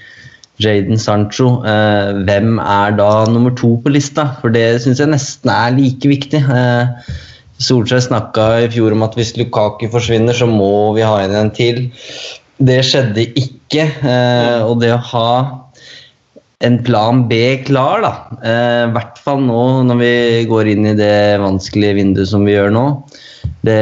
Jaden 0.63 0.97
Sancho, 0.97 1.60
hvem 2.25 2.56
er 2.63 2.95
da 2.97 3.12
nummer 3.30 3.53
to 3.60 3.75
på 3.84 3.91
lista? 3.93 4.32
For 4.41 4.49
det 4.49 4.80
syns 4.82 5.03
jeg 5.03 5.12
nesten 5.12 5.51
er 5.53 5.75
like 5.75 6.10
viktig. 6.10 6.41
Solskjær 7.63 8.04
snakka 8.06 8.48
i 8.65 8.72
fjor 8.74 8.93
om 8.93 9.06
at 9.08 9.15
hvis 9.17 9.34
Lukaku 9.39 9.88
forsvinner, 9.93 10.36
så 10.38 10.46
må 10.50 10.93
vi 10.98 11.06
ha 11.06 11.15
inn 11.24 11.36
en 11.38 11.54
til. 11.54 11.88
Det 12.58 12.82
skjedde 12.86 13.30
ikke. 13.38 13.86
Eh, 13.86 14.60
og 14.65 14.82
det 14.84 14.93
å 14.93 15.02
ha 15.12 15.32
en 16.65 16.78
plan 16.86 17.24
B 17.30 17.39
klar, 17.65 18.02
da, 18.02 18.13
eh, 18.41 18.84
i 18.88 18.93
hvert 18.96 19.20
fall 19.22 19.43
nå 19.46 19.63
når 19.86 20.00
vi 20.02 20.13
går 20.50 20.72
inn 20.74 20.88
i 20.89 20.98
det 20.98 21.38
vanskelige 21.41 22.00
vinduet 22.00 22.32
som 22.32 22.46
vi 22.48 22.56
gjør 22.56 22.74
nå, 22.74 22.86
det 23.67 23.77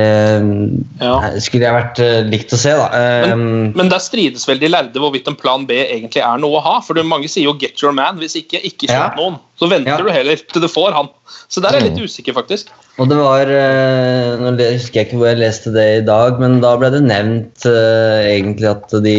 ja. 0.99 1.13
skulle 1.43 1.67
jeg 1.67 1.77
vært 1.77 2.01
uh, 2.03 2.19
likt 2.27 2.53
å 2.55 2.59
se, 2.59 2.73
da. 2.75 2.87
Men, 3.31 3.71
men, 3.77 3.91
der 3.93 4.03
strides 4.03 4.47
vel 4.49 4.59
de 4.61 4.71
lærde 4.71 5.01
hvorvidt 5.01 5.29
en 5.31 5.37
plan 5.39 5.67
B 5.69 5.77
egentlig 5.85 6.23
er 6.25 6.41
noe 6.41 6.59
å 6.59 6.65
ha. 6.65 6.77
For 6.85 6.99
mange 7.07 7.29
sier 7.31 7.47
jo 7.47 7.55
'get 7.57 7.81
your 7.83 7.95
man'. 7.95 8.19
Hvis 8.21 8.37
ikke, 8.41 8.61
ikke 8.61 8.89
kjøp 8.89 8.97
ja. 8.97 9.11
noen. 9.19 9.39
Så 9.55 9.69
venter 9.71 9.93
ja. 9.93 10.01
du 10.03 10.11
heller 10.11 10.41
til 10.51 10.65
du 10.65 10.67
får 10.67 10.95
han. 10.95 11.07
Så 11.47 11.63
der 11.63 11.77
er 11.77 11.83
jeg 11.83 11.93
litt 11.93 12.09
usikker, 12.09 12.35
faktisk. 12.35 12.73
Og 12.99 13.09
det 13.11 13.19
var 13.19 13.49
uh, 13.51 14.41
Nå 14.41 14.55
husker 14.57 15.01
jeg 15.01 15.09
ikke 15.09 15.21
hvor 15.21 15.31
jeg 15.31 15.41
leste 15.43 15.71
det 15.75 15.85
i 15.99 16.03
dag, 16.07 16.41
men 16.41 16.59
da 16.63 16.75
ble 16.79 16.91
det 16.93 17.03
nevnt 17.05 17.67
uh, 17.67 18.23
egentlig 18.23 18.71
at 18.71 18.95
de 19.05 19.17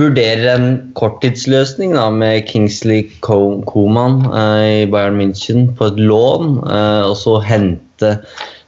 vurderer 0.00 0.46
en 0.54 0.68
korttidsløsning 0.96 1.92
da, 1.96 2.06
med 2.14 2.46
Kingsley 2.48 3.10
Coman 3.20 4.22
i 4.64 4.86
Bayern 4.88 5.18
München 5.20 5.66
på 5.76 5.90
et 5.90 5.98
lån, 6.00 6.54
og 6.62 7.12
så 7.20 7.34
hente 7.44 8.14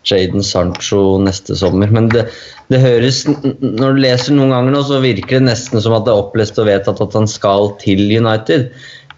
Jaden 0.09 0.45
Sancho 0.47 1.19
neste 1.23 1.57
sommer. 1.59 1.91
Men 1.95 2.09
det, 2.13 2.27
det, 2.73 2.81
høres 2.83 3.25
Når 3.27 3.95
du 3.97 4.03
leser 4.03 4.37
noen 4.37 4.55
ganger 4.55 4.75
nå, 4.75 4.83
så 4.89 5.03
virker 5.05 5.39
det 5.39 5.51
nesten 5.51 5.83
som 5.83 5.97
at 5.97 6.07
det 6.07 6.15
er 6.15 6.25
opplest 6.25 6.61
og 6.63 6.69
vedtatt 6.71 7.03
at 7.05 7.17
han 7.19 7.31
skal 7.31 7.73
til 7.83 8.05
United. 8.11 8.71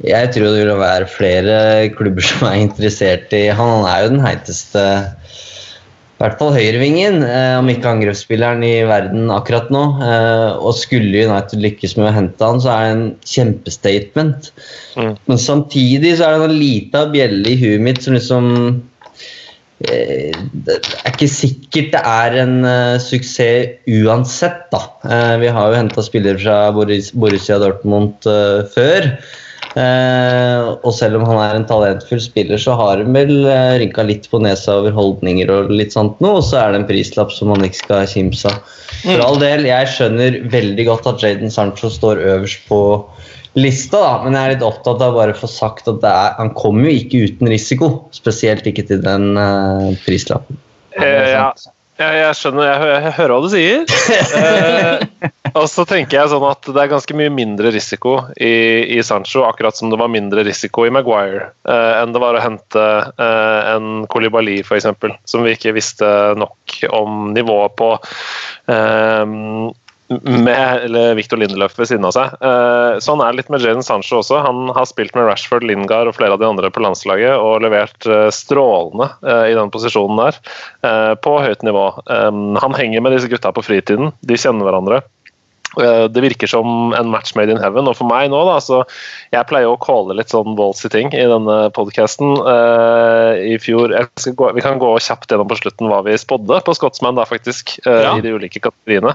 Jeg 0.04 0.30
tror 0.34 0.50
det 0.50 0.64
vil 0.64 0.80
være 0.80 1.10
flere 1.10 1.58
klubber 1.94 2.26
som 2.26 2.48
er 2.50 2.62
interessert 2.64 3.32
i 3.36 3.46
han. 3.48 3.84
Han 3.84 3.90
er 3.90 4.04
jo 4.04 4.14
den 4.16 4.24
heiteste 4.24 4.86
i 6.14 6.22
hvert 6.22 6.38
fall 6.38 6.52
høyrevingen, 6.54 7.24
eh, 7.26 7.56
om 7.58 7.66
ikke 7.68 7.90
angrepsspilleren 7.90 8.62
i 8.62 8.84
verden 8.86 9.32
akkurat 9.34 9.66
nå. 9.74 9.82
Eh, 9.98 10.52
og 10.62 10.76
skulle 10.78 11.24
United 11.26 11.58
lykkes 11.58 11.96
med 11.98 12.06
å 12.06 12.14
hente 12.14 12.46
han, 12.46 12.62
så 12.62 12.70
er 12.70 12.84
det 12.84 12.92
en 12.94 13.08
kjempestatement. 13.26 14.52
Mm. 14.94 15.10
Men 15.26 15.42
samtidig 15.42 16.14
så 16.20 16.28
er 16.28 16.38
det 16.38 16.46
en 16.52 16.60
lita 16.60 17.02
bjelle 17.10 17.50
i 17.50 17.58
huet 17.58 17.82
mitt 17.82 18.00
som 18.06 18.14
liksom 18.14 18.46
det 19.84 20.76
er 20.80 21.12
ikke 21.12 21.30
sikkert 21.30 21.94
det 21.94 22.02
er 22.08 22.36
en 22.42 22.58
uh, 22.66 22.96
suksess 23.02 23.80
uansett, 23.90 24.66
da. 24.72 24.82
Uh, 25.04 25.36
vi 25.42 25.52
har 25.52 25.70
jo 25.70 25.78
henta 25.78 26.04
spillere 26.04 26.40
fra 26.40 26.58
Boris, 26.74 27.12
Borussia 27.12 27.58
Dortmund 27.62 28.28
uh, 28.28 28.64
før. 28.74 29.14
og 29.74 30.92
selv 30.94 31.18
om 31.18 31.24
han 31.26 31.40
er 31.42 31.56
en 31.58 31.64
talentfull 31.66 32.20
spiller, 32.22 32.60
så 32.62 32.76
har 32.78 33.00
han 33.02 33.16
vel 33.16 33.32
uh, 33.42 33.74
rynka 33.80 34.04
litt 34.06 34.28
på 34.30 34.38
nesa 34.44 34.76
over 34.78 34.94
holdninger 34.94 35.50
og 35.50 35.72
litt 35.74 35.96
sånt 35.96 36.20
noe, 36.22 36.38
og 36.38 36.46
så 36.46 36.60
er 36.60 36.72
det 36.72 36.82
en 36.82 36.88
prislapp 36.92 37.34
som 37.34 37.50
man 37.50 37.64
ikke 37.66 37.80
skal 37.80 38.06
kimse 38.10 38.52
av. 38.52 38.76
For 39.02 39.24
all 39.24 39.40
del, 39.42 39.66
jeg 39.66 39.90
skjønner 39.90 40.38
veldig 40.52 40.86
godt 40.88 41.10
at 41.10 41.26
Jaden 41.26 41.50
Sancho 41.50 41.90
står 41.90 42.22
øverst 42.22 42.62
på 42.70 42.80
lista, 43.58 44.00
da, 44.02 44.14
men 44.24 44.36
jeg 44.36 44.48
er 44.48 44.54
litt 44.56 44.66
opptatt 44.66 45.02
av 45.04 45.16
bare 45.18 45.34
å 45.34 45.38
få 45.38 45.50
sagt 45.50 45.88
at 45.90 46.04
er, 46.08 46.34
han 46.40 46.52
kommer 46.58 46.88
jo 46.88 46.98
ikke 47.02 47.22
uten 47.28 47.50
risiko. 47.50 47.92
Spesielt 48.14 48.66
ikke 48.70 48.86
til 48.88 49.02
den 49.04 49.32
uh, 49.38 49.94
prislappen. 50.06 50.58
Eh, 50.94 51.34
ja, 51.34 51.48
jeg, 51.94 52.14
jeg 52.18 52.36
skjønner, 52.38 52.66
jeg, 52.66 52.86
jeg, 52.90 53.02
jeg, 53.04 53.14
hører 53.18 53.32
hva 53.34 53.42
du 53.44 53.50
sier. 53.52 53.84
eh, 54.40 55.28
og 55.54 55.68
så 55.70 55.84
tenker 55.86 56.18
jeg 56.18 56.30
sånn 56.32 56.46
at 56.48 56.66
det 56.66 56.80
er 56.82 56.90
ganske 56.90 57.16
mye 57.18 57.30
mindre 57.30 57.70
risiko 57.74 58.16
i, 58.34 58.54
i 58.96 58.98
Sancho, 59.06 59.44
akkurat 59.46 59.78
som 59.78 59.92
det 59.92 60.00
var 60.00 60.10
mindre 60.10 60.42
risiko 60.46 60.88
i 60.88 60.92
Maguire 60.94 61.52
eh, 61.70 61.92
enn 62.00 62.14
det 62.14 62.22
var 62.22 62.34
å 62.34 62.42
hente 62.42 62.84
eh, 63.14 63.60
en 63.76 64.08
Kolibali 64.10 64.58
f.eks., 64.64 64.90
som 65.30 65.46
vi 65.46 65.54
ikke 65.54 65.76
visste 65.76 66.08
nok 66.40 66.78
om 66.90 67.30
nivået 67.36 67.78
på. 67.78 67.94
Eh, 68.74 69.22
med 70.22 70.84
eller 70.84 71.14
Victor 71.14 71.40
Lindelöf 71.40 71.78
ved 71.78 71.88
siden 71.90 72.06
av 72.08 72.14
seg. 72.16 72.34
Uh, 72.42 73.00
sånn 73.02 73.22
er 73.22 73.32
det 73.32 73.42
litt 73.42 73.50
med 73.52 73.64
Jaden 73.64 73.84
Sancho 73.86 74.20
også. 74.20 74.40
Han 74.44 74.68
har 74.76 74.88
spilt 74.90 75.14
med 75.16 75.26
Rashford, 75.28 75.66
Lingard 75.66 76.10
og 76.10 76.16
flere 76.18 76.36
av 76.36 76.42
de 76.42 76.48
andre 76.48 76.70
på 76.72 76.82
landslaget 76.84 77.34
og 77.38 77.64
levert 77.64 78.08
uh, 78.10 78.28
strålende 78.34 79.10
uh, 79.26 79.44
i 79.50 79.56
den 79.56 79.72
posisjonen 79.74 80.20
der, 80.20 80.38
på 81.24 81.32
høyt 81.40 81.62
nivå. 81.66 81.84
Han 82.06 82.74
henger 82.76 83.02
med 83.02 83.14
disse 83.14 83.28
gutta 83.30 83.50
på 83.54 83.62
fritiden, 83.64 84.12
de 84.26 84.36
kjenner 84.38 84.66
hverandre. 84.66 85.00
Det 85.76 86.22
virker 86.22 86.50
som 86.50 86.94
en 86.96 87.10
match 87.12 87.34
made 87.38 87.52
in 87.52 87.60
heaven. 87.62 87.88
Og 87.90 87.96
for 87.98 88.08
meg 88.10 88.30
nå, 88.32 88.40
da, 88.48 88.58
så 88.62 88.82
Jeg 89.34 89.48
pleier 89.50 89.70
å 89.70 89.78
calle 89.80 90.16
litt 90.18 90.32
sånn 90.32 90.56
ballsy 90.58 90.90
ting 90.92 91.12
i 91.14 91.24
denne 91.30 91.56
podkasten. 91.76 92.36
Uh, 92.40 93.34
I 93.54 93.56
fjor 93.62 93.92
gå, 93.92 94.50
Vi 94.56 94.64
kan 94.64 94.80
gå 94.82 94.92
kjapt 95.02 95.30
gjennom 95.30 95.50
på 95.50 95.58
slutten 95.58 95.90
hva 95.90 96.02
vi 96.06 96.16
spådde 96.20 96.60
på 96.66 96.76
Scotsman, 96.78 97.18
da, 97.18 97.26
faktisk. 97.28 97.76
Uh, 97.86 98.00
ja. 98.06 98.12
I 98.18 98.24
de 98.24 98.34
ulike 98.36 98.62
kategoriene. 98.62 99.14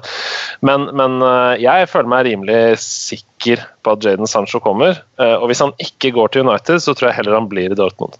Men, 0.65 0.89
men 0.99 1.19
uh, 1.23 1.55
jeg 1.59 1.89
føler 1.91 2.11
meg 2.11 2.25
rimelig 2.27 2.61
sikker 2.85 3.63
på 3.85 3.95
at 3.95 4.03
Jaden 4.05 4.27
Sancho 4.29 4.59
kommer. 4.63 4.99
og 5.17 5.45
hvis 5.47 5.61
han 5.63 5.71
ikke 5.79 6.11
går 6.15 6.33
til 6.33 6.43
United, 6.43 6.81
så 6.83 6.93
tror 6.93 7.09
jeg 7.09 7.19
heller 7.21 7.37
han 7.37 7.47
blir 7.51 7.71
i 7.71 7.77
Dortmund. 7.77 8.17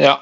Ja, 0.00 0.16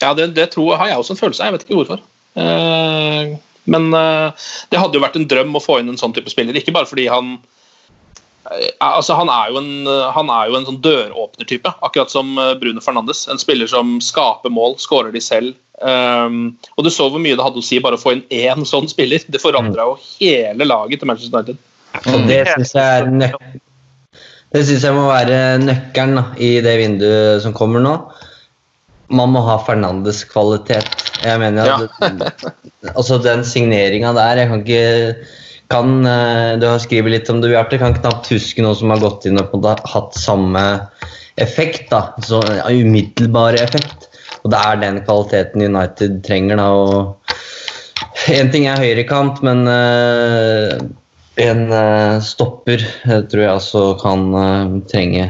Ja, 0.00 0.14
det, 0.16 0.30
det 0.36 0.50
tror, 0.54 0.76
har 0.80 0.88
jeg 0.88 0.96
også 0.96 1.14
en 1.14 1.20
følelse 1.20 1.42
av. 1.42 1.50
Jeg 1.50 1.58
vet 1.58 1.66
ikke 1.66 1.78
hvorfor. 1.80 2.02
Eh, 2.40 3.34
men 3.64 3.94
eh, 3.94 4.44
det 4.70 4.80
hadde 4.80 4.98
jo 4.98 5.04
vært 5.04 5.18
en 5.18 5.28
drøm 5.30 5.56
å 5.56 5.62
få 5.62 5.80
inn 5.80 5.90
en 5.92 6.00
sånn 6.00 6.14
type 6.16 6.32
spiller. 6.32 6.56
Ikke 6.56 6.74
bare 6.74 6.88
fordi 6.88 7.06
han 7.10 7.34
eh, 8.48 8.70
altså 8.84 9.18
Han 9.18 9.32
er 9.32 9.50
jo 9.52 9.60
en, 9.60 9.72
han 10.16 10.32
er 10.32 10.50
jo 10.50 10.58
en 10.58 10.68
sånn 10.68 10.80
døråpnertype, 10.84 11.74
akkurat 11.86 12.12
som 12.12 12.32
eh, 12.40 12.54
Bruno 12.60 12.82
Fernandes. 12.84 13.26
En 13.30 13.40
spiller 13.42 13.70
som 13.70 13.98
skaper 14.04 14.52
mål, 14.54 14.78
skårer 14.82 15.12
de 15.16 15.24
selv. 15.24 15.58
Um, 15.80 16.58
og 16.76 16.84
Du 16.84 16.90
så 16.92 17.06
hvor 17.08 17.22
mye 17.22 17.38
det 17.38 17.44
hadde 17.44 17.62
å 17.62 17.64
si 17.64 17.78
bare 17.80 17.96
å 17.96 18.00
få 18.00 18.12
inn 18.16 18.24
én 18.36 18.66
sånn 18.68 18.88
spiller. 18.90 19.24
Det 19.28 19.40
forandra 19.42 19.88
jo 19.88 19.98
hele 20.18 20.68
laget 20.68 21.00
til 21.00 21.08
Manchester 21.08 21.40
United. 21.40 21.62
Og 22.12 22.26
det 22.28 22.42
syns 22.50 22.74
jeg 22.76 23.60
jeg 24.82 24.96
må 24.96 25.06
være 25.06 25.60
nøkkelen 25.62 26.18
da, 26.18 26.24
i 26.42 26.58
det 26.64 26.74
vinduet 26.80 27.44
som 27.44 27.54
kommer 27.56 27.82
nå. 27.84 27.94
Man 29.10 29.32
må 29.34 29.42
ha 29.46 29.56
Fernandes 29.66 30.24
kvalitet. 30.28 31.09
Jeg 31.20 31.40
mener 31.42 31.68
at 31.74 32.44
altså 32.96 33.18
den 33.20 33.44
signeringa 33.44 34.12
der 34.16 34.40
Jeg 34.42 34.50
kan 34.50 34.62
ikke 34.64 35.14
kan, 35.70 36.06
eh, 36.06 36.58
Du 36.58 36.66
har 36.66 36.80
skrevet 36.82 37.14
litt 37.14 37.30
om 37.30 37.40
det, 37.42 37.52
Bjarte. 37.52 37.78
Kan 37.78 37.94
knapt 37.94 38.30
huske 38.32 38.62
noen 38.64 38.78
som 38.78 38.90
har 38.90 39.02
gått 39.02 39.26
inn 39.28 39.38
og 39.40 39.52
på 39.52 39.60
en 39.60 39.84
hatt 39.92 40.16
samme 40.18 40.64
effekt. 41.36 41.90
da, 41.90 42.10
så 42.26 42.42
ja, 42.48 42.66
Umiddelbar 42.66 43.54
effekt. 43.54 44.08
Og 44.42 44.50
det 44.50 44.58
er 44.58 44.80
den 44.82 45.02
kvaliteten 45.04 45.62
United 45.62 46.22
trenger. 46.26 46.56
da, 46.56 46.70
og 46.74 47.16
Én 48.30 48.50
ting 48.52 48.66
er 48.68 48.82
høyrekant, 48.82 49.38
men 49.46 49.62
uh, 49.64 50.74
en 51.40 51.62
uh, 51.72 52.20
stopper 52.20 52.82
tror 53.30 53.42
jeg 53.42 53.54
også 53.54 53.84
kan 54.02 54.82
trenge 54.90 55.24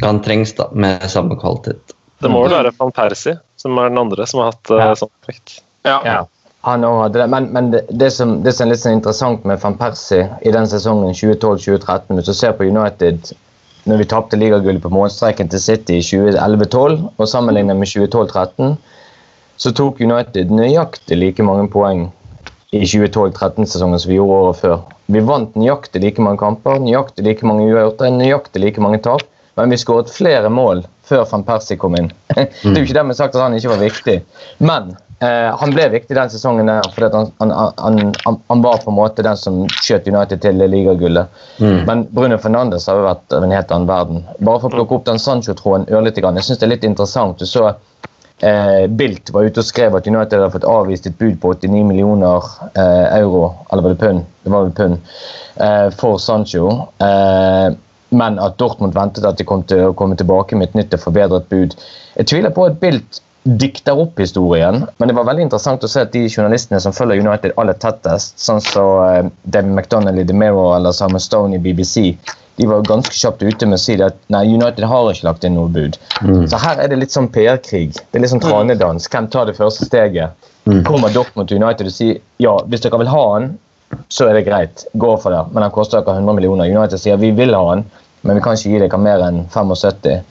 kan 0.00 0.18
trengs 0.24 0.54
da, 0.58 0.66
med 0.74 1.04
samme 1.10 1.36
kvalitet. 1.38 1.94
Det 2.22 2.30
må 2.32 2.42
vel 2.46 2.56
være 2.56 2.72
van 2.78 2.94
Persie 2.94 3.36
som 3.64 3.78
er 3.80 3.92
den 3.92 4.00
andre 4.04 4.26
som 4.28 4.42
har 4.42 4.52
hatt 4.52 4.72
ja. 4.76 4.88
sånn 5.00 5.12
effekt. 5.22 5.60
Ja. 5.88 5.98
ja. 6.04 6.18
Han 6.64 6.84
hadde 6.84 7.18
det. 7.18 7.28
Men, 7.32 7.48
men 7.52 7.70
det, 7.72 7.82
det, 7.90 8.10
som, 8.10 8.38
det, 8.44 8.54
som, 8.56 8.66
er 8.66 8.72
litt 8.72 8.80
sånn 8.80 8.98
interessant 8.98 9.44
med 9.48 9.60
van 9.60 9.76
Persie 9.80 10.28
i 10.44 10.52
den 10.52 10.68
sesongen 10.68 11.12
2012-2013 11.12 12.16
Hvis 12.16 12.30
du 12.30 12.36
ser 12.36 12.54
på 12.56 12.64
United 12.64 13.34
når 13.84 14.00
vi 14.00 14.06
tapte 14.08 14.38
ligagullet 14.40 14.80
på 14.80 14.92
målstreken 14.92 15.50
til 15.52 15.60
City 15.60 15.98
i 16.00 16.04
2011-12 16.04 17.02
og 17.20 17.28
sammenlignet 17.28 17.76
med 17.76 17.90
2012-2013, 17.90 18.78
så 19.60 19.72
tok 19.76 20.00
United 20.00 20.52
nøyaktig 20.56 21.18
like 21.20 21.44
mange 21.44 21.66
poeng 21.72 22.06
i 22.72 22.80
2012-2013-sesongen 22.80 24.00
som 24.00 24.10
vi 24.10 24.16
gjorde 24.16 24.38
året 24.38 24.62
før. 24.62 24.78
Vi 25.12 25.20
vant 25.28 25.52
nøyaktig 25.60 26.00
like 26.00 26.24
mange 26.24 26.40
kamper, 26.40 26.80
nøyaktig 26.80 27.26
like 27.28 27.44
mange 27.44 27.68
uavgjorte, 27.68 28.08
nøyaktig 28.16 28.64
like 28.64 28.82
mange 28.82 29.02
tap, 29.04 29.28
men 29.60 29.76
vi 29.76 29.82
skåret 29.84 30.08
flere 30.10 30.48
mål 30.48 30.80
før 31.08 31.24
van 31.30 31.44
Persie 31.46 31.78
kom 31.80 31.96
inn. 31.98 32.10
det 32.34 32.46
er 32.46 32.78
jo 32.80 32.86
ikke 32.86 33.00
dermed 33.00 33.18
sagt 33.18 33.36
at 33.36 33.44
han 33.44 33.56
ikke 33.56 33.72
var 33.74 33.82
viktig, 33.82 34.16
men 34.64 34.92
eh, 35.20 35.50
han 35.60 35.74
ble 35.76 35.88
viktig 35.92 36.16
den 36.16 36.32
sesongen 36.32 36.70
der 36.70 36.88
fordi 36.94 37.10
han, 37.14 37.32
han, 37.38 37.54
han, 37.78 38.40
han, 38.48 38.64
var 38.64 38.82
på 38.84 38.92
en 38.92 38.98
måte 38.98 39.26
den 39.26 39.38
som 39.40 39.64
skjøt 39.76 40.08
United 40.10 40.42
til 40.44 40.60
ligagullet. 40.64 41.42
Mm. 41.58 41.80
Men 41.88 42.06
Bruno 42.10 42.38
Fernandes 42.40 42.88
har 42.90 43.00
jo 43.00 43.08
vært 43.08 43.36
av 43.36 43.46
en 43.46 43.56
helt 43.56 43.74
annen 43.74 43.90
verden. 43.90 44.22
Bare 44.40 44.62
for 44.62 44.70
å 44.70 44.78
plukke 44.78 45.00
opp 45.00 45.08
den 45.10 45.90
ørlite 45.94 46.24
grann. 46.24 46.40
Jeg 46.40 46.48
syns 46.48 46.62
det 46.62 46.68
er 46.68 46.74
litt 46.76 46.88
interessant. 46.88 47.38
Du 47.38 47.46
så 47.48 47.68
eh, 48.40 48.86
Bilt 48.88 49.30
var 49.30 49.46
ute 49.46 49.62
og 49.62 49.68
skrev 49.68 49.96
at 49.96 50.06
United 50.08 50.38
hadde 50.38 50.52
fått 50.54 50.68
avvist 50.68 51.08
et 51.08 51.18
bud 51.18 51.38
på 51.42 51.54
89 51.54 51.86
millioner 51.88 52.50
eh, 52.74 53.18
euro, 53.20 53.50
eller 53.70 53.86
var 53.86 53.94
det 53.94 54.02
pund? 54.02 54.28
Det 54.44 54.52
var 54.52 54.66
vel 54.66 54.76
pund, 54.76 55.16
eh, 55.56 55.88
for 56.00 56.20
Sancho. 56.20 56.70
Eh, 57.00 57.68
men 58.14 58.38
at 58.42 58.56
Dortmund 58.60 58.96
ventet 58.96 59.26
at 59.28 59.38
de 59.40 59.46
kom 59.48 59.64
til 59.68 59.88
å 59.88 59.94
komme 59.98 60.16
tilbake 60.18 60.56
med 60.58 60.70
et 60.70 60.80
nytt 60.80 60.96
og 60.96 61.04
forbedret 61.04 61.48
bud. 61.52 61.76
Jeg 62.18 62.30
tviler 62.30 62.54
på 62.54 62.66
at 62.68 62.80
Bilt 62.82 63.20
dikter 63.44 63.98
opp 64.00 64.20
historien, 64.22 64.86
men 64.96 65.10
det 65.10 65.16
var 65.18 65.26
veldig 65.28 65.44
interessant 65.44 65.84
å 65.84 65.90
se 65.90 66.00
at 66.06 66.14
de 66.14 66.22
journalistene 66.30 66.80
som 66.80 66.94
følger 66.96 67.20
United 67.20 67.52
aller 67.60 67.76
tettest, 67.76 68.38
sånn 68.40 68.62
som 68.64 68.70
så, 68.72 68.86
uh, 69.04 69.32
David 69.44 69.74
McDonnell 69.74 70.22
i 70.22 70.24
The 70.24 70.36
Mirror 70.36 70.78
eller 70.78 70.96
Simon 70.96 71.20
Stone 71.20 71.58
i 71.58 71.60
BBC, 71.60 72.14
de 72.56 72.68
var 72.70 72.86
ganske 72.86 73.12
kjapt 73.12 73.42
ute 73.42 73.66
med 73.66 73.76
å 73.76 73.82
si 73.82 73.98
at 74.00 74.16
nei, 74.32 74.44
United 74.54 74.86
har 74.88 75.10
ikke 75.10 75.26
lagt 75.26 75.44
inn 75.44 75.56
noe 75.58 75.68
bud. 75.74 75.98
Mm. 76.22 76.46
Så 76.48 76.60
her 76.62 76.80
er 76.80 76.88
det 76.88 77.00
litt 77.02 77.12
sånn 77.12 77.28
PR-krig. 77.34 77.98
Det 77.98 78.18
er 78.18 78.24
litt 78.24 78.32
sånn 78.32 78.40
mm. 78.40 78.46
tranedans. 78.46 79.08
Hvem 79.10 79.28
tar 79.34 79.50
det 79.50 79.56
første 79.58 79.88
steget? 79.88 80.48
Mm. 80.64 80.84
Kommer 80.86 81.12
Dortmund 81.12 81.50
til 81.50 81.60
United 81.60 81.90
og 81.90 81.96
sier 81.96 82.22
ja, 82.40 82.54
hvis 82.70 82.86
dere 82.86 83.02
vil 83.02 83.10
ha 83.10 83.24
han, 83.34 83.50
så 84.08 84.30
er 84.30 84.38
det 84.38 84.46
greit, 84.46 84.86
gå 84.94 85.10
for 85.20 85.34
det, 85.34 85.42
men 85.52 85.66
han 85.66 85.74
koster 85.74 86.00
dere 86.00 86.22
100 86.22 86.38
millioner. 86.38 86.70
United 86.70 87.02
sier 87.02 87.18
vi 87.20 87.34
vil 87.36 87.52
ha 87.58 87.62
han, 87.72 87.84
men 88.24 88.38
vi 88.38 88.42
kan 88.44 88.56
ikke 88.56 88.72
gi 88.72 88.80
dere 88.82 89.00
mer 89.00 89.22
enn 89.26 89.44
75. 89.52 90.22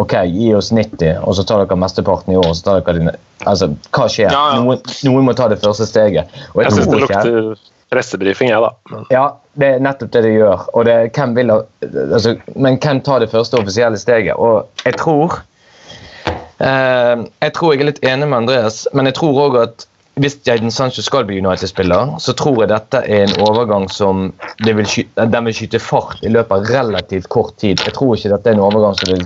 OK, 0.00 0.14
gi 0.26 0.48
oss 0.58 0.72
90, 0.74 1.20
og 1.22 1.36
så 1.38 1.44
tar 1.46 1.62
dere 1.62 1.78
mesteparten 1.78 2.34
i 2.34 2.38
år. 2.40 2.50
så 2.56 2.66
tar 2.66 2.80
dere 2.80 2.98
dine, 2.98 3.14
altså, 3.44 3.70
Hva 3.94 4.08
skjer? 4.10 4.32
Ja, 4.32 4.42
ja. 4.54 4.58
Noen, 4.62 4.82
noen, 5.06 5.28
må 5.28 5.36
ta 5.38 5.46
det 5.52 5.60
første 5.62 5.86
steget. 5.86 6.34
jeg 6.34 6.66
jeg 6.66 6.74
syns 6.74 6.90
det 6.90 7.00
lukter 7.04 7.54
pressebrifing, 7.94 8.50
jeg, 8.50 8.64
da. 8.64 9.02
Ja, 9.12 9.24
det 9.60 9.70
er 9.76 9.84
nettopp 9.84 10.10
det 10.16 10.24
det 10.26 10.34
gjør. 10.34 10.66
Og 10.74 10.86
det, 10.88 10.96
hvem 11.14 11.34
vil, 11.36 11.54
altså, 11.54 12.34
men 12.56 12.78
hvem 12.82 13.02
tar 13.06 13.22
det 13.22 13.30
første 13.30 13.60
offisielle 13.60 14.00
steget? 14.00 14.34
Og 14.34 14.66
jeg 14.84 14.98
tror 14.98 15.38
eh, 16.26 17.24
Jeg 17.44 17.52
tror 17.54 17.74
jeg 17.74 17.84
er 17.84 17.90
litt 17.92 18.02
enig 18.02 18.28
med 18.30 18.40
Andreas, 18.42 18.86
men 18.92 19.06
jeg 19.10 19.18
tror 19.20 19.42
òg 19.46 19.60
at 19.62 19.86
hvis 20.14 20.36
Jaden 20.46 20.70
Sancho 20.70 21.02
skal 21.02 21.24
bli 21.26 21.40
United-spiller, 21.42 22.14
så 22.22 22.32
tror 22.38 22.60
jeg 22.62 22.70
dette 22.70 23.00
er 23.02 23.24
en 23.24 23.34
overgang 23.42 23.88
som 23.90 24.28
vil 24.62 24.86
skyte, 24.86 25.26
den 25.26 25.48
vil 25.48 25.56
skyte 25.56 25.80
fart 25.82 26.22
i 26.22 26.30
løpet 26.30 26.54
av 26.54 26.70
relativt 26.70 27.26
kort 27.34 27.56
tid. 27.58 27.82
Jeg 27.82 27.96
tror 27.96 28.14
ikke 28.14 28.30
dette 28.30 28.52
er 28.52 28.54
en 28.54 28.62
overgang 28.62 28.94
som 29.00 29.10
vil, 29.10 29.24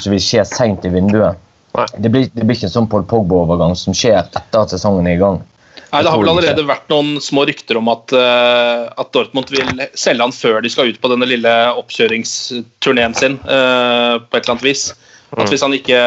som 0.00 0.14
vil 0.14 0.22
skje 0.24 0.46
seint 0.48 0.86
i 0.88 0.92
vinduet. 0.94 1.36
Det 1.76 2.08
blir, 2.08 2.30
det 2.32 2.46
blir, 2.46 2.56
ikke 2.56 2.70
en 2.70 2.72
sånn 2.78 2.88
Paul 2.90 3.04
Pogba-overgang 3.10 3.76
som 3.78 3.94
skjer 3.96 4.16
etter 4.22 4.62
at 4.62 4.72
sesongen 4.72 5.06
er 5.10 5.18
i 5.18 5.20
gang. 5.20 5.42
Nei, 5.90 6.00
Det 6.06 6.10
har 6.14 6.22
vel 6.22 6.30
allerede 6.32 6.64
vært 6.66 6.88
noen 6.92 7.20
små 7.22 7.44
rykter 7.48 7.76
om 7.76 7.90
at, 7.92 8.14
uh, 8.14 8.88
at, 8.94 9.10
Dortmund 9.12 9.50
vil 9.52 9.84
selge 9.98 10.24
han 10.24 10.34
før 10.34 10.60
de 10.64 10.70
skal 10.72 10.90
ut 10.90 11.00
på 11.02 11.10
denne 11.12 11.28
lille 11.28 11.52
oppkjøringsturneen 11.82 13.16
sin. 13.18 13.36
Uh, 13.44 14.22
på 14.24 14.38
et 14.38 14.44
eller 14.44 14.56
annet 14.56 14.66
vis. 14.70 14.88
At 15.34 15.44
mm. 15.44 15.52
hvis 15.52 15.66
han, 15.66 15.76
ikke, 15.76 16.02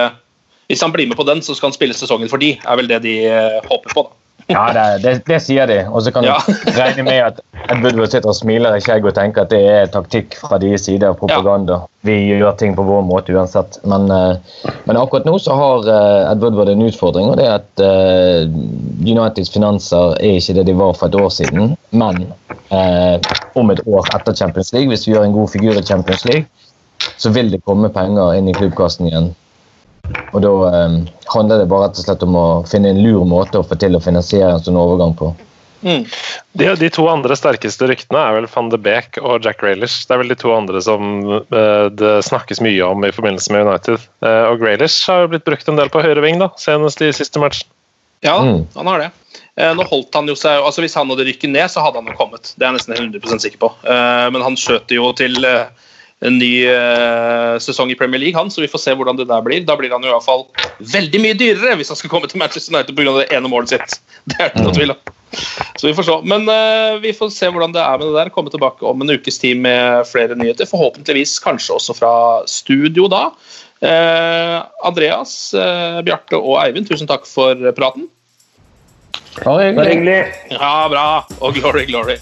hvis 0.71 0.83
han 0.83 0.95
blir 0.95 1.11
med 1.11 1.19
på 1.19 1.27
den, 1.27 1.43
så 1.45 1.55
skal 1.55 1.69
han 1.69 1.77
spille 1.77 1.95
sesongen 1.95 2.31
for 2.31 2.41
de, 2.41 2.55
er 2.57 2.79
vel 2.79 2.89
det 2.89 3.03
de 3.05 3.17
uh, 3.29 3.59
håper 3.69 3.93
på. 3.93 4.07
da. 4.07 4.22
Ja, 4.47 4.73
det, 4.73 5.03
det, 5.03 5.13
det, 5.27 5.39
sier 5.43 5.67
de. 5.69 5.79
Og 5.89 6.03
så 6.03 6.11
kan 6.11 6.25
ja. 6.27 6.35
du 6.47 6.71
regne 6.79 7.05
med 7.07 7.19
at 7.23 7.39
Ed 7.71 7.83
Woodward 7.83 8.11
sitter 8.11 8.31
og 8.31 8.37
smiler 8.37 8.75
i 8.75 8.81
skjegget 8.83 9.13
og 9.13 9.17
tenker 9.17 9.45
at 9.45 9.51
det 9.53 9.61
er 9.71 9.91
taktikk 9.91 10.35
fra 10.39 10.59
deres 10.61 10.85
side 10.87 11.07
av 11.07 11.15
propaganda. 11.19 11.79
Ja. 11.83 11.89
Vi 12.03 12.17
gjør 12.27 12.57
ting 12.59 12.75
på 12.75 12.83
vår 12.87 13.05
måte 13.07 13.35
uansett. 13.35 13.79
Men, 13.87 14.09
uh, 14.11 14.73
men 14.83 14.99
akkurat 14.99 15.27
nå 15.27 15.37
så 15.39 15.55
har 15.59 15.87
uh, 15.87 16.31
Ed 16.31 16.43
Woodward 16.43 16.73
en 16.73 16.83
utfordring, 16.87 17.29
og 17.31 17.39
det 17.39 17.47
er 17.47 17.61
at 17.61 17.83
uh, 17.83 18.57
Uniteds 19.03 19.53
finanser 19.53 20.17
er 20.19 20.39
ikke 20.39 20.57
det 20.59 20.67
de 20.71 20.75
var 20.79 20.97
for 20.97 21.07
et 21.07 21.19
år 21.19 21.31
siden. 21.33 21.77
Men 21.91 22.25
om 23.53 23.69
et 23.69 23.81
år 23.85 24.07
etter 24.15 24.33
Champions 24.33 24.71
League, 24.73 24.89
hvis 24.89 25.05
vi 25.05 25.13
gjør 25.13 25.27
en 25.27 25.35
god 25.35 25.51
figur 25.53 25.77
i 25.77 25.85
Champions 25.85 26.23
League, 26.25 26.47
så 27.21 27.29
vil 27.35 27.51
det 27.53 27.61
komme 27.67 27.91
penger 27.93 28.39
inn 28.39 28.49
i 28.49 28.55
klubbkassen 28.55 29.09
igjen 29.09 29.29
og 30.33 30.41
Da 30.43 30.51
eh, 30.69 30.99
handler 31.33 31.61
det 31.61 31.69
bare 31.71 31.87
rett 31.87 31.99
og 31.99 32.05
slett 32.07 32.23
om 32.25 32.37
å 32.37 32.45
finne 32.69 32.91
en 32.93 33.01
lur 33.03 33.23
måte 33.29 33.61
å 33.61 33.65
få 33.67 33.77
til 33.79 33.95
å 33.95 34.03
finansiere 34.03 34.51
en 34.55 34.63
sånn 34.63 34.79
overgang 34.79 35.15
på. 35.17 35.31
Mm. 35.83 36.05
De, 36.55 36.67
de, 36.79 36.89
to 36.95 37.05
andre 37.11 37.35
sterkeste 37.35 37.89
ryktene 37.89 38.21
er 38.21 38.37
vel 38.37 38.47
van 38.47 38.69
de 38.71 38.79
Beek 38.79 39.19
og 39.19 39.43
Jack 39.43 39.59
Graylish. 39.59 40.05
Det 40.07 40.15
er 40.15 40.21
vel 40.21 40.31
de 40.31 40.37
to 40.39 40.53
andre 40.55 40.79
som 40.83 41.09
eh, 41.43 41.87
det 41.91 42.13
snakkes 42.27 42.63
mye 42.63 42.87
om 42.87 43.03
i 43.03 43.11
forbindelse 43.15 43.53
med 43.53 43.67
United. 43.67 44.07
Eh, 44.23 44.43
og 44.47 44.63
Graylish 44.63 45.03
har 45.11 45.25
jo 45.25 45.33
blitt 45.33 45.47
brukt 45.47 45.67
en 45.67 45.79
del 45.79 45.91
på 45.91 46.03
høyre 46.03 46.23
ving, 46.23 46.39
da, 46.41 46.49
senest 46.59 47.03
i 47.03 47.11
siste 47.15 47.41
matchen. 47.43 47.69
Ja, 48.23 48.37
mm. 48.39 48.63
han 48.77 48.87
har 48.87 49.03
det. 49.03 49.09
Uh, 49.59 49.73
nå 49.75 49.83
holdt 49.85 50.15
han 50.15 50.29
jo 50.31 50.33
seg, 50.39 50.63
altså 50.63 50.81
Hvis 50.81 50.95
han 50.95 51.09
hadde 51.11 51.25
rykket 51.27 51.51
ned, 51.51 51.67
så 51.69 51.83
hadde 51.83 51.99
han 51.99 52.07
jo 52.07 52.15
kommet. 52.15 52.53
Det 52.55 52.63
er 52.63 52.71
jeg 52.71 52.79
nesten 52.79 52.95
100% 52.95 53.43
sikker 53.43 53.59
på. 53.61 53.69
men 53.83 54.41
han 54.41 54.55
skjøt 54.57 54.93
jo 54.95 55.11
til 55.19 55.35
en 56.23 56.37
ny 56.39 56.51
uh, 56.69 57.55
sesong 57.61 57.91
i 57.91 57.97
Premier 57.99 58.21
League, 58.21 58.37
han, 58.37 58.51
så 58.51 58.63
vi 58.63 58.69
får 58.71 58.81
se 58.83 58.93
hvordan 58.95 59.19
det 59.19 59.27
der 59.29 59.43
blir. 59.43 59.65
Da 59.67 59.75
blir 59.79 59.91
han 59.91 60.05
i 60.05 60.11
hvert 60.11 60.25
fall 60.25 60.45
veldig 60.93 61.19
mye 61.23 61.37
dyrere 61.39 61.75
hvis 61.79 61.91
han 61.91 61.99
skal 61.99 62.13
komme 62.13 62.29
til 62.31 62.39
Manchester 62.41 62.75
United 62.75 62.95
pga. 62.95 63.17
det 63.19 63.27
ene 63.35 63.51
målet 63.51 63.75
sitt. 63.75 63.99
Det 64.31 64.37
er 64.39 64.53
det 64.53 64.61
noe 64.63 64.71
tvil 64.71 64.93
om. 64.93 64.99
Så 65.75 65.89
vi 65.89 65.95
får 65.97 66.05
se. 66.07 66.13
Men 66.31 66.47
uh, 66.47 67.01
vi 67.03 67.11
får 67.17 67.33
se 67.35 67.49
hvordan 67.51 67.73
det 67.75 67.81
er 67.83 67.97
med 67.99 68.07
det 68.07 68.21
der. 68.21 68.31
Komme 68.31 68.53
tilbake 68.53 68.87
om 68.87 69.03
en 69.03 69.11
ukes 69.11 69.41
tid 69.41 69.59
med 69.59 70.07
flere 70.07 70.37
nyheter. 70.39 70.69
Forhåpentligvis 70.69 71.35
kanskje 71.43 71.75
også 71.75 71.97
fra 71.97 72.13
studio 72.47 73.09
da. 73.11 73.25
Uh, 73.83 74.63
Andreas, 74.87 75.35
Bjarte 76.07 76.39
og 76.39 76.55
Eivind, 76.61 76.87
tusen 76.87 77.09
takk 77.09 77.27
for 77.27 77.67
praten. 77.75 78.07
Bare 79.43 79.73
hyggelig. 79.73 80.19
Ja, 80.55 80.87
bra. 80.87 81.05
Og 81.41 81.59
glory, 81.59 81.83
glory. 81.91 82.21